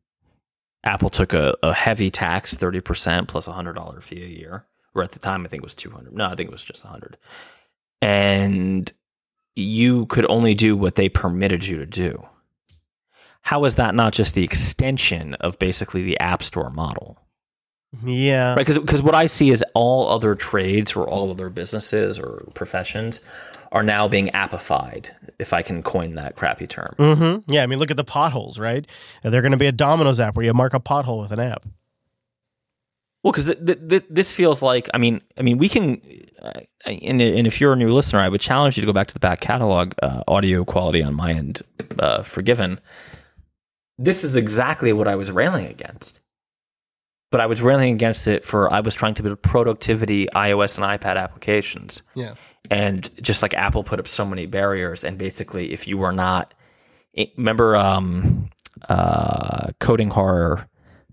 Apple 0.83 1.09
took 1.09 1.33
a, 1.33 1.53
a 1.63 1.73
heavy 1.73 2.09
tax, 2.09 2.53
30% 2.53 3.27
plus 3.27 3.47
a 3.47 3.51
$100 3.51 4.01
fee 4.03 4.23
a 4.23 4.27
year, 4.27 4.65
or 4.93 5.03
at 5.03 5.11
the 5.11 5.19
time, 5.19 5.45
I 5.45 5.47
think 5.47 5.61
it 5.61 5.65
was 5.65 5.75
200 5.75 6.13
No, 6.13 6.25
I 6.25 6.35
think 6.35 6.49
it 6.49 6.51
was 6.51 6.63
just 6.63 6.83
100 6.83 7.17
And 8.01 8.91
you 9.57 10.05
could 10.05 10.25
only 10.29 10.53
do 10.53 10.77
what 10.77 10.95
they 10.95 11.09
permitted 11.09 11.65
you 11.65 11.77
to 11.77 11.85
do. 11.85 12.25
How 13.41 13.65
is 13.65 13.75
that 13.75 13.95
not 13.95 14.13
just 14.13 14.33
the 14.35 14.43
extension 14.43 15.33
of 15.35 15.57
basically 15.57 16.03
the 16.03 16.19
App 16.19 16.43
Store 16.43 16.69
model? 16.69 17.17
yeah, 18.03 18.55
Right? 18.55 18.67
Because 18.67 19.01
what 19.01 19.15
I 19.15 19.27
see 19.27 19.49
is 19.49 19.63
all 19.73 20.09
other 20.09 20.35
trades 20.35 20.95
or 20.95 21.07
all 21.07 21.31
other 21.31 21.49
businesses 21.49 22.19
or 22.19 22.45
professions 22.53 23.21
are 23.71 23.83
now 23.83 24.07
being 24.07 24.29
appified, 24.29 25.09
if 25.39 25.53
I 25.53 25.61
can 25.61 25.81
coin 25.81 26.15
that 26.15 26.35
crappy 26.35 26.67
term. 26.67 26.95
Mm-hmm. 26.97 27.51
yeah. 27.51 27.63
I 27.63 27.67
mean, 27.67 27.79
look 27.79 27.91
at 27.91 27.97
the 27.97 28.03
potholes, 28.03 28.59
right? 28.59 28.85
They're 29.23 29.41
going 29.41 29.51
to 29.51 29.57
be 29.57 29.67
a 29.67 29.71
Domino's 29.71 30.19
app 30.19 30.35
where 30.35 30.45
you 30.45 30.53
mark 30.53 30.73
a 30.73 30.79
pothole 30.79 31.21
with 31.21 31.31
an 31.31 31.39
app. 31.39 31.65
Well, 33.27 33.33
because 33.33 33.47
th- 33.47 33.65
th- 33.65 33.89
th- 33.89 34.05
this 34.09 34.31
feels 34.31 34.61
like, 34.61 34.89
I 34.93 34.97
mean, 34.97 35.19
I 35.37 35.41
mean, 35.41 35.57
we 35.57 35.67
can, 35.67 36.01
uh, 36.41 36.61
and, 36.85 37.21
and 37.21 37.45
if 37.45 37.59
you're 37.59 37.73
a 37.73 37.75
new 37.75 37.93
listener, 37.93 38.21
I 38.21 38.29
would 38.29 38.39
challenge 38.39 38.77
you 38.77 38.81
to 38.81 38.87
go 38.87 38.93
back 38.93 39.07
to 39.07 39.13
the 39.13 39.19
back 39.19 39.41
catalog. 39.41 39.91
Uh, 40.01 40.23
audio 40.29 40.63
quality 40.63 41.03
on 41.03 41.13
my 41.13 41.33
end, 41.33 41.61
uh, 41.99 42.23
forgiven. 42.23 42.79
This 43.97 44.23
is 44.23 44.37
exactly 44.37 44.93
what 44.93 45.09
I 45.09 45.15
was 45.17 45.29
railing 45.29 45.65
against. 45.65 46.21
But 47.29 47.41
I 47.41 47.47
was 47.47 47.61
railing 47.61 47.93
against 47.93 48.27
it 48.27 48.45
for 48.45 48.71
I 48.71 48.79
was 48.79 48.95
trying 48.95 49.15
to 49.15 49.23
build 49.23 49.41
productivity 49.41 50.27
iOS 50.33 50.77
and 50.77 50.85
iPad 50.85 51.17
applications. 51.17 52.03
Yeah. 52.15 52.35
and 52.71 53.09
just 53.21 53.41
like 53.41 53.53
Apple 53.53 53.83
put 53.83 53.99
up 53.99 54.07
so 54.07 54.25
many 54.25 54.45
barriers, 54.45 55.03
and 55.03 55.17
basically, 55.17 55.73
if 55.73 55.85
you 55.85 55.97
were 55.97 56.13
not, 56.13 56.53
remember, 57.37 57.75
um, 57.75 58.45
uh, 58.87 59.71
coding 59.81 60.11
horror. 60.11 60.69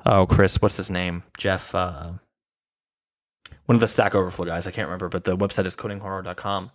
Oh, 0.06 0.26
Chris, 0.26 0.60
what's 0.60 0.76
his 0.76 0.90
name? 0.90 1.22
Jeff, 1.38 1.74
uh, 1.74 2.12
one 3.66 3.76
of 3.76 3.80
the 3.80 3.88
Stack 3.88 4.14
Overflow 4.14 4.46
guys. 4.46 4.66
I 4.66 4.70
can't 4.70 4.86
remember, 4.86 5.08
but 5.08 5.24
the 5.24 5.36
website 5.36 5.66
is 5.66 5.76
codinghorror.com. 5.76 6.70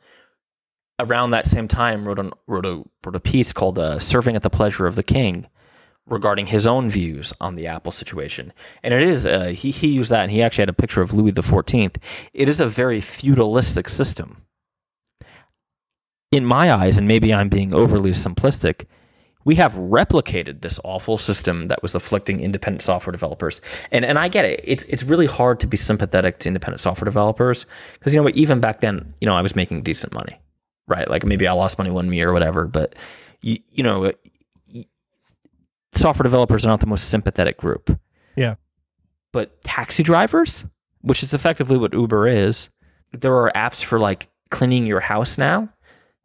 Around 1.00 1.32
that 1.32 1.46
same 1.46 1.68
time, 1.68 2.06
wrote, 2.06 2.34
wrote 2.48 2.66
a 2.66 2.84
wrote 3.06 3.16
a 3.16 3.20
piece 3.20 3.54
called 3.54 3.80
uh, 3.80 4.00
"Serving 4.00 4.36
at 4.36 4.42
the 4.42 4.50
Pleasure 4.50 4.86
of 4.86 4.96
the 4.96 5.04
King," 5.04 5.48
regarding 6.08 6.48
his 6.48 6.68
own 6.68 6.90
views 6.90 7.32
on 7.40 7.56
the 7.56 7.68
Apple 7.68 7.92
situation. 7.92 8.52
And 8.84 8.94
it 8.94 9.04
is 9.04 9.26
uh, 9.26 9.48
he 9.56 9.72
he 9.72 9.94
used 9.94 10.12
that, 10.12 10.24
and 10.24 10.32
he 10.32 10.42
actually 10.42 10.64
had 10.64 10.70
a 10.70 10.74
picture 10.74 11.02
of 11.02 11.14
Louis 11.14 11.32
Fourteenth. 11.42 11.98
It 12.34 12.50
is 12.50 12.60
a 12.60 12.68
very 12.68 13.00
feudalistic 13.00 13.88
system 13.88 14.44
in 16.32 16.46
my 16.46 16.72
eyes, 16.72 16.98
and 16.98 17.08
maybe 17.08 17.34
I'm 17.34 17.50
being 17.50 17.74
overly 17.74 18.12
simplistic, 18.12 18.86
we 19.46 19.56
have 19.56 19.74
replicated 19.74 20.62
this 20.62 20.80
awful 20.84 21.18
system 21.18 21.70
that 21.70 21.82
was 21.82 21.96
afflicting 21.96 22.42
independent 22.42 22.82
software 22.82 23.12
developers. 23.12 23.62
And 23.92 24.04
and 24.04 24.20
I 24.20 24.28
get 24.28 24.46
it. 24.46 24.62
It's 24.64 24.84
it's 24.86 25.04
really 25.04 25.28
hard 25.28 25.60
to 25.62 25.68
be 25.68 25.78
sympathetic 25.78 26.40
to 26.40 26.50
independent 26.50 26.82
software 26.82 27.06
developers 27.06 27.66
because 27.94 28.14
you 28.14 28.22
know 28.22 28.30
even 28.34 28.60
back 28.60 28.82
then, 28.82 29.14
you 29.22 29.26
know, 29.26 29.36
I 29.36 29.42
was 29.42 29.56
making 29.56 29.84
decent 29.84 30.14
money, 30.14 30.40
right? 30.88 31.10
Like 31.10 31.26
maybe 31.26 31.48
I 31.48 31.54
lost 31.54 31.78
money 31.78 31.90
one 31.90 32.12
year 32.12 32.30
or 32.30 32.34
whatever, 32.34 32.68
but 32.68 32.96
you, 33.42 33.58
you 33.72 33.84
know, 33.84 34.12
software 35.94 36.24
developers 36.24 36.66
are 36.66 36.70
not 36.70 36.82
the 36.82 36.88
most 36.88 37.10
sympathetic 37.10 37.58
group. 37.58 37.98
Yeah. 38.36 38.56
But 39.32 39.62
taxi 39.62 40.04
drivers, 40.04 40.66
which 41.02 41.24
is 41.24 41.34
effectively 41.34 41.78
what 41.78 41.94
Uber 41.94 42.28
is, 42.28 42.70
there 43.14 43.36
are 43.36 43.52
apps 43.56 43.84
for 43.84 44.00
like 44.00 44.28
cleaning 44.50 44.86
your 44.86 45.00
house 45.00 45.38
now 45.38 45.70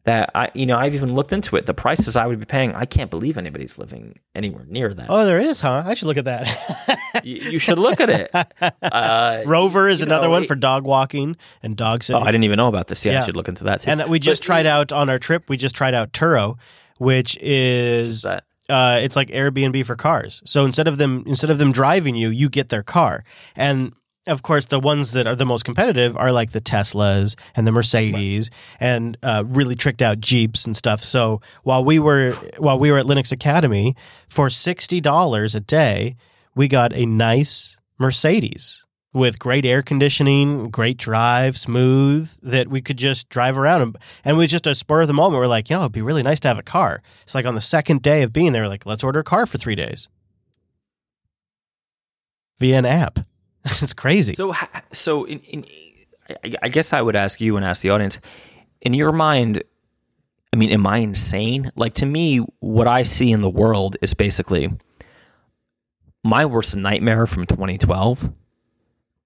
that 0.04 0.30
I, 0.34 0.50
you 0.54 0.66
know, 0.66 0.76
I've 0.76 0.94
even 0.94 1.14
looked 1.14 1.32
into 1.32 1.56
it. 1.56 1.66
The 1.66 1.74
prices 1.74 2.16
I 2.16 2.26
would 2.26 2.38
be 2.38 2.44
paying, 2.44 2.74
I 2.74 2.84
can't 2.84 3.10
believe 3.10 3.38
anybody's 3.38 3.78
living 3.78 4.18
anywhere 4.34 4.64
near 4.68 4.92
that. 4.92 5.06
Oh, 5.08 5.24
there 5.24 5.38
is, 5.40 5.60
huh? 5.62 5.82
I 5.86 5.94
should 5.94 6.06
look 6.08 6.18
at 6.18 6.26
that. 6.26 6.98
you, 7.24 7.36
you 7.52 7.58
should 7.58 7.78
look 7.78 8.00
at 8.00 8.10
it. 8.10 8.30
Uh, 8.82 9.42
Rover 9.46 9.88
is 9.88 10.00
another 10.02 10.26
know, 10.26 10.30
one 10.32 10.42
it- 10.44 10.46
for 10.46 10.54
dog 10.54 10.84
walking 10.84 11.36
and 11.62 11.76
dog 11.76 12.02
oh. 12.10 12.20
I 12.20 12.26
didn't 12.26 12.44
even 12.44 12.58
know 12.58 12.68
about 12.68 12.86
this. 12.88 13.04
Yeah, 13.04 13.12
Yeah. 13.12 13.22
I 13.22 13.26
should 13.26 13.36
look 13.36 13.48
into 13.48 13.64
that 13.64 13.80
too. 13.80 13.90
and 13.90 14.04
we 14.08 14.18
just 14.18 14.42
But- 14.42 14.46
tried 14.46 14.66
out 14.66 14.92
on 14.92 15.08
our 15.08 15.18
trip. 15.18 15.48
We 15.48 15.56
just 15.56 15.74
tried 15.74 15.94
out 15.94 16.12
Turo, 16.12 16.56
which 16.98 17.36
is 17.40 18.24
uh, 18.24 18.40
it's 18.68 19.16
like 19.16 19.28
Airbnb 19.28 19.84
for 19.86 19.96
cars. 19.96 20.42
So 20.44 20.64
instead 20.64 20.86
of 20.88 20.98
them 20.98 21.24
instead 21.26 21.50
of 21.50 21.58
them 21.58 21.72
driving 21.72 22.14
you, 22.14 22.28
you 22.28 22.48
get 22.48 22.68
their 22.68 22.82
car. 22.82 23.24
And 23.56 23.94
of 24.26 24.42
course, 24.42 24.66
the 24.66 24.80
ones 24.80 25.12
that 25.12 25.26
are 25.26 25.36
the 25.36 25.44
most 25.44 25.64
competitive 25.64 26.16
are 26.16 26.32
like 26.32 26.52
the 26.52 26.60
Teslas 26.60 27.38
and 27.54 27.66
the 27.66 27.72
Mercedes 27.72 28.50
and 28.80 29.16
uh, 29.22 29.44
really 29.46 29.74
tricked 29.74 30.00
out 30.00 30.20
Jeeps 30.20 30.64
and 30.64 30.76
stuff. 30.76 31.02
So 31.02 31.40
while 31.62 31.84
we 31.84 31.98
were 31.98 32.32
while 32.58 32.78
we 32.78 32.90
were 32.90 32.98
at 32.98 33.06
Linux 33.06 33.32
Academy 33.32 33.94
for 34.26 34.48
sixty 34.48 35.00
dollars 35.00 35.54
a 35.54 35.60
day, 35.60 36.16
we 36.54 36.68
got 36.68 36.94
a 36.94 37.04
nice 37.04 37.76
Mercedes 37.98 38.84
with 39.12 39.38
great 39.38 39.64
air 39.64 39.82
conditioning, 39.82 40.70
great 40.70 40.96
drive, 40.96 41.56
smooth, 41.56 42.32
that 42.42 42.68
we 42.68 42.80
could 42.80 42.96
just 42.96 43.28
drive 43.28 43.56
around. 43.56 43.82
And, 43.82 43.96
and 44.24 44.36
was 44.36 44.50
just 44.50 44.66
a 44.66 44.74
spur 44.74 45.02
of 45.02 45.06
the 45.06 45.14
moment. 45.14 45.38
We're 45.38 45.46
like, 45.46 45.70
you 45.70 45.76
know, 45.76 45.82
it'd 45.82 45.92
be 45.92 46.02
really 46.02 46.24
nice 46.24 46.40
to 46.40 46.48
have 46.48 46.58
a 46.58 46.64
car. 46.64 47.00
It's 47.22 47.34
like 47.34 47.46
on 47.46 47.54
the 47.54 47.60
second 47.60 48.02
day 48.02 48.22
of 48.22 48.32
being 48.32 48.52
there, 48.52 48.66
like, 48.68 48.86
let's 48.86 49.04
order 49.04 49.20
a 49.20 49.24
car 49.24 49.46
for 49.46 49.56
three 49.56 49.76
days 49.76 50.08
via 52.58 52.78
an 52.78 52.86
app. 52.86 53.20
it's 53.82 53.92
crazy. 53.92 54.34
So, 54.34 54.54
so 54.92 55.24
in, 55.24 55.40
in, 55.40 55.64
I, 56.28 56.54
I 56.62 56.68
guess 56.68 56.92
I 56.92 57.00
would 57.00 57.16
ask 57.16 57.40
you 57.40 57.56
and 57.56 57.64
ask 57.64 57.82
the 57.82 57.90
audience, 57.90 58.18
in 58.80 58.94
your 58.94 59.12
mind, 59.12 59.62
I 60.52 60.56
mean, 60.56 60.70
am 60.70 60.86
I 60.86 60.98
insane? 60.98 61.70
Like 61.74 61.94
to 61.94 62.06
me, 62.06 62.38
what 62.60 62.86
I 62.86 63.02
see 63.02 63.32
in 63.32 63.42
the 63.42 63.50
world 63.50 63.96
is 64.02 64.14
basically 64.14 64.70
my 66.22 66.46
worst 66.46 66.76
nightmare 66.76 67.26
from 67.26 67.46
2012 67.46 68.32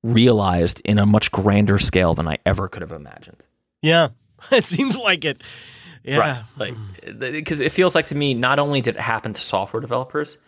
realized 0.02 0.80
in 0.84 0.98
a 0.98 1.06
much 1.06 1.30
grander 1.30 1.78
scale 1.78 2.14
than 2.14 2.28
I 2.28 2.38
ever 2.46 2.68
could 2.68 2.82
have 2.82 2.92
imagined. 2.92 3.44
yeah, 3.82 4.08
it 4.52 4.64
seems 4.64 4.96
like 4.96 5.24
it. 5.24 5.42
Yeah. 6.04 6.18
Right. 6.18 6.44
Like, 6.56 6.74
because 7.18 7.60
it 7.60 7.72
feels 7.72 7.94
like 7.94 8.06
to 8.06 8.14
me, 8.14 8.34
not 8.34 8.58
only 8.58 8.80
did 8.80 8.96
it 8.96 9.00
happen 9.00 9.34
to 9.34 9.40
software 9.40 9.80
developers, 9.80 10.38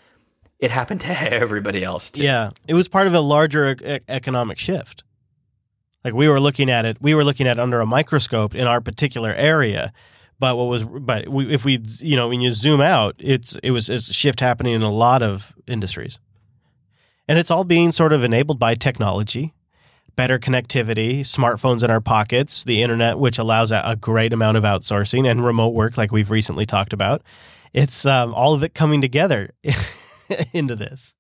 it 0.61 0.71
happened 0.71 1.01
to 1.03 1.33
everybody 1.33 1.83
else 1.83 2.11
too. 2.11 2.23
Yeah, 2.23 2.51
it 2.69 2.75
was 2.75 2.89
part 2.89 3.07
of 3.07 3.15
a 3.15 3.21
larger 3.21 3.73
e- 3.73 4.01
economic 4.09 4.59
shift. 4.59 5.03
Like 6.05 6.15
we 6.15 6.29
were 6.29 6.41
looking 6.41 6.71
at 6.71 6.85
it, 6.85 6.97
we 7.01 7.15
were 7.15 7.25
looking 7.25 7.47
at 7.47 7.59
it 7.59 7.61
under 7.61 7.81
a 7.81 7.87
microscope 7.87 8.55
in 8.55 8.67
our 8.67 8.81
particular 8.81 9.33
area. 9.33 9.93
But 10.39 10.57
what 10.57 10.69
was, 10.69 10.85
but 10.85 11.29
we, 11.29 11.53
if 11.53 11.67
we, 11.67 11.83
you 11.99 12.17
know, 12.17 12.29
when 12.29 12.41
you 12.41 12.51
zoom 12.51 12.81
out, 12.81 13.15
it's 13.19 13.57
it 13.57 13.73
was 13.73 13.91
it's 13.91 14.09
a 14.09 14.15
shift 14.15 14.41
happening 14.41 14.73
in 14.73 14.81
a 14.81 14.91
lot 14.91 15.23
of 15.23 15.55
industries, 15.67 16.19
and 17.29 17.39
it's 17.39 17.51
all 17.51 17.65
being 17.65 17.93
sort 17.93 18.15
of 18.15 18.25
enabled 18.25 18.59
by 18.59 18.75
technology, 18.75 19.53
better 20.17 20.39
connectivity, 20.39 21.21
smartphones 21.21 21.85
in 21.85 21.91
our 21.91 22.01
pockets, 22.01 22.65
the 22.65 22.81
internet, 22.81 23.19
which 23.19 23.39
allows 23.39 23.71
a, 23.71 23.97
great 24.01 24.33
amount 24.33 24.57
of 24.57 24.65
outsourcing 24.65 25.31
and 25.31 25.45
remote 25.45 25.75
work, 25.75 25.99
like 25.99 26.11
we've 26.11 26.31
recently 26.31 26.65
talked 26.65 26.95
about. 26.95 27.23
It's 27.75 28.07
um, 28.07 28.33
all 28.33 28.55
of 28.55 28.65
it 28.65 28.73
coming 28.73 29.03
together 29.03 29.53
into 30.53 30.76
this. 30.76 31.14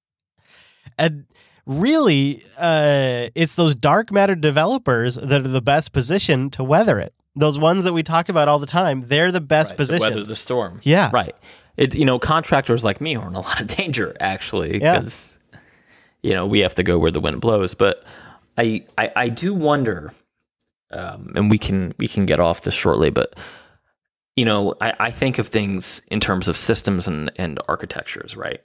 And 0.98 1.24
really, 1.66 2.44
uh, 2.58 3.28
it's 3.34 3.54
those 3.54 3.74
dark 3.74 4.12
matter 4.12 4.34
developers 4.34 5.14
that 5.16 5.40
are 5.44 5.48
the 5.48 5.62
best 5.62 5.92
positioned 5.92 6.52
to 6.54 6.64
weather 6.64 6.98
it. 6.98 7.14
Those 7.36 7.58
ones 7.58 7.84
that 7.84 7.92
we 7.92 8.02
talk 8.02 8.28
about 8.28 8.48
all 8.48 8.58
the 8.58 8.66
time, 8.66 9.02
they're 9.02 9.30
the 9.32 9.40
best 9.40 9.70
Right, 9.78 9.86
to 9.86 9.98
weather 10.00 10.24
the 10.24 10.36
storm. 10.36 10.80
Yeah. 10.82 11.10
right. 11.12 11.34
It 11.76 11.94
you 11.94 12.04
know 12.04 12.18
contractors 12.18 12.82
like 12.84 13.00
me 13.00 13.16
are 13.16 13.26
in 13.28 13.34
a 13.34 13.40
lot 13.48 13.60
of 13.60 13.68
danger 13.68 14.14
actually 14.20 14.80
Yeah. 14.82 14.98
because 14.98 15.38
you 16.22 16.34
know 16.34 16.44
we 16.46 16.58
have 16.60 16.74
to 16.74 16.82
go 16.82 16.98
where 16.98 17.10
the 17.12 17.20
wind 17.20 17.40
blows. 17.40 17.74
But 17.74 18.04
I 18.58 18.84
I, 18.98 19.12
I 19.14 19.28
do 19.28 19.54
wonder, 19.54 20.12
um, 20.90 21.32
and 21.36 21.48
we 21.50 21.56
can 21.56 21.94
we 21.98 22.08
can 22.08 22.26
get 22.26 22.40
off 22.40 22.62
this 22.62 22.74
shortly, 22.74 23.10
but 23.10 23.38
you 24.36 24.44
know 24.44 24.74
I, 24.80 24.92
I 24.98 25.10
think 25.12 25.38
of 25.38 25.46
things 25.48 26.02
in 26.10 26.18
terms 26.20 26.48
of 26.48 26.56
systems 26.56 27.06
and 27.06 27.30
and 27.36 27.60
architectures, 27.68 28.36
right? 28.36 28.60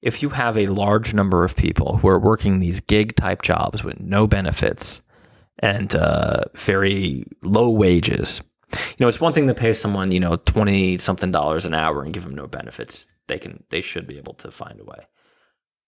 If 0.00 0.22
you 0.22 0.30
have 0.30 0.56
a 0.56 0.68
large 0.68 1.12
number 1.12 1.44
of 1.44 1.56
people 1.56 1.96
who 1.96 2.08
are 2.08 2.18
working 2.18 2.60
these 2.60 2.80
gig 2.80 3.16
type 3.16 3.42
jobs 3.42 3.82
with 3.82 4.00
no 4.00 4.26
benefits 4.26 5.02
and 5.58 5.94
uh, 5.94 6.44
very 6.54 7.24
low 7.42 7.70
wages. 7.70 8.40
You 8.72 8.96
know, 9.00 9.08
it's 9.08 9.20
one 9.20 9.32
thing 9.32 9.48
to 9.48 9.54
pay 9.54 9.72
someone, 9.72 10.10
you 10.10 10.20
know, 10.20 10.36
twenty 10.36 10.98
something 10.98 11.32
dollars 11.32 11.64
an 11.64 11.74
hour 11.74 12.02
and 12.02 12.12
give 12.12 12.22
them 12.22 12.34
no 12.34 12.46
benefits. 12.46 13.08
They 13.26 13.38
can, 13.38 13.64
they 13.70 13.80
should 13.80 14.06
be 14.06 14.18
able 14.18 14.34
to 14.34 14.50
find 14.50 14.78
a 14.80 14.84
way. 14.84 15.06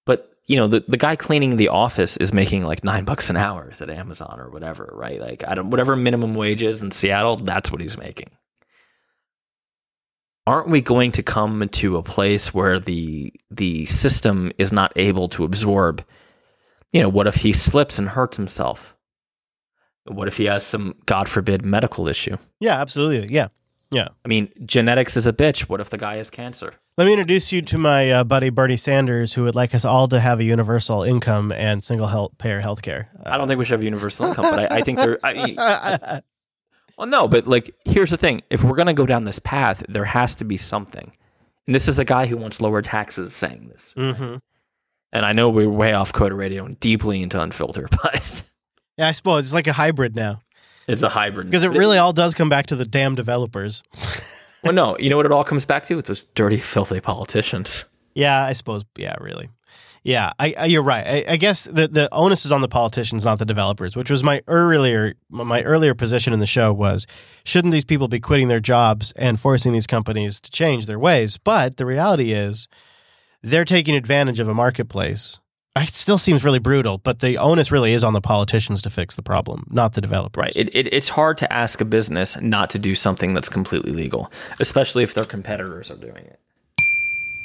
But 0.06 0.30
you 0.46 0.56
know, 0.56 0.66
the 0.66 0.80
the 0.80 0.96
guy 0.96 1.14
cleaning 1.14 1.56
the 1.56 1.68
office 1.68 2.16
is 2.16 2.32
making 2.32 2.64
like 2.64 2.82
nine 2.82 3.04
bucks 3.04 3.30
an 3.30 3.36
hour 3.36 3.70
at 3.78 3.90
Amazon 3.90 4.40
or 4.40 4.50
whatever, 4.50 4.90
right? 4.92 5.20
Like, 5.20 5.44
I 5.46 5.54
don't, 5.54 5.70
whatever 5.70 5.94
minimum 5.94 6.34
wage 6.34 6.62
is 6.62 6.82
in 6.82 6.90
Seattle, 6.90 7.36
that's 7.36 7.70
what 7.70 7.80
he's 7.80 7.98
making. 7.98 8.30
Aren't 10.50 10.66
we 10.66 10.80
going 10.80 11.12
to 11.12 11.22
come 11.22 11.68
to 11.68 11.96
a 11.96 12.02
place 12.02 12.52
where 12.52 12.80
the 12.80 13.32
the 13.52 13.84
system 13.84 14.50
is 14.58 14.72
not 14.72 14.92
able 14.96 15.28
to 15.28 15.44
absorb? 15.44 16.04
You 16.90 17.02
know, 17.02 17.08
what 17.08 17.28
if 17.28 17.36
he 17.36 17.52
slips 17.52 18.00
and 18.00 18.08
hurts 18.08 18.36
himself? 18.36 18.96
What 20.06 20.26
if 20.26 20.38
he 20.38 20.46
has 20.46 20.66
some, 20.66 20.96
God 21.06 21.28
forbid, 21.28 21.64
medical 21.64 22.08
issue? 22.08 22.36
yeah, 22.58 22.80
absolutely. 22.80 23.32
Yeah. 23.32 23.48
Yeah. 23.92 24.08
I 24.24 24.28
mean, 24.28 24.48
genetics 24.64 25.16
is 25.16 25.28
a 25.28 25.32
bitch. 25.32 25.68
What 25.68 25.80
if 25.80 25.90
the 25.90 25.98
guy 25.98 26.16
has 26.16 26.30
cancer? 26.30 26.74
Let 26.96 27.04
me 27.04 27.12
introduce 27.12 27.52
you 27.52 27.62
to 27.62 27.78
my 27.78 28.10
uh, 28.10 28.24
buddy 28.24 28.50
Bernie 28.50 28.76
Sanders, 28.76 29.34
who 29.34 29.44
would 29.44 29.54
like 29.54 29.72
us 29.72 29.84
all 29.84 30.08
to 30.08 30.18
have 30.18 30.40
a 30.40 30.44
universal 30.44 31.04
income 31.04 31.52
and 31.52 31.84
single 31.84 32.08
health 32.08 32.38
payer 32.38 32.58
health 32.58 32.82
care. 32.82 33.08
I 33.24 33.38
don't 33.38 33.46
think 33.46 33.58
we 33.58 33.64
should 33.64 33.74
have 33.74 33.84
universal 33.84 34.26
income, 34.26 34.50
but 34.50 34.58
I, 34.58 34.78
I 34.78 34.82
think 34.82 34.98
there. 34.98 35.20
I 35.22 35.32
mean, 35.46 36.22
well, 37.00 37.08
no, 37.08 37.26
but 37.26 37.46
like, 37.46 37.74
here's 37.84 38.10
the 38.10 38.16
thing: 38.16 38.42
if 38.50 38.62
we're 38.62 38.76
gonna 38.76 38.94
go 38.94 39.06
down 39.06 39.24
this 39.24 39.38
path, 39.38 39.82
there 39.88 40.04
has 40.04 40.34
to 40.36 40.44
be 40.44 40.56
something. 40.56 41.10
And 41.66 41.74
this 41.74 41.88
is 41.88 41.96
the 41.96 42.04
guy 42.04 42.26
who 42.26 42.36
wants 42.36 42.60
lower 42.60 42.82
taxes 42.82 43.34
saying 43.34 43.68
this. 43.68 43.92
hmm 43.96 44.36
And 45.12 45.24
I 45.26 45.32
know 45.32 45.50
we're 45.50 45.68
way 45.68 45.92
off 45.92 46.12
Coder 46.12 46.36
Radio 46.36 46.64
and 46.64 46.78
deeply 46.80 47.22
into 47.22 47.38
Unfilter, 47.38 47.88
but 48.02 48.42
Yeah, 48.96 49.08
I 49.08 49.12
suppose 49.12 49.44
it's 49.46 49.54
like 49.54 49.66
a 49.66 49.72
hybrid 49.72 50.14
now 50.16 50.40
it's 50.86 51.02
a 51.02 51.08
hybrid. 51.08 51.46
because 51.48 51.62
it 51.62 51.70
really 51.70 51.98
all 51.98 52.12
does 52.12 52.34
come 52.34 52.48
back 52.48 52.66
to 52.66 52.76
the 52.76 52.84
damn 52.84 53.14
developers. 53.14 53.82
Well, 54.64 54.72
no, 54.72 54.96
you 55.00 55.08
know 55.10 55.16
what 55.16 55.26
it 55.26 55.32
all 55.32 55.44
comes 55.44 55.64
back 55.64 55.84
to? 55.86 55.94
With 55.96 56.06
those 56.06 56.24
dirty, 56.34 56.56
filthy 56.58 57.00
politicians. 57.00 57.84
Yeah, 58.14 58.44
I 58.44 58.52
suppose. 58.54 58.84
Yeah, 58.98 59.14
really. 59.20 59.48
Yeah, 60.02 60.32
I, 60.38 60.54
I, 60.56 60.66
you're 60.66 60.82
right. 60.82 61.06
I, 61.06 61.32
I 61.32 61.36
guess 61.36 61.64
the, 61.64 61.86
the 61.86 62.08
onus 62.12 62.46
is 62.46 62.52
on 62.52 62.62
the 62.62 62.68
politicians, 62.68 63.24
not 63.24 63.38
the 63.38 63.44
developers. 63.44 63.96
Which 63.96 64.10
was 64.10 64.24
my 64.24 64.42
earlier 64.48 65.14
my 65.28 65.62
earlier 65.62 65.94
position 65.94 66.32
in 66.32 66.40
the 66.40 66.46
show 66.46 66.72
was 66.72 67.06
shouldn't 67.44 67.72
these 67.72 67.84
people 67.84 68.08
be 68.08 68.20
quitting 68.20 68.48
their 68.48 68.60
jobs 68.60 69.12
and 69.12 69.38
forcing 69.38 69.72
these 69.72 69.86
companies 69.86 70.40
to 70.40 70.50
change 70.50 70.86
their 70.86 70.98
ways? 70.98 71.36
But 71.36 71.76
the 71.76 71.86
reality 71.86 72.32
is 72.32 72.68
they're 73.42 73.64
taking 73.64 73.94
advantage 73.94 74.40
of 74.40 74.48
a 74.48 74.54
marketplace. 74.54 75.38
It 75.76 75.94
still 75.94 76.18
seems 76.18 76.44
really 76.44 76.58
brutal, 76.58 76.98
but 76.98 77.20
the 77.20 77.38
onus 77.38 77.70
really 77.70 77.92
is 77.92 78.02
on 78.02 78.12
the 78.12 78.20
politicians 78.20 78.82
to 78.82 78.90
fix 78.90 79.14
the 79.14 79.22
problem, 79.22 79.66
not 79.70 79.92
the 79.92 80.00
developers. 80.00 80.42
Right. 80.42 80.56
It, 80.56 80.74
it, 80.74 80.92
it's 80.92 81.10
hard 81.10 81.38
to 81.38 81.52
ask 81.52 81.80
a 81.80 81.84
business 81.84 82.38
not 82.40 82.70
to 82.70 82.78
do 82.78 82.96
something 82.96 83.34
that's 83.34 83.48
completely 83.48 83.92
legal, 83.92 84.32
especially 84.58 85.04
if 85.04 85.14
their 85.14 85.24
competitors 85.24 85.90
are 85.90 85.96
doing 85.96 86.24
it. 86.24 86.40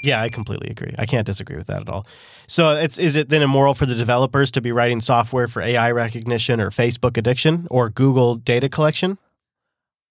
Yeah, 0.05 0.21
I 0.21 0.29
completely 0.29 0.69
agree. 0.69 0.93
I 0.97 1.05
can't 1.05 1.25
disagree 1.25 1.57
with 1.57 1.67
that 1.67 1.81
at 1.81 1.89
all. 1.89 2.05
So, 2.47 2.77
it's 2.77 2.97
is 2.97 3.15
it 3.15 3.29
then 3.29 3.41
immoral 3.41 3.73
for 3.73 3.85
the 3.85 3.95
developers 3.95 4.51
to 4.51 4.61
be 4.61 4.71
writing 4.71 5.01
software 5.01 5.47
for 5.47 5.61
AI 5.61 5.91
recognition 5.91 6.61
or 6.61 6.69
Facebook 6.69 7.17
addiction 7.17 7.67
or 7.71 7.89
Google 7.89 8.35
data 8.35 8.69
collection? 8.69 9.17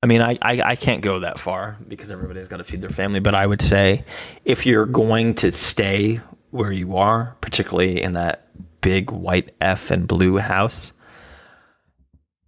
I 0.02 0.06
mean, 0.06 0.20
I, 0.20 0.36
I, 0.42 0.60
I 0.62 0.76
can't 0.76 1.00
go 1.00 1.20
that 1.20 1.38
far 1.38 1.78
because 1.88 2.10
everybody's 2.10 2.46
got 2.48 2.58
to 2.58 2.64
feed 2.64 2.82
their 2.82 2.90
family, 2.90 3.20
but 3.20 3.34
I 3.34 3.46
would 3.46 3.62
say 3.62 4.04
if 4.44 4.66
you're 4.66 4.84
going 4.84 5.34
to 5.36 5.50
stay 5.50 6.20
where 6.50 6.70
you 6.70 6.98
are, 6.98 7.36
particularly 7.40 8.02
in 8.02 8.12
that 8.12 8.46
big 8.82 9.10
white 9.10 9.52
F 9.62 9.90
and 9.90 10.06
blue 10.06 10.36
house, 10.36 10.92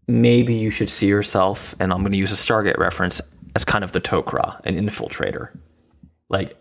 maybe 0.07 0.53
you 0.53 0.71
should 0.71 0.91
see 0.91 1.07
yourself, 1.07 1.75
and 1.81 1.93
I'm 1.93 2.01
going 2.01 2.13
to 2.13 2.19
use 2.19 2.31
a 2.31 2.35
Stargate 2.35 2.77
reference, 2.77 3.23
as 3.55 3.65
kind 3.65 3.83
of 3.83 3.93
the 3.93 4.03
Tok'ra, 4.03 4.61
an 4.65 4.75
infiltrator. 4.75 5.57
Like, 6.29 6.59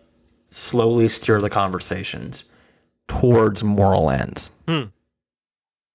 slowly 0.55 1.09
steer 1.09 1.41
the 1.41 1.49
conversations 1.49 2.45
towards 3.07 3.63
moral 3.63 4.09
ends. 4.09 4.49
Hmm. 4.67 4.83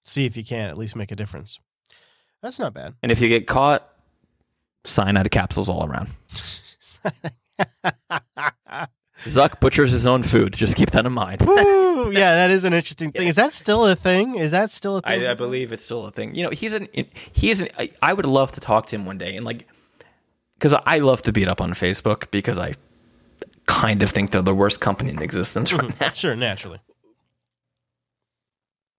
See 0.05 0.27
if 0.27 0.37
you 0.37 0.45
can 0.45 0.69
at 0.69 0.77
least 0.77 0.95
make 0.97 1.11
a 1.11 1.17
difference. 1.17 1.59
That's 2.43 2.59
not 2.59 2.75
bad. 2.75 2.95
And 3.03 3.11
if 3.11 3.21
you 3.21 3.29
get 3.29 3.47
caught, 3.47 3.89
cyanide 4.85 5.31
capsules 5.31 5.69
all 5.69 5.87
around. 5.87 6.09
Zuck 9.25 9.61
butchers 9.61 9.93
his 9.93 10.07
own 10.07 10.23
food. 10.23 10.55
Just 10.55 10.77
keep 10.77 10.91
that 10.91 11.05
in 11.05 11.13
mind. 11.13 11.43
Ooh, 11.47 12.11
yeah, 12.13 12.35
that 12.35 12.51
is 12.51 12.65
an 12.65 12.73
interesting 12.73 13.13
thing. 13.13 13.29
Is 13.29 13.37
that 13.37 13.53
still 13.53 13.87
a 13.87 13.95
thing? 13.95 14.37
Is 14.37 14.51
that 14.53 14.71
still 14.71 14.97
a 14.99 15.03
thing? 15.03 15.27
I, 15.27 15.33
I 15.33 15.35
believe 15.35 15.73
it's 15.73 15.85
still 15.85 16.07
a 16.07 16.11
thing. 16.11 16.35
You 16.35 16.45
know, 16.45 16.51
he's 16.51 16.73
an 16.73 16.89
he 17.33 17.51
is 17.51 17.61
an. 17.61 17.69
I, 17.79 17.91
I 18.01 18.15
would 18.15 18.25
love 18.25 18.53
to 18.53 18.61
talk 18.61 18.87
to 18.87 18.97
him 18.97 19.05
one 19.05 19.19
day 19.19 19.37
and 19.37 19.45
like, 19.45 19.67
because 20.55 20.75
I 20.87 21.01
love 21.01 21.21
to 21.23 21.33
beat 21.33 21.49
up 21.49 21.61
on 21.61 21.73
Facebook 21.73 22.31
because 22.31 22.59
I 22.59 22.73
kind 23.71 24.03
of 24.03 24.11
think 24.11 24.31
they're 24.31 24.43
the 24.43 24.55
worst 24.55 24.81
company 24.81 25.11
in 25.11 25.23
existence 25.23 25.73
right 25.73 25.99
now. 26.01 26.11
sure, 26.13 26.35
naturally. 26.37 26.81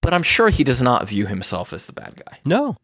But 0.01 0.13
I'm 0.13 0.23
sure 0.23 0.49
he 0.49 0.63
does 0.63 0.81
not 0.81 1.07
view 1.07 1.27
himself 1.27 1.73
as 1.73 1.85
the 1.85 1.93
bad 1.93 2.15
guy. 2.25 2.39
No. 2.45 2.75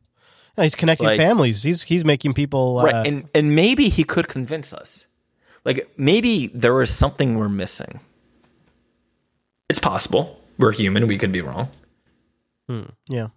No, 0.57 0.63
he's 0.63 0.75
connecting 0.75 1.07
Like- 1.07 1.19
families. 1.19 1.63
He's 1.63 1.83
he's 1.83 2.03
making 2.05 2.33
people 2.33 2.79
uh, 2.79 2.83
right 2.85 3.07
and 3.07 3.29
and 3.33 3.55
maybe 3.55 3.89
he 3.89 4.03
could 4.03 4.27
convince 4.27 4.73
us 4.73 5.05
like 5.65 5.91
maybe 5.97 6.47
there 6.53 6.81
is 6.81 6.91
something 6.93 7.37
we're 7.37 7.49
missing 7.49 7.99
it's 9.69 9.79
possible 9.79 10.39
we're 10.57 10.71
human 10.71 11.05
we 11.07 11.17
could 11.17 11.31
be 11.31 11.41
wrong 11.41 11.69
Hmm. 12.69 12.83
yeah. 13.07 13.27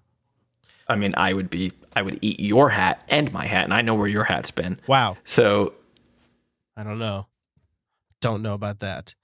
i 0.89 0.95
mean 0.97 1.13
i 1.17 1.33
would 1.33 1.51
be 1.51 1.73
i 1.95 2.01
would 2.03 2.19
eat 2.23 2.41
your 2.41 2.71
hat 2.71 3.03
and 3.09 3.33
my 3.33 3.47
hat 3.47 3.65
and 3.65 3.75
i 3.75 3.83
know 3.83 3.95
where 3.95 4.07
your 4.09 4.25
hat's 4.25 4.51
been 4.53 4.79
Wow. 4.87 5.17
so 5.25 5.75
I 6.77 6.83
don't 6.85 6.99
know. 6.99 7.27
Don't 8.21 8.43
know 8.43 8.55
about 8.55 8.81
that. 8.81 9.15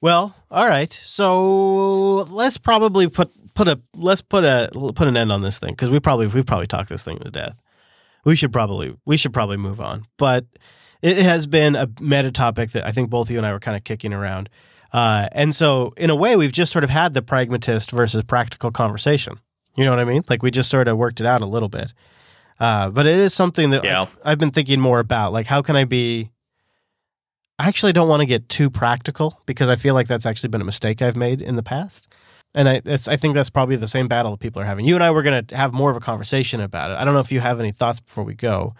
Well, 0.00 0.34
all 0.50 0.66
right. 0.68 0.92
So 0.92 2.22
let's 2.30 2.56
probably 2.58 3.08
put 3.08 3.30
put 3.54 3.68
a 3.68 3.80
let's 3.94 4.22
put 4.22 4.44
a 4.44 4.70
put 4.94 5.08
an 5.08 5.16
end 5.16 5.32
on 5.32 5.42
this 5.42 5.58
thing 5.58 5.72
because 5.72 5.90
we 5.90 6.00
probably 6.00 6.26
we 6.28 6.42
probably 6.42 6.66
talked 6.66 6.88
this 6.88 7.02
thing 7.02 7.18
to 7.18 7.30
death. 7.30 7.60
We 8.24 8.36
should 8.36 8.52
probably 8.52 8.96
we 9.04 9.16
should 9.16 9.32
probably 9.32 9.56
move 9.56 9.80
on. 9.80 10.04
But 10.16 10.46
it 11.02 11.18
has 11.18 11.46
been 11.46 11.76
a 11.76 11.88
meta 12.00 12.30
topic 12.32 12.70
that 12.72 12.86
I 12.86 12.90
think 12.92 13.10
both 13.10 13.30
you 13.30 13.38
and 13.38 13.46
I 13.46 13.52
were 13.52 13.60
kind 13.60 13.76
of 13.76 13.84
kicking 13.84 14.12
around. 14.12 14.48
Uh, 14.92 15.28
and 15.32 15.54
so 15.54 15.92
in 15.96 16.10
a 16.10 16.16
way 16.16 16.36
we've 16.36 16.52
just 16.52 16.72
sort 16.72 16.84
of 16.84 16.90
had 16.90 17.12
the 17.14 17.22
pragmatist 17.22 17.90
versus 17.90 18.24
practical 18.24 18.70
conversation. 18.70 19.38
You 19.76 19.84
know 19.84 19.90
what 19.90 20.00
I 20.00 20.04
mean? 20.04 20.22
Like 20.28 20.42
we 20.42 20.50
just 20.50 20.70
sort 20.70 20.88
of 20.88 20.96
worked 20.96 21.20
it 21.20 21.26
out 21.26 21.40
a 21.42 21.46
little 21.46 21.68
bit. 21.68 21.92
Uh, 22.58 22.90
but 22.90 23.06
it 23.06 23.18
is 23.18 23.34
something 23.34 23.70
that 23.70 23.84
Yeah. 23.84 24.06
I, 24.24 24.32
I've 24.32 24.38
been 24.38 24.50
thinking 24.50 24.80
more 24.80 24.98
about. 24.98 25.32
Like 25.32 25.46
how 25.46 25.62
can 25.62 25.76
I 25.76 25.84
be 25.84 26.30
I 27.58 27.68
actually 27.68 27.92
don't 27.92 28.08
want 28.08 28.20
to 28.20 28.26
get 28.26 28.48
too 28.48 28.70
practical 28.70 29.40
because 29.46 29.68
I 29.68 29.76
feel 29.76 29.94
like 29.94 30.06
that's 30.08 30.26
actually 30.26 30.50
been 30.50 30.60
a 30.60 30.64
mistake 30.66 31.02
I've 31.02 31.16
made 31.16 31.42
in 31.42 31.56
the 31.56 31.62
past. 31.62 32.08
And 32.54 32.68
I, 32.68 32.80
I 32.86 33.16
think 33.16 33.34
that's 33.34 33.50
probably 33.50 33.76
the 33.76 33.86
same 33.86 34.08
battle 34.08 34.30
that 34.32 34.40
people 34.40 34.62
are 34.62 34.64
having. 34.64 34.84
You 34.84 34.94
and 34.94 35.04
I 35.04 35.10
were 35.10 35.22
going 35.22 35.44
to 35.44 35.56
have 35.56 35.72
more 35.72 35.90
of 35.90 35.96
a 35.96 36.00
conversation 36.00 36.60
about 36.60 36.90
it. 36.90 36.94
I 36.94 37.04
don't 37.04 37.14
know 37.14 37.20
if 37.20 37.32
you 37.32 37.40
have 37.40 37.60
any 37.60 37.72
thoughts 37.72 38.00
before 38.00 38.24
we 38.24 38.34
go, 38.34 38.74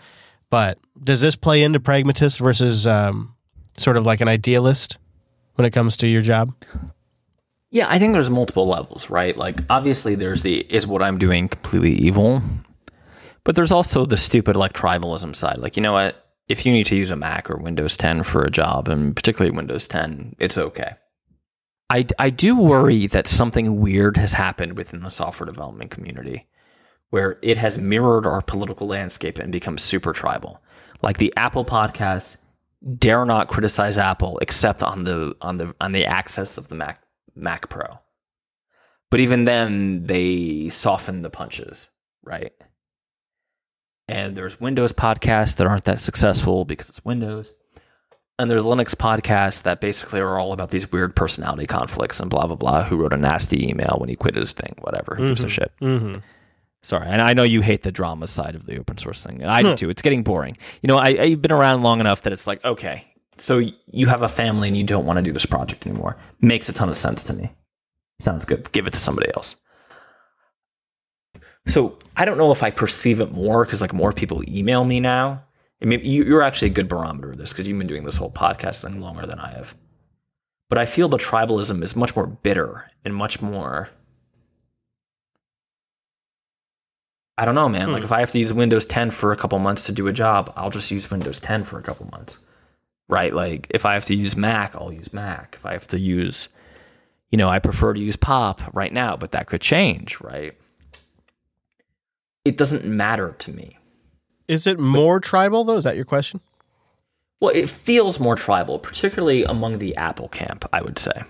but 0.48 0.78
does 1.02 1.20
this 1.20 1.36
play 1.36 1.62
into 1.62 1.80
pragmatist 1.80 2.38
versus 2.38 2.86
um, 2.86 3.34
sort 3.76 3.96
of 3.96 4.06
like 4.06 4.20
an 4.20 4.28
idealist 4.28 4.98
when 5.54 5.66
it 5.66 5.70
comes 5.70 5.96
to 5.98 6.08
your 6.08 6.22
job? 6.22 6.54
yeah 7.70 7.86
i 7.88 7.98
think 7.98 8.12
there's 8.12 8.30
multiple 8.30 8.66
levels 8.66 9.10
right 9.10 9.36
like 9.36 9.60
obviously 9.70 10.14
there's 10.14 10.42
the 10.42 10.60
is 10.72 10.86
what 10.86 11.02
i'm 11.02 11.18
doing 11.18 11.48
completely 11.48 11.92
evil 11.92 12.42
but 13.44 13.56
there's 13.56 13.72
also 13.72 14.06
the 14.06 14.16
stupid 14.16 14.56
like 14.56 14.72
tribalism 14.72 15.34
side 15.34 15.58
like 15.58 15.76
you 15.76 15.82
know 15.82 15.92
what 15.92 16.27
if 16.48 16.64
you 16.64 16.72
need 16.72 16.86
to 16.86 16.96
use 16.96 17.10
a 17.10 17.16
mac 17.16 17.50
or 17.50 17.56
windows 17.56 17.96
10 17.96 18.22
for 18.22 18.42
a 18.42 18.50
job 18.50 18.88
and 18.88 19.14
particularly 19.14 19.54
windows 19.54 19.86
10 19.86 20.36
it's 20.38 20.58
okay 20.58 20.94
I, 21.90 22.06
I 22.18 22.28
do 22.28 22.58
worry 22.60 23.06
that 23.06 23.26
something 23.26 23.80
weird 23.80 24.18
has 24.18 24.34
happened 24.34 24.76
within 24.76 25.00
the 25.00 25.08
software 25.08 25.46
development 25.46 25.90
community 25.90 26.46
where 27.10 27.38
it 27.42 27.56
has 27.56 27.78
mirrored 27.78 28.26
our 28.26 28.42
political 28.42 28.86
landscape 28.86 29.38
and 29.38 29.50
become 29.50 29.78
super 29.78 30.12
tribal. 30.12 30.62
Like 31.02 31.18
the 31.18 31.32
Apple 31.36 31.64
podcasts 31.64 32.36
dare 32.96 33.24
not 33.24 33.48
criticize 33.48 33.98
Apple 33.98 34.38
except 34.40 34.82
on 34.82 35.04
the 35.04 35.34
on 35.40 35.56
the 35.56 35.74
on 35.80 35.92
the 35.92 36.04
access 36.04 36.58
of 36.58 36.68
the 36.68 36.74
Mac 36.74 37.02
Mac 37.34 37.68
Pro. 37.68 37.98
But 39.10 39.20
even 39.20 39.46
then 39.46 40.04
they 40.06 40.68
soften 40.68 41.22
the 41.22 41.30
punches, 41.30 41.88
right? 42.22 42.52
And 44.08 44.36
there's 44.36 44.60
Windows 44.60 44.92
podcasts 44.92 45.56
that 45.56 45.66
aren't 45.66 45.84
that 45.84 46.00
successful 46.00 46.64
because 46.64 46.88
it's 46.88 47.04
Windows. 47.04 47.52
And 48.40 48.48
there's 48.48 48.62
Linux 48.62 48.94
podcasts 48.94 49.62
that 49.62 49.80
basically 49.80 50.20
are 50.20 50.38
all 50.38 50.52
about 50.52 50.70
these 50.70 50.90
weird 50.92 51.16
personality 51.16 51.66
conflicts 51.66 52.20
and 52.20 52.30
blah 52.30 52.46
blah 52.46 52.56
blah. 52.56 52.84
Who 52.84 52.96
wrote 52.96 53.12
a 53.12 53.16
nasty 53.16 53.68
email 53.68 53.96
when 53.98 54.08
he 54.08 54.16
quit 54.16 54.36
his 54.36 54.52
thing? 54.52 54.74
Whatever. 54.80 55.16
Who 55.16 55.28
gives 55.28 55.42
a 55.42 55.48
shit? 55.48 55.72
Mm-hmm. 55.80 56.20
Sorry, 56.82 57.08
and 57.08 57.20
I 57.20 57.34
know 57.34 57.42
you 57.42 57.60
hate 57.60 57.82
the 57.82 57.90
drama 57.90 58.28
side 58.28 58.54
of 58.54 58.64
the 58.64 58.78
open 58.78 58.96
source 58.98 59.24
thing, 59.24 59.42
and 59.42 59.50
I 59.50 59.62
do 59.62 59.74
too. 59.74 59.90
It's 59.90 60.02
getting 60.02 60.22
boring. 60.22 60.56
You 60.80 60.86
know, 60.86 60.96
I, 60.96 61.08
I've 61.08 61.42
been 61.42 61.50
around 61.50 61.82
long 61.82 61.98
enough 61.98 62.22
that 62.22 62.32
it's 62.32 62.46
like, 62.46 62.64
okay, 62.64 63.04
so 63.36 63.60
you 63.86 64.06
have 64.06 64.22
a 64.22 64.28
family 64.28 64.68
and 64.68 64.76
you 64.76 64.84
don't 64.84 65.04
want 65.04 65.16
to 65.16 65.22
do 65.22 65.32
this 65.32 65.44
project 65.46 65.86
anymore. 65.86 66.16
Makes 66.40 66.68
a 66.68 66.72
ton 66.72 66.88
of 66.88 66.96
sense 66.96 67.24
to 67.24 67.32
me. 67.32 67.50
Sounds 68.20 68.44
good. 68.44 68.70
Give 68.72 68.86
it 68.86 68.92
to 68.92 68.98
somebody 68.98 69.28
else. 69.34 69.56
So 71.68 71.98
I 72.16 72.24
don't 72.24 72.38
know 72.38 72.50
if 72.50 72.62
I 72.62 72.70
perceive 72.70 73.20
it 73.20 73.30
more 73.30 73.64
because 73.64 73.80
like 73.80 73.92
more 73.92 74.12
people 74.12 74.42
email 74.48 74.84
me 74.84 75.00
now. 75.00 75.44
And 75.80 75.90
maybe 75.90 76.08
you, 76.08 76.24
you're 76.24 76.42
actually 76.42 76.68
a 76.68 76.74
good 76.74 76.88
barometer 76.88 77.30
of 77.30 77.36
this 77.36 77.52
because 77.52 77.68
you've 77.68 77.78
been 77.78 77.86
doing 77.86 78.02
this 78.02 78.16
whole 78.16 78.32
podcast 78.32 78.82
thing 78.82 79.00
longer 79.00 79.26
than 79.26 79.38
I 79.38 79.52
have. 79.52 79.74
But 80.68 80.78
I 80.78 80.86
feel 80.86 81.08
the 81.08 81.18
tribalism 81.18 81.82
is 81.82 81.94
much 81.94 82.16
more 82.16 82.26
bitter 82.26 82.90
and 83.04 83.14
much 83.14 83.40
more. 83.40 83.90
I 87.36 87.44
don't 87.44 87.54
know, 87.54 87.68
man. 87.68 87.88
Hmm. 87.88 87.92
Like 87.92 88.02
if 88.02 88.12
I 88.12 88.20
have 88.20 88.30
to 88.30 88.38
use 88.38 88.52
Windows 88.52 88.84
10 88.84 89.10
for 89.10 89.30
a 89.30 89.36
couple 89.36 89.58
months 89.58 89.84
to 89.86 89.92
do 89.92 90.08
a 90.08 90.12
job, 90.12 90.52
I'll 90.56 90.70
just 90.70 90.90
use 90.90 91.10
Windows 91.10 91.38
10 91.38 91.64
for 91.64 91.78
a 91.78 91.82
couple 91.82 92.08
months. 92.10 92.38
Right? 93.08 93.32
Like 93.32 93.68
if 93.70 93.86
I 93.86 93.94
have 93.94 94.04
to 94.06 94.14
use 94.14 94.36
Mac, 94.36 94.74
I'll 94.74 94.92
use 94.92 95.12
Mac. 95.12 95.54
If 95.56 95.64
I 95.64 95.72
have 95.74 95.86
to 95.88 95.98
use, 95.98 96.48
you 97.30 97.38
know, 97.38 97.48
I 97.48 97.58
prefer 97.58 97.92
to 97.92 98.00
use 98.00 98.16
Pop 98.16 98.62
right 98.74 98.92
now, 98.92 99.16
but 99.16 99.32
that 99.32 99.46
could 99.46 99.60
change, 99.60 100.20
right? 100.20 100.54
It 102.48 102.56
doesn't 102.56 102.86
matter 102.86 103.36
to 103.40 103.52
me. 103.52 103.76
Is 104.48 104.66
it 104.66 104.80
more 104.80 105.20
tribal 105.20 105.64
though? 105.64 105.76
Is 105.76 105.84
that 105.84 105.96
your 105.96 106.06
question? 106.06 106.40
Well, 107.42 107.54
it 107.54 107.68
feels 107.68 108.18
more 108.18 108.36
tribal, 108.36 108.78
particularly 108.78 109.44
among 109.44 109.78
the 109.78 109.94
Apple 109.96 110.28
camp, 110.28 110.64
I 110.72 110.80
would 110.80 110.98
say. 110.98 111.24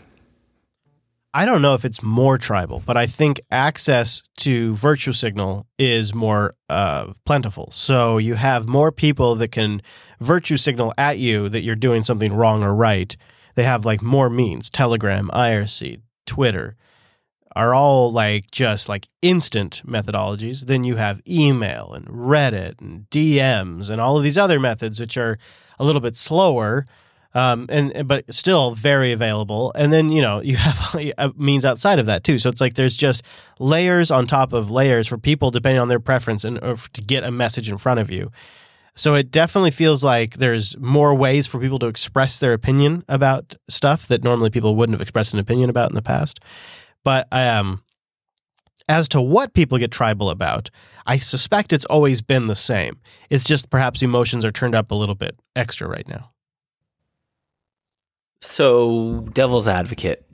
I 1.34 1.44
don't 1.44 1.60
know 1.60 1.74
if 1.74 1.84
it's 1.84 2.04
more 2.04 2.38
tribal, 2.38 2.80
but 2.86 2.96
I 2.96 3.06
think 3.06 3.40
access 3.50 4.22
to 4.38 4.74
virtue 4.74 5.12
signal 5.12 5.66
is 5.76 6.14
more 6.14 6.54
uh, 6.68 7.12
plentiful. 7.26 7.68
So 7.72 8.18
you 8.18 8.36
have 8.36 8.68
more 8.68 8.92
people 8.92 9.34
that 9.34 9.48
can 9.48 9.82
virtue 10.20 10.56
signal 10.56 10.94
at 10.96 11.18
you 11.18 11.48
that 11.48 11.62
you're 11.62 11.74
doing 11.74 12.04
something 12.04 12.32
wrong 12.32 12.62
or 12.62 12.72
right. 12.72 13.16
They 13.56 13.64
have 13.64 13.84
like 13.84 14.02
more 14.02 14.30
means. 14.30 14.70
Telegram, 14.70 15.30
IRC, 15.34 16.00
Twitter 16.26 16.76
are 17.58 17.74
all 17.74 18.12
like 18.12 18.48
just 18.52 18.88
like 18.88 19.08
instant 19.20 19.82
methodologies. 19.84 20.66
Then 20.66 20.84
you 20.84 20.94
have 20.94 21.20
email 21.28 21.92
and 21.92 22.06
Reddit 22.06 22.80
and 22.80 23.10
DMs 23.10 23.90
and 23.90 24.00
all 24.00 24.16
of 24.16 24.22
these 24.22 24.38
other 24.38 24.60
methods 24.60 25.00
which 25.00 25.16
are 25.16 25.38
a 25.80 25.84
little 25.84 26.00
bit 26.00 26.16
slower 26.16 26.86
um, 27.34 27.66
and 27.68 28.06
but 28.06 28.32
still 28.32 28.76
very 28.76 29.10
available. 29.10 29.72
And 29.74 29.92
then 29.92 30.12
you 30.12 30.22
know 30.22 30.40
you 30.40 30.54
have 30.56 31.36
means 31.36 31.64
outside 31.64 31.98
of 31.98 32.06
that 32.06 32.22
too. 32.22 32.38
So 32.38 32.48
it's 32.48 32.60
like 32.60 32.74
there's 32.74 32.96
just 32.96 33.24
layers 33.58 34.12
on 34.12 34.28
top 34.28 34.52
of 34.52 34.70
layers 34.70 35.08
for 35.08 35.18
people 35.18 35.50
depending 35.50 35.80
on 35.80 35.88
their 35.88 36.00
preference 36.00 36.44
and 36.44 36.62
or 36.62 36.76
to 36.76 37.02
get 37.02 37.24
a 37.24 37.32
message 37.32 37.68
in 37.68 37.76
front 37.76 37.98
of 37.98 38.08
you. 38.08 38.30
So 38.94 39.14
it 39.16 39.32
definitely 39.32 39.72
feels 39.72 40.04
like 40.04 40.34
there's 40.34 40.78
more 40.78 41.12
ways 41.12 41.48
for 41.48 41.58
people 41.58 41.78
to 41.80 41.86
express 41.88 42.38
their 42.38 42.52
opinion 42.52 43.04
about 43.08 43.56
stuff 43.68 44.06
that 44.06 44.22
normally 44.22 44.50
people 44.50 44.76
wouldn't 44.76 44.94
have 44.94 45.02
expressed 45.02 45.32
an 45.32 45.40
opinion 45.40 45.70
about 45.70 45.90
in 45.90 45.96
the 45.96 46.02
past. 46.02 46.40
But 47.04 47.28
um, 47.32 47.82
as 48.88 49.08
to 49.10 49.20
what 49.20 49.54
people 49.54 49.78
get 49.78 49.90
tribal 49.90 50.30
about, 50.30 50.70
I 51.06 51.16
suspect 51.16 51.72
it's 51.72 51.84
always 51.86 52.22
been 52.22 52.46
the 52.46 52.54
same. 52.54 53.00
It's 53.30 53.44
just 53.44 53.70
perhaps 53.70 54.02
emotions 54.02 54.44
are 54.44 54.50
turned 54.50 54.74
up 54.74 54.90
a 54.90 54.94
little 54.94 55.14
bit 55.14 55.38
extra 55.54 55.88
right 55.88 56.08
now. 56.08 56.30
So, 58.40 59.18
devil's 59.32 59.66
advocate, 59.66 60.24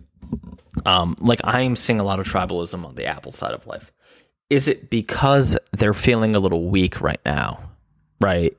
um, 0.84 1.16
like 1.20 1.40
I'm 1.42 1.74
seeing 1.74 2.00
a 2.00 2.04
lot 2.04 2.20
of 2.20 2.26
tribalism 2.26 2.84
on 2.84 2.96
the 2.96 3.06
Apple 3.06 3.32
side 3.32 3.52
of 3.52 3.66
life. 3.66 3.92
Is 4.50 4.68
it 4.68 4.90
because 4.90 5.56
they're 5.72 5.94
feeling 5.94 6.36
a 6.36 6.38
little 6.38 6.68
weak 6.68 7.00
right 7.00 7.20
now? 7.24 7.60
Right? 8.20 8.54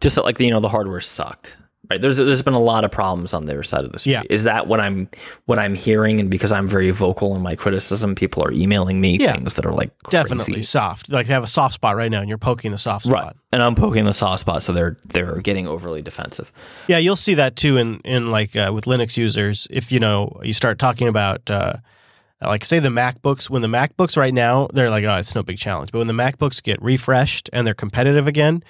Just 0.00 0.16
like 0.16 0.40
you 0.40 0.50
know, 0.50 0.60
the 0.60 0.68
hardware 0.68 1.00
sucked. 1.00 1.56
Right? 1.90 2.00
There's 2.02 2.16
there's 2.16 2.42
been 2.42 2.54
a 2.54 2.60
lot 2.60 2.84
of 2.84 2.90
problems 2.90 3.32
on 3.34 3.44
their 3.46 3.62
side 3.62 3.84
of 3.84 3.92
the 3.92 3.98
street. 3.98 4.12
Yeah. 4.12 4.22
Is 4.28 4.44
that 4.44 4.66
what 4.66 4.80
I'm 4.80 5.08
what 5.44 5.58
I'm 5.58 5.74
hearing? 5.74 6.18
And 6.20 6.28
because 6.30 6.52
I'm 6.52 6.66
very 6.66 6.90
vocal 6.90 7.36
in 7.36 7.42
my 7.42 7.54
criticism, 7.54 8.14
people 8.14 8.42
are 8.44 8.50
emailing 8.52 9.00
me 9.00 9.18
Yeah. 9.18 9.34
things 9.36 9.54
that 9.54 9.64
are 9.66 9.72
like 9.72 9.90
crazy. 10.02 10.22
Definitely 10.22 10.62
soft. 10.62 11.10
Like 11.12 11.26
they 11.26 11.32
have 11.32 11.44
a 11.44 11.46
soft 11.48 11.74
spot 11.74 11.96
right 11.96 12.10
now, 12.10 12.20
and 12.20 12.28
you're 12.28 12.38
poking 12.38 12.72
the 12.72 12.78
soft 12.78 13.04
spot. 13.04 13.24
right. 13.24 13.36
And 13.52 13.62
I'm 13.62 13.74
poking 13.74 14.04
the 14.04 14.12
soft 14.14 14.40
spot, 14.40 14.62
so 14.62 14.72
they're 14.72 14.96
they're 15.06 15.36
getting 15.40 15.66
overly 15.66 16.02
defensive. 16.02 16.52
Yeah, 16.88 16.98
you'll 16.98 17.16
see 17.16 17.34
that 17.34 17.56
too 17.56 17.76
in 17.76 18.00
in 18.04 18.30
like 18.30 18.56
uh, 18.56 18.70
with 18.74 18.84
Linux 18.86 19.16
users. 19.16 19.66
If 19.70 19.92
you 19.92 20.00
know 20.00 20.40
you 20.42 20.52
start 20.52 20.78
talking 20.78 21.08
about 21.08 21.48
uh, 21.50 21.74
like 22.42 22.64
say 22.64 22.80
the 22.80 22.88
MacBooks, 22.90 23.48
when 23.48 23.62
the 23.62 23.68
MacBooks 23.68 24.16
right 24.16 24.34
now 24.34 24.68
they're 24.74 24.90
like, 24.90 25.04
oh, 25.04 25.14
it's 25.16 25.34
no 25.34 25.42
big 25.42 25.56
challenge. 25.56 25.92
But 25.92 25.98
when 25.98 26.06
the 26.08 26.12
MacBooks 26.12 26.62
get 26.62 26.82
refreshed 26.82 27.48
and 27.52 27.66
they're 27.66 27.72
competitive 27.74 28.26
again, 28.26 28.62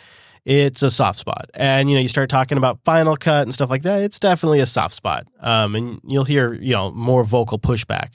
it's 0.47 0.83
a 0.83 0.91
soft 0.91 1.19
spot. 1.19 1.51
And 1.53 1.91
you 1.91 1.97
know 1.97 2.01
you 2.01 2.09
start 2.09 2.31
talking 2.31 2.57
about 2.57 2.79
Final 2.85 3.17
Cut 3.17 3.43
and 3.43 3.53
stuff 3.53 3.69
like 3.69 3.83
that, 3.83 4.03
it's 4.03 4.19
definitely 4.19 4.61
a 4.61 4.67
soft 4.67 4.95
spot. 4.95 5.27
Um, 5.41 5.75
and 5.75 6.01
you'll 6.07 6.25
hear 6.25 6.55
you 6.55 6.73
know 6.73 6.91
more 6.93 7.25
vocal 7.25 7.59
pushback. 7.59 8.13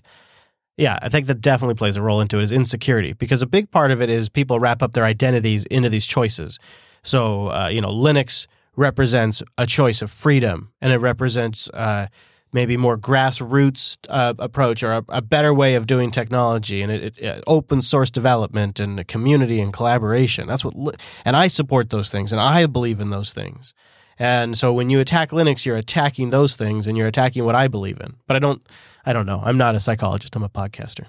Yeah, 0.78 0.98
I 1.02 1.10
think 1.10 1.28
that 1.28 1.42
definitely 1.42 1.76
plays 1.76 1.98
a 1.98 2.02
role 2.02 2.22
into 2.22 2.40
it 2.40 2.44
is 2.44 2.52
insecurity 2.52 3.14
because 3.14 3.42
a 3.42 3.48
big 3.48 3.70
part 3.70 3.92
of 3.92 4.02
it 4.02 4.10
is 4.10 4.30
people 4.30 4.60
wrap 4.60 4.82
up 4.82 4.94
their 4.94 5.04
identities 5.04 5.66
into 5.66 5.90
these 5.90 6.08
choices. 6.08 6.58
So, 7.04 7.48
uh, 7.50 7.68
you 7.68 7.82
know, 7.82 7.92
Linux 7.92 8.48
represents 8.76 9.44
a 9.58 9.68
choice 9.68 10.02
of 10.02 10.10
freedom 10.10 10.72
and 10.82 10.92
it 10.94 10.98
represents 10.98 11.70
uh, 11.72 12.08
maybe 12.54 12.78
more 12.78 12.98
grassroots 12.98 13.98
uh, 14.10 14.34
approach 14.40 14.84
or 14.84 14.92
a, 14.94 15.06
a 15.10 15.22
better 15.22 15.54
way 15.54 15.76
of 15.76 15.88
doing 15.88 16.12
technology 16.12 16.82
and 16.82 16.92
it, 16.92 17.18
it, 17.18 17.26
uh, 17.26 17.42
open 17.48 17.82
source 17.82 18.12
development 18.12 18.80
and 18.80 19.08
community 19.08 19.60
and 19.60 19.74
collaboration. 19.74 20.48
That's 20.48 20.66
what, 20.66 20.76
li- 20.76 20.96
and 21.26 21.36
I 21.36 21.48
support 21.48 21.90
those 21.90 22.12
things 22.12 22.32
and 22.32 22.42
I 22.42 22.66
believe 22.66 23.00
in 23.00 23.10
those 23.10 23.34
things. 23.34 23.74
And 24.20 24.58
so 24.58 24.72
when 24.74 24.90
you 24.90 25.00
attack 25.00 25.32
Linux, 25.32 25.66
you're 25.66 25.78
attacking 25.78 26.30
those 26.30 26.56
things 26.56 26.88
and 26.88 26.98
you're 26.98 27.08
attacking 27.08 27.44
what 27.46 27.56
I 27.56 27.68
believe 27.68 28.00
in. 28.00 28.16
But 28.28 28.36
I 28.36 28.40
don't, 28.40 28.62
I 29.06 29.14
don't 29.14 29.26
know. 29.26 29.42
I'm 29.44 29.58
not 29.58 29.76
a 29.76 29.80
psychologist. 29.80 30.36
I'm 30.36 30.44
a 30.44 30.50
podcaster. 30.50 31.08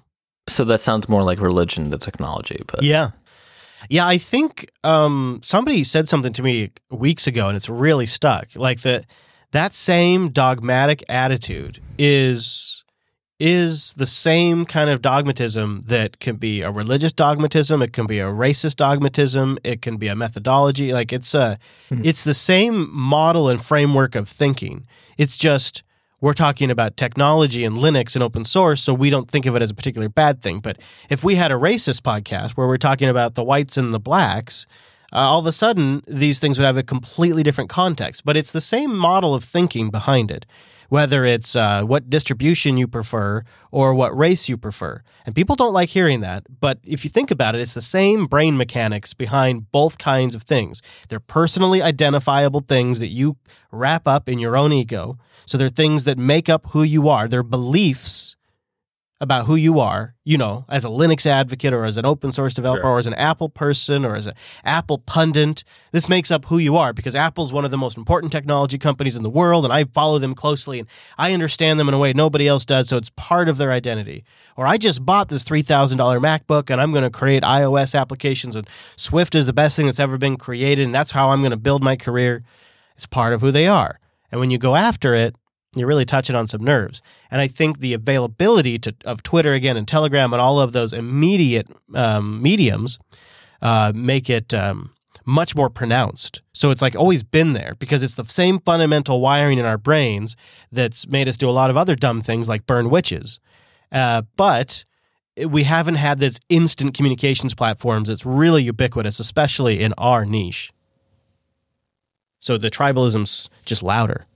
So 0.49 0.65
that 0.65 0.81
sounds 0.81 1.09
more 1.09 1.23
like 1.23 1.41
religion 1.41 1.91
than 1.91 2.01
technology. 2.01 2.63
But 2.67 2.83
Yeah. 2.83 3.11
Yeah, 3.91 4.07
I 4.07 4.17
think 4.17 4.71
um, 4.85 5.41
somebody 5.43 5.83
said 5.85 6.09
something 6.09 6.33
to 6.33 6.43
me 6.43 6.71
weeks 6.91 7.27
ago, 7.27 7.49
and 7.49 7.57
it's 7.57 7.69
really 7.69 8.07
stuck. 8.07 8.55
Like 8.55 8.83
that, 8.83 9.07
that 9.53 9.75
same 9.75 10.31
dogmatic 10.31 11.05
attitude 11.09 11.81
is 11.99 12.83
is 13.45 13.93
the 13.95 14.07
same 14.07 14.65
kind 14.65 14.89
of 14.89 15.03
dogmatism 15.03 15.81
that 15.89 16.21
can 16.21 16.37
be 16.37 16.63
a 16.63 16.71
religious 16.71 17.13
dogmatism, 17.13 17.83
it 17.83 17.93
can 17.93 18.07
be 18.07 18.21
a 18.21 18.27
racist 18.27 18.77
dogmatism, 18.77 19.59
it 19.65 19.83
can 19.83 19.97
be 19.97 20.07
a 20.07 20.15
methodology. 20.15 20.93
Like 20.93 21.13
it's 21.13 21.35
a, 21.35 21.59
hmm. 21.89 22.03
it's 22.05 22.23
the 22.23 22.35
same 22.35 22.89
model 22.95 23.49
and 23.49 23.65
framework 23.65 24.15
of 24.15 24.29
thinking. 24.29 24.87
It's 25.19 25.37
just 25.37 25.83
we're 26.21 26.35
talking 26.35 26.71
about 26.71 26.97
technology 26.97 27.65
and 27.65 27.77
Linux 27.77 28.15
and 28.15 28.23
open 28.23 28.45
source, 28.45 28.81
so 28.81 28.95
we 28.95 29.11
don't 29.11 29.29
think 29.29 29.45
of 29.45 29.57
it 29.57 29.63
as 29.63 29.71
a 29.71 29.75
particular 29.75 30.09
bad 30.09 30.41
thing. 30.41 30.61
But 30.61 30.79
if 31.11 31.25
we 31.25 31.35
had 31.35 31.51
a 31.51 31.57
racist 31.57 32.03
podcast 32.03 32.53
where 32.53 32.69
we're 32.69 32.79
talking 32.79 33.09
about 33.09 33.35
the 33.35 33.43
whites 33.43 33.77
and 33.77 33.93
the 33.93 33.99
blacks, 33.99 34.69
uh, 35.13 35.19
all 35.19 35.41
of 35.41 35.47
a 35.47 35.53
sudden 35.53 36.03
these 36.07 36.39
things 36.39 36.59
would 36.59 36.65
have 36.65 36.79
a 36.79 36.83
completely 36.83 37.43
different 37.43 37.71
context. 37.71 38.25
But 38.25 38.37
it's 38.37 38.53
the 38.53 38.61
same 38.61 38.97
model 38.97 39.35
of 39.35 39.45
thinking 39.45 39.91
behind 39.91 40.31
it, 40.31 40.47
whether 40.89 41.25
it's 41.25 41.55
uh, 41.55 41.83
what 41.83 42.11
distribution 42.11 42.77
you 42.77 42.87
prefer 42.87 43.45
or 43.71 43.95
what 43.95 44.17
race 44.17 44.49
you 44.49 44.57
prefer. 44.57 45.03
And 45.27 45.35
people 45.35 45.57
don't 45.57 45.73
like 45.73 45.91
hearing 45.91 46.21
that. 46.21 46.45
But 46.61 46.79
if 46.85 47.05
you 47.05 47.11
think 47.11 47.31
about 47.31 47.55
it, 47.55 47.61
it's 47.61 47.75
the 47.75 47.83
same 47.83 48.27
brain 48.27 48.57
mechanics 48.57 49.15
behind 49.15 49.71
both 49.71 49.99
kinds 49.99 50.35
of 50.35 50.43
things. 50.43 50.83
They're 51.09 51.21
personally 51.21 51.83
identifiable 51.83 52.61
things 52.61 53.01
that 53.01 53.09
you 53.09 53.37
wrap 53.71 54.09
up 54.09 54.29
in 54.29 54.39
your 54.39 54.57
own 54.57 54.73
ego. 54.73 55.17
So 55.47 55.59
they're 55.59 55.69
things 55.69 56.05
that 56.05 56.19
make 56.19 56.49
up 56.49 56.67
who 56.71 56.83
you 56.83 57.09
are. 57.09 57.29
They're 57.29 57.43
beliefs 57.43 58.37
about 59.23 59.47
who 59.47 59.55
you 59.55 59.79
are, 59.79 60.17
you 60.25 60.37
know, 60.37 60.65
as 60.69 60.85
a 60.85 60.89
Linux 60.89 61.27
advocate 61.27 61.73
or 61.73 61.85
as 61.85 61.97
an 61.97 62.05
open 62.05 62.33
source 62.33 62.53
developer 62.53 62.85
or 62.85 62.99
as 62.99 63.07
an 63.07 63.15
Apple 63.15 63.49
person 63.49 64.05
or 64.05 64.17
as 64.17 64.27
an 64.27 64.33
Apple 64.65 64.99
pundit. 64.99 65.63
This 65.93 66.09
makes 66.09 66.33
up 66.33 66.47
who 66.47 66.59
you 66.59 66.75
are 66.75 66.93
because 66.93 67.15
Apple's 67.15 67.53
one 67.53 67.65
of 67.65 67.71
the 67.71 67.79
most 67.79 67.97
important 67.97 68.33
technology 68.33 68.79
companies 68.79 69.15
in 69.15 69.23
the 69.23 69.31
world 69.31 69.65
and 69.65 69.73
I 69.73 69.85
follow 69.85 70.19
them 70.19 70.35
closely 70.35 70.81
and 70.81 70.89
I 71.17 71.33
understand 71.33 71.79
them 71.79 71.87
in 71.87 71.95
a 71.95 72.01
way 72.01 72.13
nobody 72.13 72.49
else 72.49 72.65
does. 72.65 72.89
So 72.89 72.97
it's 72.97 73.11
part 73.11 73.49
of 73.49 73.59
their 73.59 73.71
identity. 73.71 74.25
Or 74.57 74.67
I 74.67 74.77
just 74.77 75.07
bought 75.07 75.29
this 75.29 75.45
$3,000 75.45 75.97
MacBook 75.97 76.69
and 76.69 76.81
I'm 76.81 76.91
going 76.91 77.05
to 77.05 77.11
create 77.11 77.45
iOS 77.45 77.97
applications 77.99 78.57
and 78.57 78.69
Swift 78.97 79.37
is 79.37 79.47
the 79.47 79.53
best 79.53 79.77
thing 79.77 79.87
that's 79.87 80.01
ever 80.01 80.19
been 80.19 80.37
created 80.37 80.85
and 80.85 80.95
that's 80.95 81.13
how 81.13 81.29
I'm 81.29 81.43
going 81.43 81.53
to 81.53 81.57
build 81.57 81.85
my 81.85 81.95
career. 81.95 82.43
It's 82.97 83.07
part 83.07 83.35
of 83.35 83.41
who 83.41 83.53
they 83.53 83.69
are. 83.69 84.01
And 84.33 84.41
when 84.41 84.51
you 84.51 84.59
go 84.59 84.75
after 84.75 85.15
it, 85.15 85.37
you're 85.75 85.89
really 85.89 86.05
touching 86.05 86.37
on 86.37 86.47
some 86.47 86.63
nerves. 86.63 87.01
And 87.31 87.41
I 87.41 87.49
think 87.49 87.79
the 87.79 87.95
availability 87.95 88.79
to, 88.79 88.95
of 89.05 89.23
Twitter 89.23 89.55
again 89.55 89.77
and 89.77 89.89
Telegram 89.89 90.33
and 90.33 90.41
all 90.41 90.61
of 90.61 90.73
those 90.73 90.93
immediate 90.93 91.69
um, 91.95 92.43
mediums 92.43 92.99
uh, 93.63 93.93
make 93.95 94.29
it 94.29 94.53
um, 94.53 94.93
much 95.25 95.55
more 95.55 95.71
pronounced. 95.71 96.43
So 96.53 96.71
it's 96.71 96.83
like 96.83 96.97
always 96.97 97.23
been 97.23 97.55
there 97.55 97.75
because 97.79 98.03
it's 98.03 98.17
the 98.17 98.25
same 98.25 98.59
fundamental 98.59 99.21
wiring 99.21 99.59
in 99.59 99.65
our 99.65 99.79
brains 99.79 100.37
that's 100.71 101.09
made 101.09 101.29
us 101.29 101.37
do 101.37 101.49
a 101.49 101.53
lot 101.53 101.71
of 101.71 101.77
other 101.77 101.97
dumb 101.97 102.21
things 102.21 102.49
like 102.49 102.67
burn 102.67 102.91
witches. 102.91 103.41
Uh, 103.91 104.23
but 104.37 104.85
we 105.37 105.63
haven't 105.63 105.95
had 105.95 106.19
this 106.19 106.39
instant 106.49 106.95
communications 106.95 107.55
platforms 107.55 108.09
that's 108.09 108.27
really 108.27 108.63
ubiquitous, 108.63 109.19
especially 109.19 109.81
in 109.81 109.95
our 109.97 110.25
niche. 110.27 110.73
So 112.41 112.59
the 112.59 112.69
tribalism's 112.69 113.49
just 113.65 113.83
louder. 113.83 114.27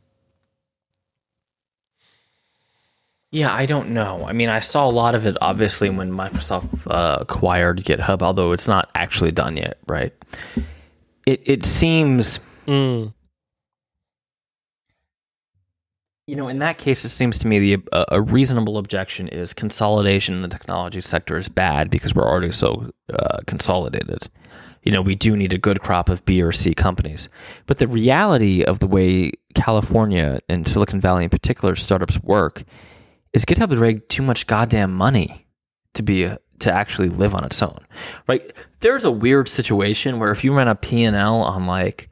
Yeah, 3.33 3.53
I 3.53 3.67
don't 3.67 3.91
know. 3.91 4.25
I 4.27 4.33
mean, 4.33 4.49
I 4.49 4.61
saw 4.61 4.87
a 4.87 4.91
lot 4.91 5.15
of 5.15 5.27
it 5.27 5.37
obviously 5.41 5.91
when 5.91 6.11
Microsoft 6.13 6.87
uh, 6.91 7.19
acquired 7.21 7.79
GitHub, 7.85 8.23
although 8.23 8.53
it's 8.53 8.69
not 8.69 8.89
actually 8.95 9.33
done 9.33 9.57
yet, 9.57 9.79
right? 9.89 10.13
It 11.27 11.43
it 11.45 11.67
seems, 11.67 12.39
Mm. 12.67 13.13
you 16.27 16.35
know, 16.37 16.49
in 16.49 16.59
that 16.61 16.79
case, 16.79 17.05
it 17.05 17.11
seems 17.11 17.39
to 17.41 17.47
me 17.47 17.59
the 17.75 17.83
uh, 17.93 18.05
a 18.09 18.21
reasonable 18.23 18.79
objection 18.79 19.29
is 19.29 19.53
consolidation 19.53 20.35
in 20.35 20.43
the 20.43 20.49
technology 20.49 21.01
sector 21.01 21.37
is 21.37 21.49
bad 21.49 21.91
because 21.91 22.15
we're 22.15 22.29
already 22.29 22.53
so 22.53 22.91
uh, 23.13 23.39
consolidated. 23.47 24.29
You 24.83 24.93
know, 24.93 25.03
we 25.03 25.17
do 25.17 25.37
need 25.37 25.53
a 25.53 25.59
good 25.59 25.81
crop 25.81 26.09
of 26.09 26.25
B 26.25 26.41
or 26.43 26.53
C 26.53 26.75
companies, 26.75 27.29
but 27.67 27.79
the 27.79 27.89
reality 27.89 28.63
of 28.63 28.79
the 28.79 28.87
way 28.87 29.33
California 29.55 30.39
and 30.49 30.67
Silicon 30.67 31.01
Valley 31.01 31.25
in 31.25 31.31
particular 31.31 31.75
startups 31.75 32.21
work 32.23 32.63
is 33.37 33.45
GitHub 33.45 33.79
raised 33.79 34.09
too 34.09 34.23
much 34.23 34.47
goddamn 34.47 34.95
money 34.95 35.47
to 35.93 36.03
be 36.03 36.25
a, 36.25 36.39
to 36.61 36.73
actually 36.73 37.11
live 37.11 37.35
on 37.35 37.45
its 37.45 37.63
own. 37.63 37.79
Right? 38.27 38.41
There's 38.81 39.05
a 39.05 39.11
weird 39.11 39.47
situation 39.47 40.19
where 40.19 40.31
if 40.31 40.43
you 40.43 40.55
run 40.55 40.69
a 40.69 40.75
P&L 40.75 41.43
on 41.43 41.67
like 41.67 42.09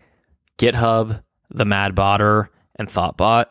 GitHub, 0.58 1.22
the 1.48 1.64
Mad 1.64 1.94
Botter, 1.94 2.48
and 2.76 2.88
Thoughtbot, 2.88 3.46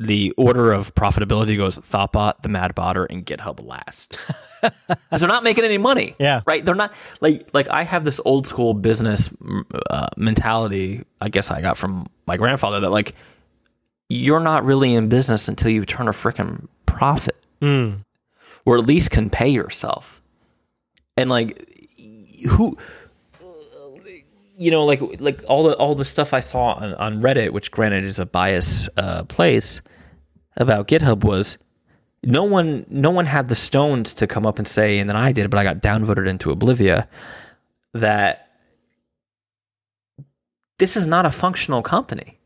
the 0.00 0.32
order 0.32 0.72
of 0.72 0.94
profitability 0.96 1.56
goes 1.56 1.78
Thoughtbot, 1.78 2.42
the 2.42 2.48
Mad 2.48 2.72
Botter, 2.74 3.06
and 3.08 3.24
GitHub 3.24 3.64
last. 3.64 4.18
Because 4.60 5.20
they're 5.20 5.28
not 5.28 5.44
making 5.44 5.62
any 5.62 5.78
money. 5.78 6.16
Yeah. 6.18 6.40
Right? 6.44 6.64
They're 6.64 6.74
not 6.74 6.92
like 7.20 7.48
like 7.52 7.68
I 7.68 7.84
have 7.84 8.02
this 8.02 8.20
old 8.24 8.44
school 8.44 8.74
business 8.74 9.30
uh, 9.88 10.08
mentality. 10.16 11.04
I 11.20 11.28
guess 11.28 11.52
I 11.52 11.60
got 11.60 11.78
from 11.78 12.08
my 12.26 12.36
grandfather 12.36 12.80
that 12.80 12.90
like 12.90 13.14
you're 14.08 14.40
not 14.40 14.64
really 14.64 14.94
in 14.94 15.08
business 15.08 15.48
until 15.48 15.70
you 15.70 15.84
turn 15.84 16.08
a 16.08 16.12
freaking 16.12 16.66
profit 16.86 17.36
Mm. 17.60 18.04
or 18.64 18.78
at 18.78 18.86
least 18.86 19.10
can 19.10 19.30
pay 19.30 19.48
yourself. 19.48 20.22
And 21.16 21.28
like 21.28 21.68
who 22.48 22.78
you 24.56 24.70
know 24.70 24.84
like 24.84 25.00
like 25.20 25.42
all 25.48 25.64
the 25.64 25.74
all 25.76 25.94
the 25.96 26.04
stuff 26.04 26.32
I 26.32 26.40
saw 26.40 26.74
on, 26.74 26.94
on 26.94 27.20
Reddit, 27.20 27.50
which 27.52 27.70
granted 27.72 28.04
is 28.04 28.18
a 28.20 28.26
biased 28.26 28.88
uh, 28.96 29.24
place 29.24 29.80
about 30.56 30.86
GitHub 30.88 31.24
was 31.24 31.58
no 32.24 32.44
one 32.44 32.86
no 32.88 33.10
one 33.10 33.26
had 33.26 33.48
the 33.48 33.56
stones 33.56 34.14
to 34.14 34.26
come 34.28 34.46
up 34.46 34.58
and 34.58 34.66
say 34.68 34.98
and 34.98 35.08
then 35.10 35.16
I 35.16 35.32
did 35.32 35.50
but 35.50 35.58
I 35.58 35.64
got 35.64 35.80
downvoted 35.82 36.26
into 36.28 36.54
oblivia 36.54 37.06
that 37.94 38.48
this 40.78 40.96
is 40.96 41.06
not 41.06 41.26
a 41.26 41.30
functional 41.30 41.82
company 41.82 42.37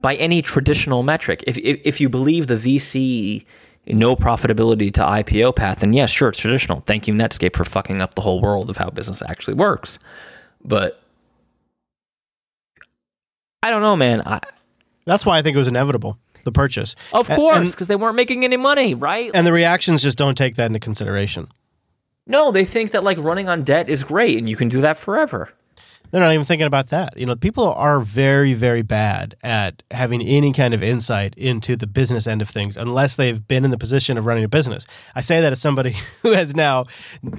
by 0.00 0.14
any 0.16 0.42
traditional 0.42 1.02
metric. 1.02 1.44
If, 1.46 1.58
if 1.58 1.80
if 1.84 2.00
you 2.00 2.08
believe 2.08 2.46
the 2.46 2.56
VC 2.56 3.44
no 3.86 4.14
profitability 4.14 4.92
to 4.94 5.00
IPO 5.00 5.56
path, 5.56 5.80
then 5.80 5.92
yes, 5.92 6.10
sure, 6.10 6.28
it's 6.28 6.38
traditional. 6.38 6.80
Thank 6.80 7.08
you, 7.08 7.14
Netscape, 7.14 7.56
for 7.56 7.64
fucking 7.64 8.00
up 8.00 8.14
the 8.14 8.20
whole 8.20 8.40
world 8.40 8.70
of 8.70 8.76
how 8.76 8.90
business 8.90 9.22
actually 9.22 9.54
works. 9.54 9.98
But 10.64 11.02
I 13.62 13.70
don't 13.70 13.82
know, 13.82 13.96
man. 13.96 14.22
I, 14.26 14.40
That's 15.06 15.26
why 15.26 15.38
I 15.38 15.42
think 15.42 15.54
it 15.54 15.58
was 15.58 15.68
inevitable, 15.68 16.18
the 16.44 16.52
purchase. 16.52 16.94
of 17.12 17.28
course, 17.28 17.72
because 17.72 17.88
they 17.88 17.96
weren't 17.96 18.16
making 18.16 18.44
any 18.44 18.56
money, 18.56 18.94
right? 18.94 19.30
And 19.34 19.46
the 19.46 19.52
reactions 19.52 20.02
just 20.02 20.18
don't 20.18 20.36
take 20.36 20.56
that 20.56 20.66
into 20.66 20.78
consideration. 20.80 21.48
no, 22.26 22.52
they 22.52 22.64
think 22.64 22.92
that 22.92 23.02
like 23.02 23.18
running 23.18 23.48
on 23.48 23.62
debt 23.64 23.88
is 23.88 24.04
great 24.04 24.38
and 24.38 24.48
you 24.48 24.56
can 24.56 24.68
do 24.68 24.80
that 24.82 24.96
forever. 24.98 25.52
They're 26.10 26.20
not 26.20 26.32
even 26.32 26.44
thinking 26.44 26.66
about 26.66 26.88
that. 26.88 27.16
You 27.16 27.26
know, 27.26 27.36
people 27.36 27.72
are 27.72 28.00
very, 28.00 28.52
very 28.52 28.82
bad 28.82 29.36
at 29.42 29.82
having 29.90 30.22
any 30.22 30.52
kind 30.52 30.74
of 30.74 30.82
insight 30.82 31.34
into 31.36 31.76
the 31.76 31.86
business 31.86 32.26
end 32.26 32.42
of 32.42 32.48
things 32.48 32.76
unless 32.76 33.14
they've 33.14 33.46
been 33.46 33.64
in 33.64 33.70
the 33.70 33.78
position 33.78 34.18
of 34.18 34.26
running 34.26 34.44
a 34.44 34.48
business. 34.48 34.86
I 35.14 35.20
say 35.20 35.40
that 35.40 35.52
as 35.52 35.60
somebody 35.60 35.94
who 36.22 36.32
has 36.32 36.54
now, 36.54 36.86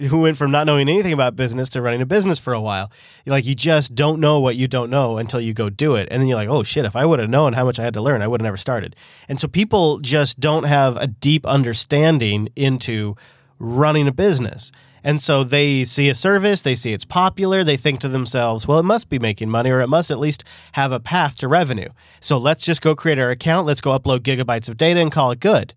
who 0.08 0.22
went 0.22 0.38
from 0.38 0.52
not 0.52 0.66
knowing 0.66 0.88
anything 0.88 1.14
about 1.14 1.36
business 1.36 1.70
to 1.70 1.82
running 1.82 2.02
a 2.02 2.06
business 2.06 2.40
for 2.40 2.54
a 2.54 2.62
while. 2.62 2.92
Like, 3.26 3.46
you 3.46 3.56
just 3.56 3.94
don't 3.94 4.20
know 4.20 4.40
what 4.40 4.56
you 4.56 4.68
don't 4.68 4.90
know 4.90 5.18
until 5.18 5.42
you 5.42 5.54
go 5.54 5.70
do 5.70 5.96
it. 5.96 6.08
And 6.10 6.22
then 6.22 6.28
you're 6.28 6.38
like, 6.38 6.50
oh 6.50 6.64
shit, 6.64 6.86
if 6.86 6.96
I 6.96 7.06
would 7.06 7.20
have 7.20 7.30
known 7.30 7.54
how 7.54 7.66
much 7.66 7.80
I 7.80 7.84
had 7.84 7.94
to 7.96 8.02
learn, 8.02 8.22
I 8.22 8.28
would 8.28 8.42
have 8.42 8.46
never 8.46 8.58
started. 8.58 8.96
And 9.28 9.40
so 9.40 9.48
people 9.48 10.00
just 10.00 10.40
don't 10.40 10.64
have 10.64 10.98
a 10.98 11.08
deep 11.08 11.46
understanding 11.46 12.50
into 12.56 13.16
running 13.60 14.08
a 14.08 14.12
business. 14.12 14.72
And 15.04 15.22
so 15.22 15.44
they 15.44 15.84
see 15.84 16.10
a 16.10 16.16
service, 16.16 16.62
they 16.62 16.76
see 16.76 16.94
it's 16.94 17.06
popular, 17.06 17.64
they 17.64 17.78
think 17.78 18.00
to 18.02 18.08
themselves, 18.08 18.68
well, 18.68 18.80
it 18.80 18.84
must 18.84 19.10
be 19.10 19.20
making 19.20 19.50
money 19.50 19.72
or 19.72 19.82
it 19.82 19.88
must 19.88 20.12
at 20.12 20.20
least 20.20 20.44
have 20.74 20.92
a 20.92 21.00
path 21.00 21.38
to 21.38 21.48
revenue. 21.48 21.90
So 22.20 22.38
let's 22.38 22.64
just 22.64 22.82
go 22.82 22.96
create 22.96 23.20
our 23.20 23.32
account, 23.32 23.66
let's 23.66 23.82
go 23.82 23.98
upload 23.98 24.20
gigabytes 24.20 24.70
of 24.70 24.78
data 24.78 25.00
and 25.00 25.12
call 25.12 25.32
it 25.32 25.40
good. 25.40 25.74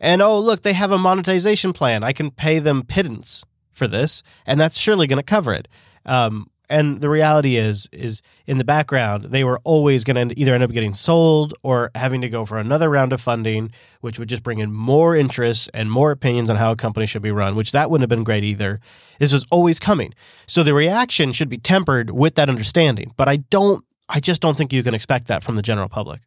And 0.00 0.22
oh, 0.22 0.38
look, 0.38 0.62
they 0.62 0.72
have 0.72 0.90
a 0.90 0.98
monetization 0.98 1.72
plan. 1.72 2.02
I 2.02 2.12
can 2.12 2.30
pay 2.30 2.58
them 2.58 2.82
pittance 2.82 3.44
for 3.70 3.86
this, 3.86 4.22
and 4.46 4.60
that's 4.60 4.78
surely 4.78 5.06
going 5.06 5.18
to 5.18 5.22
cover 5.22 5.52
it. 5.52 5.68
Um, 6.04 6.48
and 6.72 7.02
the 7.02 7.10
reality 7.10 7.56
is, 7.56 7.86
is 7.92 8.22
in 8.46 8.56
the 8.56 8.64
background, 8.64 9.24
they 9.24 9.44
were 9.44 9.60
always 9.62 10.04
going 10.04 10.30
to 10.30 10.40
either 10.40 10.54
end 10.54 10.64
up 10.64 10.72
getting 10.72 10.94
sold 10.94 11.52
or 11.62 11.90
having 11.94 12.22
to 12.22 12.30
go 12.30 12.46
for 12.46 12.56
another 12.56 12.88
round 12.88 13.12
of 13.12 13.20
funding, 13.20 13.70
which 14.00 14.18
would 14.18 14.28
just 14.28 14.42
bring 14.42 14.58
in 14.58 14.72
more 14.72 15.14
interest 15.14 15.68
and 15.74 15.92
more 15.92 16.10
opinions 16.10 16.48
on 16.48 16.56
how 16.56 16.72
a 16.72 16.76
company 16.76 17.04
should 17.04 17.20
be 17.20 17.30
run. 17.30 17.56
Which 17.56 17.72
that 17.72 17.90
wouldn't 17.90 18.02
have 18.02 18.08
been 18.08 18.24
great 18.24 18.42
either. 18.42 18.80
This 19.18 19.34
was 19.34 19.44
always 19.50 19.78
coming, 19.78 20.14
so 20.46 20.62
the 20.62 20.72
reaction 20.72 21.32
should 21.32 21.50
be 21.50 21.58
tempered 21.58 22.10
with 22.10 22.36
that 22.36 22.48
understanding. 22.48 23.12
But 23.18 23.28
I 23.28 23.36
don't, 23.36 23.84
I 24.08 24.18
just 24.18 24.40
don't 24.40 24.56
think 24.56 24.72
you 24.72 24.82
can 24.82 24.94
expect 24.94 25.26
that 25.26 25.42
from 25.42 25.56
the 25.56 25.62
general 25.62 25.90
public. 25.90 26.22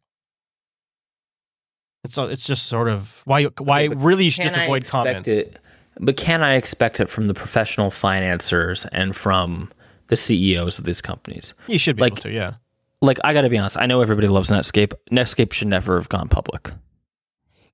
It's 2.03 2.19
it's 2.19 2.45
just 2.45 2.67
sort 2.67 2.87
of 2.87 3.23
why 3.25 3.45
why 3.45 3.85
Okay, 3.85 3.95
really 3.95 4.25
you 4.25 4.31
should 4.31 4.43
just 4.43 4.57
avoid 4.57 4.85
comments. 4.85 5.27
It, 5.27 5.57
but 5.99 6.17
can 6.17 6.43
I 6.43 6.53
expect 6.53 6.99
it 6.99 7.09
from 7.09 7.25
the 7.25 7.33
professional 7.33 7.89
financiers 7.89 8.85
and 8.91 9.15
from 9.15 9.71
the 10.07 10.15
CEOs 10.15 10.79
of 10.79 10.85
these 10.85 11.01
companies? 11.01 11.53
You 11.67 11.79
should 11.79 11.95
be 11.95 12.03
like- 12.03 12.13
able 12.13 12.21
to, 12.23 12.31
yeah. 12.31 12.53
like 13.01 13.19
I 13.23 13.33
got 13.33 13.41
to 13.41 13.49
be 13.49 13.57
honest, 13.57 13.77
I 13.77 13.85
know 13.85 14.01
everybody 14.01 14.27
loves 14.27 14.49
Netscape. 14.49 14.93
Netscape 15.11 15.53
should 15.53 15.67
never 15.67 15.95
have 15.95 16.09
gone 16.09 16.27
public 16.29 16.71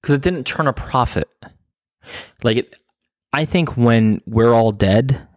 because 0.01 0.15
it 0.15 0.21
didn't 0.21 0.45
turn 0.45 0.67
a 0.67 0.73
profit. 0.73 1.29
Like 2.43 2.57
it, 2.57 2.75
I 3.33 3.45
think 3.45 3.77
when 3.77 4.21
we're 4.25 4.53
all 4.53 4.71
dead 4.71 5.27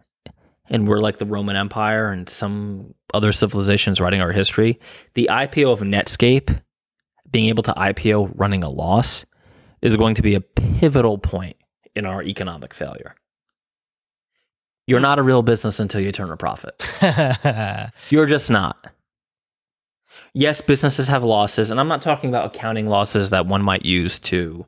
and 0.69 0.87
we're 0.87 0.99
like 0.99 1.17
the 1.17 1.25
Roman 1.25 1.55
Empire 1.55 2.11
and 2.11 2.27
some 2.27 2.95
other 3.13 3.31
civilizations 3.31 4.01
writing 4.01 4.21
our 4.21 4.31
history, 4.31 4.79
the 5.13 5.29
IPO 5.31 5.71
of 5.71 5.79
Netscape, 5.81 6.59
being 7.29 7.47
able 7.47 7.63
to 7.63 7.73
IPO 7.73 8.31
running 8.35 8.63
a 8.63 8.69
loss, 8.69 9.25
is 9.81 9.95
going 9.95 10.15
to 10.15 10.21
be 10.21 10.33
a 10.35 10.41
pivotal 10.41 11.17
point 11.17 11.55
in 11.95 12.05
our 12.05 12.23
economic 12.23 12.73
failure. 12.73 13.15
You're 14.87 14.99
not 14.99 15.19
a 15.19 15.23
real 15.23 15.41
business 15.41 15.79
until 15.79 16.01
you 16.01 16.11
turn 16.11 16.31
a 16.31 16.37
profit. 16.37 16.81
You're 18.09 18.27
just 18.27 18.51
not. 18.51 18.87
Yes, 20.33 20.61
businesses 20.61 21.07
have 21.07 21.23
losses, 21.23 21.71
and 21.71 21.79
I'm 21.79 21.87
not 21.87 22.01
talking 22.01 22.29
about 22.29 22.55
accounting 22.55 22.87
losses 22.87 23.29
that 23.29 23.47
one 23.47 23.61
might 23.63 23.85
use 23.85 24.19
to, 24.19 24.65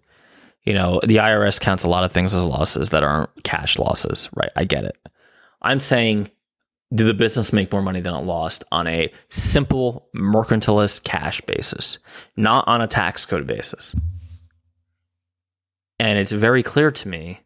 you 0.63 0.74
know, 0.74 1.01
the 1.03 1.18
IRS 1.18 1.59
counts 1.59 1.84
a 1.84 1.89
lot 1.89 2.03
of 2.03 2.11
things 2.11 2.34
as 2.34 2.43
losses 2.43 2.89
that 2.91 3.03
aren't 3.03 3.43
cash 3.43 3.78
losses, 3.78 4.30
right? 4.36 4.49
I 4.55 4.63
get 4.63 4.86
it. 4.86 4.97
I'm 5.61 5.82
saying, 5.82 6.32
did 6.93 7.05
the 7.05 7.13
business 7.13 7.51
make 7.51 7.72
more 7.72 7.82
money 7.82 7.99
than 7.99 8.13
it 8.13 8.24
lost 8.24 8.63
on 8.72 8.88
a 8.88 9.11
simple 9.30 10.07
mercantilist 10.15 11.03
cash 11.03 11.41
basis, 11.41 11.97
not 12.38 12.65
on 12.68 12.82
a 12.82 12.88
tax 12.88 13.26
code 13.26 13.45
basis? 13.45 13.93
And 15.99 16.18
it's 16.18 16.32
very 16.32 16.63
clear 16.63 16.91
to 16.91 17.07
me 17.09 17.41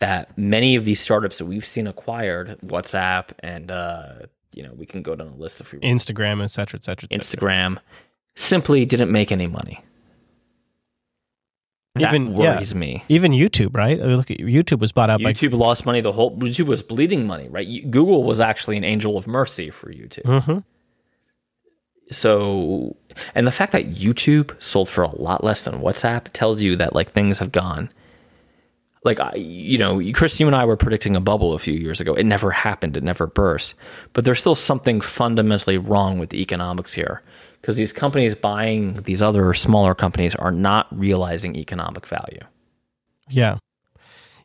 that 0.00 0.36
many 0.36 0.76
of 0.76 0.84
these 0.84 1.00
startups 1.00 1.38
that 1.38 1.46
we've 1.46 1.64
seen 1.64 1.86
acquired, 1.86 2.58
WhatsApp 2.64 3.30
and 3.40 3.70
uh, 3.70 4.14
you 4.52 4.62
know, 4.62 4.72
we 4.74 4.86
can 4.86 5.02
go 5.02 5.14
down 5.14 5.28
a 5.28 5.36
list 5.36 5.60
if 5.60 5.72
we 5.72 5.78
want. 5.78 5.84
Instagram, 6.00 6.42
et 6.42 6.48
cetera, 6.48 6.78
et 6.78 6.84
cetera, 6.84 7.08
et 7.10 7.22
cetera. 7.22 7.48
Instagram, 7.50 7.78
simply 8.36 8.84
didn't 8.84 9.10
make 9.10 9.30
any 9.32 9.46
money. 9.46 9.80
That 11.96 12.12
Even- 12.12 12.32
yeah. 12.32 12.54
worries 12.56 12.74
me. 12.74 13.04
Even 13.08 13.30
YouTube, 13.32 13.76
right? 13.76 14.00
I 14.00 14.06
mean, 14.06 14.16
look 14.16 14.30
at 14.30 14.38
YouTube 14.38 14.80
was 14.80 14.90
bought 14.90 15.10
out 15.10 15.22
by 15.22 15.32
YouTube 15.32 15.56
lost 15.56 15.86
money. 15.86 16.00
The 16.00 16.10
whole 16.12 16.36
YouTube 16.38 16.66
was 16.66 16.82
bleeding 16.82 17.24
money, 17.26 17.48
right? 17.48 17.88
Google 17.88 18.24
was 18.24 18.40
actually 18.40 18.76
an 18.76 18.82
angel 18.84 19.16
of 19.16 19.28
mercy 19.28 19.70
for 19.70 19.92
YouTube. 19.92 20.22
Mhm. 20.24 20.64
So, 22.10 22.96
and 23.34 23.46
the 23.46 23.52
fact 23.52 23.72
that 23.72 23.90
YouTube 23.92 24.60
sold 24.62 24.88
for 24.88 25.02
a 25.04 25.14
lot 25.16 25.42
less 25.44 25.62
than 25.62 25.80
WhatsApp 25.80 26.26
tells 26.32 26.60
you 26.60 26.76
that 26.76 26.94
like 26.94 27.10
things 27.10 27.38
have 27.38 27.52
gone 27.52 27.90
like 29.04 29.18
you 29.36 29.78
know, 29.78 30.00
Chris, 30.12 30.40
you 30.40 30.46
and 30.46 30.56
I 30.56 30.64
were 30.64 30.76
predicting 30.76 31.14
a 31.14 31.20
bubble 31.20 31.52
a 31.52 31.58
few 31.58 31.74
years 31.74 32.00
ago. 32.00 32.14
It 32.14 32.24
never 32.24 32.50
happened. 32.50 32.96
It 32.96 33.02
never 33.02 33.26
burst. 33.26 33.74
But 34.12 34.24
there's 34.24 34.40
still 34.40 34.54
something 34.54 35.00
fundamentally 35.00 35.78
wrong 35.78 36.18
with 36.18 36.30
the 36.30 36.40
economics 36.40 36.94
here 36.94 37.22
because 37.60 37.76
these 37.76 37.92
companies 37.92 38.34
buying 38.34 38.94
these 39.02 39.22
other 39.22 39.54
smaller 39.54 39.94
companies 39.94 40.34
are 40.34 40.50
not 40.50 40.86
realizing 40.90 41.54
economic 41.56 42.06
value. 42.06 42.40
Yeah. 43.28 43.58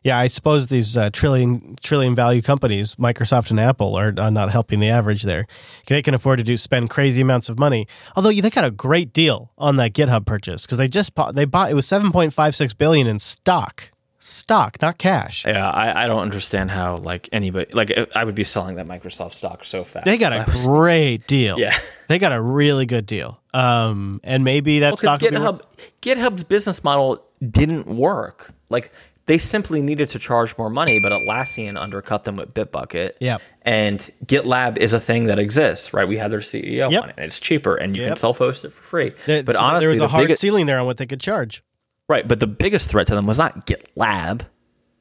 Yeah, 0.02 0.18
I 0.18 0.28
suppose 0.28 0.68
these 0.68 0.96
uh, 0.96 1.10
trillion 1.10 1.76
trillion 1.82 2.14
value 2.14 2.40
companies, 2.40 2.94
Microsoft 2.94 3.50
and 3.50 3.60
Apple, 3.60 3.96
are, 3.96 4.14
are 4.18 4.30
not 4.30 4.50
helping 4.50 4.80
the 4.80 4.88
average 4.88 5.24
there. 5.24 5.44
They 5.86 6.00
can 6.00 6.14
afford 6.14 6.38
to 6.38 6.44
do 6.44 6.56
spend 6.56 6.88
crazy 6.88 7.20
amounts 7.20 7.50
of 7.50 7.58
money. 7.58 7.86
Although 8.16 8.32
they 8.32 8.48
got 8.48 8.64
a 8.64 8.70
great 8.70 9.12
deal 9.12 9.52
on 9.58 9.76
that 9.76 9.92
GitHub 9.92 10.24
purchase 10.24 10.64
because 10.64 10.78
they 10.78 10.88
just 10.88 11.14
bought, 11.14 11.34
they 11.34 11.44
bought 11.44 11.70
it 11.70 11.74
was 11.74 11.86
seven 11.86 12.12
point 12.12 12.32
five 12.32 12.56
six 12.56 12.72
billion 12.72 13.06
in 13.06 13.18
stock, 13.18 13.90
stock, 14.20 14.80
not 14.80 14.98
cash. 14.98 15.44
Yeah, 15.44 15.68
I, 15.68 16.04
I 16.04 16.06
don't 16.06 16.20
understand 16.20 16.70
how 16.70 16.96
like 16.96 17.28
anybody 17.32 17.72
like 17.72 17.92
I 18.14 18.22
would 18.24 18.34
be 18.36 18.44
selling 18.44 18.76
that 18.76 18.86
Microsoft 18.86 19.32
stock 19.34 19.64
so 19.64 19.82
fast. 19.82 20.04
They 20.04 20.16
got 20.18 20.32
a 20.32 20.44
great 20.64 21.26
deal. 21.26 21.58
Yeah. 21.58 21.76
they 22.08 22.18
got 22.18 22.32
a 22.32 22.40
really 22.40 22.86
good 22.86 23.06
deal. 23.06 23.40
Um, 23.52 24.20
and 24.22 24.44
maybe 24.44 24.80
that 24.80 24.90
Well, 24.90 24.96
stock 24.98 25.20
'cause 25.20 25.30
will 25.30 25.38
be 25.40 25.44
GitHub 25.44 25.52
worth- 25.52 26.00
GitHub's 26.02 26.44
business 26.44 26.84
model 26.84 27.24
didn't 27.40 27.86
work. 27.86 28.52
Like 28.68 28.92
they 29.26 29.38
simply 29.38 29.80
needed 29.80 30.08
to 30.10 30.18
charge 30.18 30.56
more 30.58 30.70
money, 30.70 30.98
but 31.02 31.12
Atlassian 31.12 31.80
undercut 31.80 32.24
them 32.24 32.36
with 32.36 32.52
Bitbucket. 32.52 33.12
Yeah. 33.20 33.38
And 33.62 33.98
GitLab 34.26 34.76
is 34.78 34.92
a 34.92 34.98
thing 35.00 35.26
that 35.26 35.38
exists, 35.38 35.92
right? 35.94 36.06
We 36.08 36.16
have 36.18 36.30
their 36.30 36.40
CEO 36.40 36.90
Yep. 36.90 37.02
on 37.02 37.08
it, 37.10 37.14
and 37.16 37.26
it's 37.26 37.38
cheaper, 37.38 37.76
and 37.76 37.94
you 37.96 38.02
Yep. 38.02 38.10
can 38.10 38.16
self-host 38.16 38.64
it 38.64 38.72
for 38.72 38.82
free. 38.82 39.12
There- 39.26 39.42
but 39.44 39.56
so 39.56 39.62
honestly, 39.62 39.80
there 39.86 39.90
was 39.90 39.98
the 40.00 40.04
a 40.06 40.08
hard 40.08 40.24
biggest, 40.24 40.40
ceiling 40.40 40.66
there 40.66 40.78
on 40.80 40.86
what 40.86 40.96
they 40.96 41.06
could 41.06 41.20
charge. 41.20 41.62
Right? 42.10 42.28
But 42.28 42.40
the 42.40 42.46
biggest 42.46 42.90
threat 42.90 43.06
to 43.06 43.14
them 43.14 43.26
was 43.26 43.38
not 43.38 43.66
GitLab, 43.66 44.42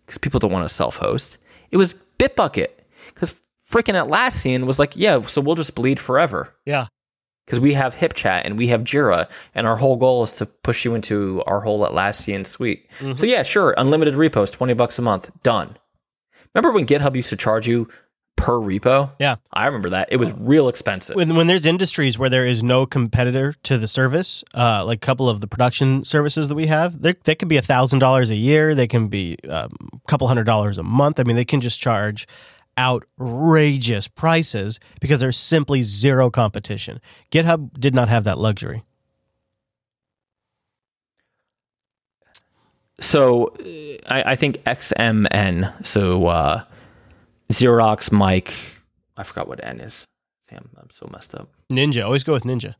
because 0.06 0.18
people 0.18 0.40
don't 0.40 0.52
want 0.52 0.68
to 0.68 0.74
self-host. 0.74 1.38
It 1.72 1.78
was 1.78 1.96
Bitbucket, 2.18 2.68
because 3.14 3.36
freaking 3.70 4.02
Atlassian 4.02 4.66
was 4.66 4.80
like, 4.80 4.96
yeah, 4.96 5.22
so 5.24 5.42
we'll 5.42 5.56
just 5.56 5.76
bleed 5.76 6.00
forever 6.00 6.56
Yeah. 6.66 6.88
because 7.46 7.60
we 7.60 7.74
have 7.74 7.94
HipChat 7.96 8.44
and 8.46 8.58
we 8.58 8.68
have 8.68 8.82
Jira, 8.82 9.30
and 9.54 9.68
our 9.68 9.76
whole 9.76 9.98
goal 9.98 10.24
is 10.24 10.32
to 10.38 10.46
push 10.46 10.86
you 10.86 10.96
into 10.96 11.44
our 11.46 11.62
whole 11.62 11.86
Atlassian 11.86 12.46
suite. 12.46 12.90
Mm-hmm. 13.00 13.16
So 13.16 13.26
yeah, 13.26 13.44
sure, 13.44 13.74
unlimited 13.78 14.16
repos, 14.16 14.52
twenty 14.52 14.74
bucks 14.74 14.98
a 14.98 15.02
month, 15.02 15.30
done. 15.44 15.78
Remember 16.56 16.72
when 16.74 16.86
GitHub 16.88 17.16
used 17.16 17.30
to 17.30 17.36
charge 17.36 17.68
you 17.68 17.88
per 18.40 18.54
repo? 18.60 19.12
Yeah. 19.20 19.36
I 19.54 19.66
remember 19.66 19.90
that. 19.92 20.10
It 20.12 20.18
was 20.18 20.32
real 20.34 20.70
expensive. 20.70 21.16
when 21.16 21.36
when 21.36 21.48
there's 21.48 21.66
industries 21.66 22.18
where 22.18 22.30
there 22.30 22.46
is 22.46 22.64
no 22.64 22.86
competitor 22.86 23.54
to 23.64 23.78
the 23.78 23.88
service, 23.88 24.44
uh, 24.56 24.84
like 24.86 24.98
a 24.98 25.06
couple 25.06 25.30
of 25.30 25.42
the 25.42 25.48
production 25.48 26.04
services 26.04 26.48
that 26.48 26.56
we 26.56 26.68
have, 26.68 27.02
they 27.02 27.14
they 27.24 27.36
could 27.36 27.48
be 27.48 27.58
a 27.58 27.62
thousand 27.62 28.00
dollars 28.00 28.30
a 28.30 28.36
year. 28.36 28.74
They 28.74 28.88
can 28.88 29.08
be 29.08 29.38
um, 29.50 29.72
a 29.94 30.08
couple 30.08 30.28
hundred 30.28 30.46
dollars 30.46 30.78
a 30.78 30.84
month. 30.84 31.20
I 31.20 31.24
mean, 31.24 31.36
they 31.36 31.46
can 31.46 31.62
just 31.62 31.80
charge 31.80 32.28
outrageous 32.78 34.08
prices 34.08 34.80
because 35.02 35.20
there's 35.20 35.38
simply 35.38 35.84
zero 35.84 36.30
competition. 36.30 37.02
GitHub 37.30 37.78
did 37.80 37.94
not 37.94 38.08
have 38.08 38.24
that 38.24 38.38
luxury. 38.38 38.84
so 43.02 43.48
uh, 43.48 44.14
I, 44.14 44.32
I 44.32 44.36
think 44.36 44.58
XMN, 44.66 45.86
so 45.86 46.28
uh, 46.28 46.64
Xerox, 47.52 48.12
Mike, 48.12 48.54
I 49.18 49.24
forgot 49.24 49.48
what 49.48 49.64
N 49.64 49.80
is. 49.80 50.08
Damn, 50.50 50.70
I'm 50.78 50.90
so 50.92 51.10
messed 51.12 51.36
up. 51.36 51.50
Ninja, 51.72 52.06
always 52.06 52.24
go 52.24 52.34
with 52.34 52.44
Ninja. 52.44 52.76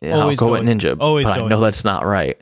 Yeah, 0.00 0.18
I'll 0.18 0.30
go 0.30 0.36
go 0.36 0.52
with 0.52 0.62
Ninja, 0.62 0.96
always 0.98 1.26
but 1.26 1.38
I 1.38 1.46
know 1.46 1.60
that's 1.60 1.84
not 1.84 2.06
right. 2.06 2.40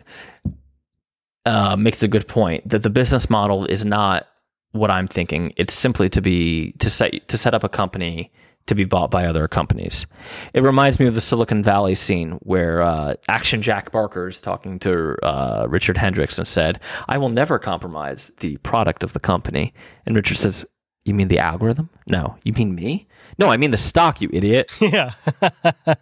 Uh, 1.45 1.77
makes 1.77 2.03
a 2.03 2.09
good 2.09 2.29
point 2.29 2.69
that 2.69 2.83
the 2.83 2.91
business 2.91 3.29
model 3.31 3.65
is 3.65 3.85
not 3.85 4.27
what 4.73 4.91
I'm 4.91 5.09
thinking. 5.09 5.53
It's 5.57 5.75
simply 5.75 6.09
to 6.11 6.21
be 6.21 6.73
to 6.79 6.91
set 6.91 7.27
to 7.29 7.39
set 7.39 7.55
up 7.55 7.65
a 7.65 7.69
company 7.69 8.31
to 8.67 8.75
be 8.75 8.85
bought 8.85 9.11
by 9.11 9.25
other 9.25 9.49
companies. 9.49 10.07
It 10.53 10.63
reminds 10.63 11.01
me 11.01 11.07
of 11.07 11.15
the 11.15 11.21
Silicon 11.21 11.63
Valley 11.63 11.95
scene 11.95 12.33
where 12.43 12.83
uh, 12.83 13.15
Action 13.27 13.63
Jack 13.63 13.91
Barker 13.91 14.29
is 14.29 14.41
talking 14.41 14.79
to 14.81 15.17
uh, 15.23 15.67
Richard 15.69 15.97
Hendricks 15.97 16.39
and 16.39 16.47
said, 16.47 16.81
"I 17.09 17.19
will 17.19 17.31
never 17.31 17.59
compromise 17.59 18.31
the 18.39 18.59
product 18.59 19.03
of 19.03 19.15
the 19.15 19.21
company." 19.21 19.73
And 20.07 20.15
Richard 20.15 20.37
says, 20.37 20.65
"You 21.09 21.15
mean 21.15 21.29
the 21.29 21.39
algorithm? 21.39 21.89
No, 22.07 22.37
you 22.45 22.53
mean 22.53 22.75
me? 22.75 23.09
No, 23.39 23.49
I 23.49 23.57
mean 23.57 23.71
the 23.71 23.79
stock, 23.79 24.21
you 24.21 24.31
idiot." 24.33 24.71
yeah. 24.81 25.13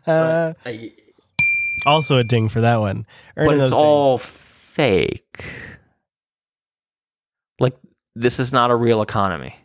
also 1.86 2.18
a 2.18 2.24
ding 2.24 2.48
for 2.48 2.60
that 2.60 2.80
one. 2.80 3.06
Earning 3.36 3.58
but 3.58 3.62
it's 3.62 3.70
those 3.70 3.72
all 3.72 4.18
fake. 4.18 5.44
Like 7.58 7.76
this 8.14 8.38
is 8.38 8.52
not 8.52 8.70
a 8.70 8.76
real 8.76 9.02
economy. 9.02 9.56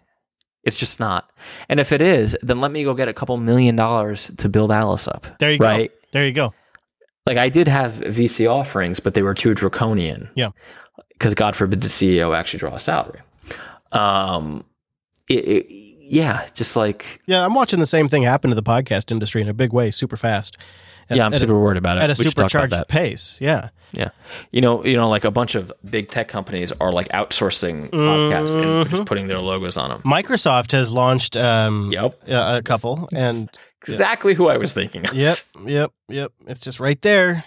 It's 0.63 0.77
just 0.77 0.99
not. 0.99 1.31
And 1.69 1.79
if 1.79 1.91
it 1.91 2.01
is, 2.01 2.37
then 2.41 2.61
let 2.61 2.71
me 2.71 2.83
go 2.83 2.93
get 2.93 3.07
a 3.07 3.13
couple 3.13 3.35
million 3.37 3.75
dollars 3.75 4.31
to 4.37 4.47
build 4.47 4.71
Alice 4.71 5.07
up. 5.07 5.25
There 5.39 5.51
you 5.51 5.57
right? 5.57 5.89
go. 5.89 5.97
There 6.11 6.27
you 6.27 6.33
go. 6.33 6.53
Like 7.25 7.37
I 7.37 7.49
did 7.49 7.67
have 7.67 7.93
VC 7.93 8.49
offerings, 8.49 8.99
but 8.99 9.13
they 9.13 9.21
were 9.21 9.33
too 9.33 9.53
draconian. 9.53 10.29
Yeah. 10.35 10.49
Because 11.13 11.33
God 11.35 11.55
forbid 11.55 11.81
the 11.81 11.87
CEO 11.87 12.35
actually 12.35 12.59
draw 12.59 12.75
a 12.75 12.79
salary. 12.79 13.21
Um, 13.91 14.63
it, 15.31 15.47
it, 15.47 15.65
yeah, 16.01 16.47
just 16.53 16.75
like 16.75 17.21
Yeah, 17.25 17.45
I'm 17.45 17.53
watching 17.53 17.79
the 17.79 17.85
same 17.85 18.07
thing 18.07 18.23
happen 18.23 18.49
to 18.49 18.55
the 18.55 18.63
podcast 18.63 19.11
industry 19.11 19.41
in 19.41 19.47
a 19.49 19.53
big 19.53 19.71
way, 19.73 19.91
super 19.91 20.17
fast. 20.17 20.57
At- 21.09 21.17
yeah, 21.17 21.25
I'm 21.25 21.33
at 21.33 21.37
a- 21.37 21.39
super 21.41 21.59
worried 21.59 21.77
about 21.77 21.97
it. 21.97 22.03
at 22.03 22.09
a 22.09 22.15
We 22.17 22.25
should 22.25 22.35
talk 22.35 22.51
about 22.51 22.51
supercharged 22.51 22.87
pace. 22.89 23.37
Yeah. 23.41 23.69
Yeah, 23.93 24.11
you 24.51 24.61
know, 24.61 24.85
you 24.85 24.95
know, 24.95 25.09
like 25.09 25.25
a 25.25 25.31
bunch 25.31 25.53
of 25.55 25.69
big 25.83 26.07
tech 26.09 26.29
companies 26.29 26.71
are 26.79 26.93
like 26.93 27.09
outsourcing 27.09 27.89
podcasts 27.89 28.55
and 28.55 28.63
Mm-hmm. 28.63 28.89
just 28.89 29.05
putting 29.05 29.27
their 29.27 29.41
logos 29.41 29.75
on 29.75 29.89
them. 29.89 30.01
Microsoft 30.03 30.71
has 30.71 30.89
launched 30.93 31.35
um, 31.35 31.91
Yep. 31.91 32.29
a, 32.29 32.57
a 32.59 32.61
couple, 32.61 33.09
and 33.13 33.49
Exactly 33.85 34.33
who 34.33 34.47
I 34.47 34.55
was 34.55 34.71
thinking 34.71 35.05
of. 35.05 35.13
yep, 35.13 35.39
yep, 35.65 35.91
yep. 36.07 36.31
It's 36.47 36.61
just 36.61 36.79
right 36.79 37.01
there. 37.01 37.43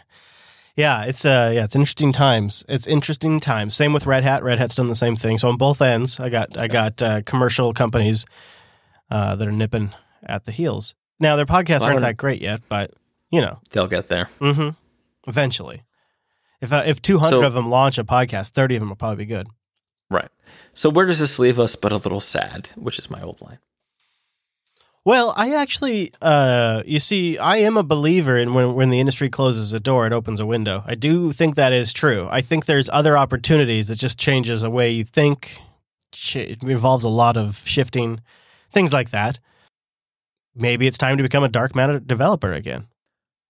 Yeah, 0.76 1.04
it's 1.04 1.24
uh, 1.24 1.52
yeah, 1.54 1.64
it's 1.64 1.76
interesting 1.76 2.12
times. 2.12 2.64
It's 2.68 2.86
interesting 2.86 3.38
times. 3.40 3.74
Same 3.76 3.92
with 3.92 4.06
Red 4.06 4.24
Hat. 4.24 4.42
Red 4.42 4.58
Hat's 4.58 4.74
done 4.74 4.88
the 4.88 4.94
same 4.96 5.14
thing. 5.14 5.38
So 5.38 5.48
on 5.48 5.56
both 5.56 5.80
ends, 5.80 6.18
I 6.18 6.28
got 6.30 6.58
I 6.58 6.66
got 6.68 7.00
uh, 7.00 7.22
commercial 7.22 7.72
companies 7.72 8.26
uh, 9.10 9.36
that 9.36 9.46
are 9.46 9.52
nipping 9.52 9.90
at 10.24 10.44
the 10.46 10.52
heels. 10.52 10.94
Now 11.20 11.36
their 11.36 11.46
podcasts 11.46 11.80
Well, 11.80 11.90
aren't 11.90 12.00
that 12.00 12.16
great 12.16 12.42
yet, 12.42 12.60
but 12.68 12.90
you 13.30 13.40
know, 13.40 13.60
They'll 13.70 13.86
get 13.86 14.08
there. 14.08 14.28
hmm 14.40 14.70
eventually. 15.28 15.84
If 16.60 16.72
uh, 16.72 16.82
if 16.86 17.00
200 17.00 17.30
So- 17.40 17.42
of 17.46 17.54
them 17.54 17.70
launch 17.70 17.98
a 17.98 18.04
podcast, 18.04 18.48
30 18.50 18.76
of 18.76 18.80
them 18.80 18.88
will 18.88 18.96
probably 18.96 19.24
be 19.24 19.28
good. 19.32 19.46
Right. 20.10 20.28
So 20.74 20.90
where 20.90 21.06
does 21.06 21.20
this 21.20 21.38
leave 21.38 21.60
us 21.60 21.76
but 21.76 21.92
a 21.92 21.96
little 21.96 22.20
sad, 22.20 22.70
which 22.74 22.98
is 22.98 23.08
my 23.10 23.22
old 23.22 23.40
line. 23.40 23.58
Well, 25.06 25.34
I 25.36 25.54
actually, 25.56 26.12
uh, 26.22 26.82
you 26.86 26.98
see, 26.98 27.36
I 27.36 27.58
am 27.58 27.76
a 27.76 27.82
believer 27.82 28.38
in 28.38 28.54
when 28.54 28.74
when 28.74 28.88
the 28.88 29.00
industry 29.00 29.28
closes 29.28 29.72
a 29.74 29.80
door, 29.80 30.06
it 30.06 30.14
opens 30.14 30.40
a 30.40 30.46
window. 30.46 30.82
I 30.86 30.94
do 30.94 31.30
think 31.30 31.56
that 31.56 31.74
is 31.74 31.92
true. 31.92 32.26
I 32.30 32.40
think 32.40 32.64
there's 32.64 32.88
other 32.90 33.18
opportunities 33.18 33.88
that 33.88 33.98
just 33.98 34.18
changes 34.18 34.62
the 34.62 34.70
way 34.70 34.90
you 34.90 35.04
think. 35.04 35.58
It 36.34 36.62
involves 36.64 37.04
a 37.04 37.10
lot 37.10 37.36
of 37.36 37.62
shifting, 37.66 38.20
things 38.70 38.92
like 38.92 39.10
that. 39.10 39.40
Maybe 40.54 40.86
it's 40.86 40.96
time 40.96 41.16
to 41.18 41.22
become 41.22 41.44
a 41.44 41.48
dark 41.48 41.74
matter 41.74 41.98
developer 41.98 42.52
again. 42.52 42.86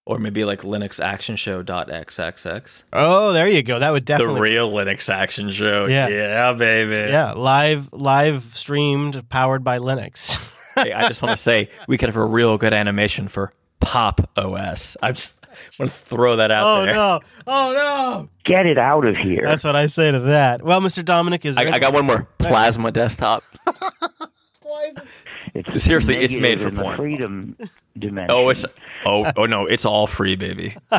Or 0.07 0.18
maybe 0.18 0.44
like 0.44 0.62
Linux 0.62 1.02
Action 1.02 1.36
Show.xxx. 1.36 2.84
Oh, 2.92 3.32
there 3.32 3.46
you 3.48 3.62
go. 3.62 3.78
That 3.78 3.90
would 3.92 4.05
definitely 4.05 4.34
The 4.34 4.40
real 4.40 4.70
Linux 4.70 5.09
Action 5.09 5.50
Show. 5.50 5.86
Yeah. 5.86 6.09
Yeah, 6.09 6.52
baby. 6.52 7.11
yeah, 7.11 7.32
live 7.32 7.92
live 7.92 8.42
streamed, 8.42 9.28
powered 9.28 9.62
by 9.62 9.78
Linux. 9.78 10.50
Hey, 10.77 10.93
I 10.93 11.07
just 11.09 11.22
want 11.22 11.31
to 11.31 11.37
say 11.43 11.70
we 11.89 11.99
could 11.99 12.09
have 12.09 12.16
a 12.16 12.25
real 12.25 12.59
good 12.59 12.72
animation 12.72 13.29
for 13.29 13.53
Pop 13.81 14.29
OS. 14.37 14.97
I 15.03 15.12
just 15.12 15.37
want 15.79 15.91
to 15.91 15.97
throw 15.97 16.37
that 16.37 16.51
out 16.51 16.64
oh 16.66 16.85
there. 16.85 16.95
Oh 16.95 16.97
no! 16.97 17.20
Oh 17.47 17.72
no! 17.72 18.29
Get 18.45 18.66
it 18.66 18.79
out 18.79 19.05
of 19.07 19.16
here. 19.16 19.43
That's 19.45 19.62
what 19.64 19.77
I 19.77 19.87
say 19.87 20.11
to 20.11 20.20
that. 20.20 20.62
Well, 20.62 20.81
Mr. 20.81 21.05
Dominick 21.05 21.45
is. 21.45 21.57
I, 21.57 21.62
I 21.70 21.79
got 21.79 21.93
one 21.93 22.07
more. 22.07 22.29
Plasma 22.39 22.91
desktop. 22.93 23.43
It's 25.55 25.85
Seriously, 25.85 26.16
it's 26.16 26.35
made 26.35 26.59
for 26.61 26.68
in 26.68 26.77
porn. 26.77 26.97
freedom 26.97 27.57
dimension. 27.97 28.35
Oh, 28.37 28.49
it's 28.49 28.64
oh 29.05 29.31
oh 29.37 29.47
no, 29.47 29.66
it's 29.66 29.85
all 29.85 30.09
free, 30.09 30.35
baby. 30.35 30.75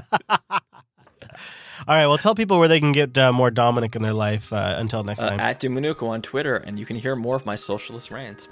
All 1.88 1.94
right. 1.94 2.08
Well, 2.08 2.18
tell 2.18 2.34
people 2.36 2.58
where 2.58 2.70
they 2.70 2.80
can 2.80 2.94
get 2.94 3.16
uh, 3.18 3.32
more 3.34 3.52
Dominick 3.52 3.96
in 3.98 4.02
their 4.02 4.14
life 4.14 4.54
uh, 4.54 4.76
until 4.78 5.04
next 5.04 5.22
Uh, 5.22 5.32
time. 5.32 5.40
at 5.42 5.60
dominucco 5.60 6.08
on 6.08 6.22
Twitter, 6.22 6.56
and 6.56 6.80
you 6.80 6.86
can 6.86 6.96
hear 6.96 7.16
more 7.18 7.36
of 7.36 7.46
my 7.46 7.58
socialist 7.58 8.10
rants. 8.12 8.48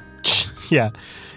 yeah, 0.71 0.91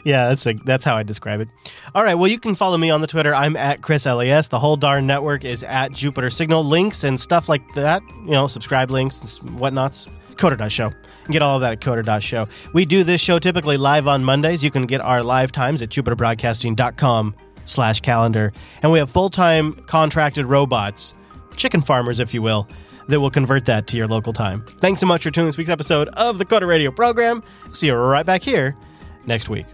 yeah. 0.05 0.29
That's 0.29 0.47
a, 0.47 0.55
that's 0.65 0.85
how 0.85 0.97
I 0.97 1.03
describe 1.03 1.41
it. 1.41 1.49
All 1.95 2.03
right. 2.03 2.15
Well, 2.15 2.31
you 2.31 2.39
can 2.39 2.55
follow 2.55 2.77
me 2.77 2.91
on 2.91 3.01
the 3.01 3.07
Twitter. 3.07 3.35
I'm 3.35 3.57
at 3.57 3.81
ChrisLAS. 3.81 4.49
The 4.49 4.59
whole 4.59 4.77
darn 4.77 5.07
network 5.07 5.45
is 5.45 5.63
at 5.65 5.93
Jupiter 5.93 6.31
Signal. 6.31 6.65
Links 6.65 7.05
and 7.05 7.19
stuff 7.19 7.49
like 7.49 7.75
that. 7.75 8.03
You 8.25 8.33
know, 8.33 8.47
subscribe 8.47 8.91
links 8.91 9.41
and 9.41 9.59
whatnots. 9.59 10.09
Coder.show. 10.37 10.91
You 11.27 11.33
get 11.33 11.43
all 11.43 11.57
of 11.57 11.63
that 11.63 11.73
at 11.73 11.81
Coder.show. 11.81 12.49
We 12.73 12.85
do 12.85 13.03
this 13.03 13.21
show 13.21 13.39
typically 13.39 13.77
live 13.77 14.07
on 14.07 14.25
Mondays. 14.25 14.63
You 14.63 14.71
can 14.71 14.87
get 14.87 15.01
our 15.01 15.23
live 15.23 15.51
times 15.51 15.83
at 15.83 15.89
JupiterBroadcasting.com 15.89 17.35
slash 17.65 18.01
calendar. 18.01 18.53
And 18.83 18.93
we 18.93 18.99
have 18.99 19.11
full-time 19.11 19.73
contracted 19.87 20.47
robots, 20.47 21.15
chicken 21.57 21.83
farmers, 21.83 22.21
if 22.21 22.33
you 22.33 22.43
will, 22.43 22.69
that 23.09 23.21
will 23.21 23.31
convert 23.31 23.65
that 23.67 23.87
to 23.89 23.97
your 23.97 24.07
local 24.07 24.33
time. 24.33 24.65
Thanks 24.79 25.01
so 25.01 25.07
much 25.07 25.23
for 25.23 25.31
tuning 25.31 25.49
this 25.49 25.57
week's 25.57 25.71
episode 25.71 26.09
of 26.09 26.39
the 26.39 26.45
Coder 26.45 26.69
Radio 26.69 26.91
program. 26.91 27.43
See 27.73 27.87
you 27.89 27.95
right 27.95 28.27
back 28.27 28.43
here 28.43 28.77
next 29.27 29.49
week. 29.49 29.67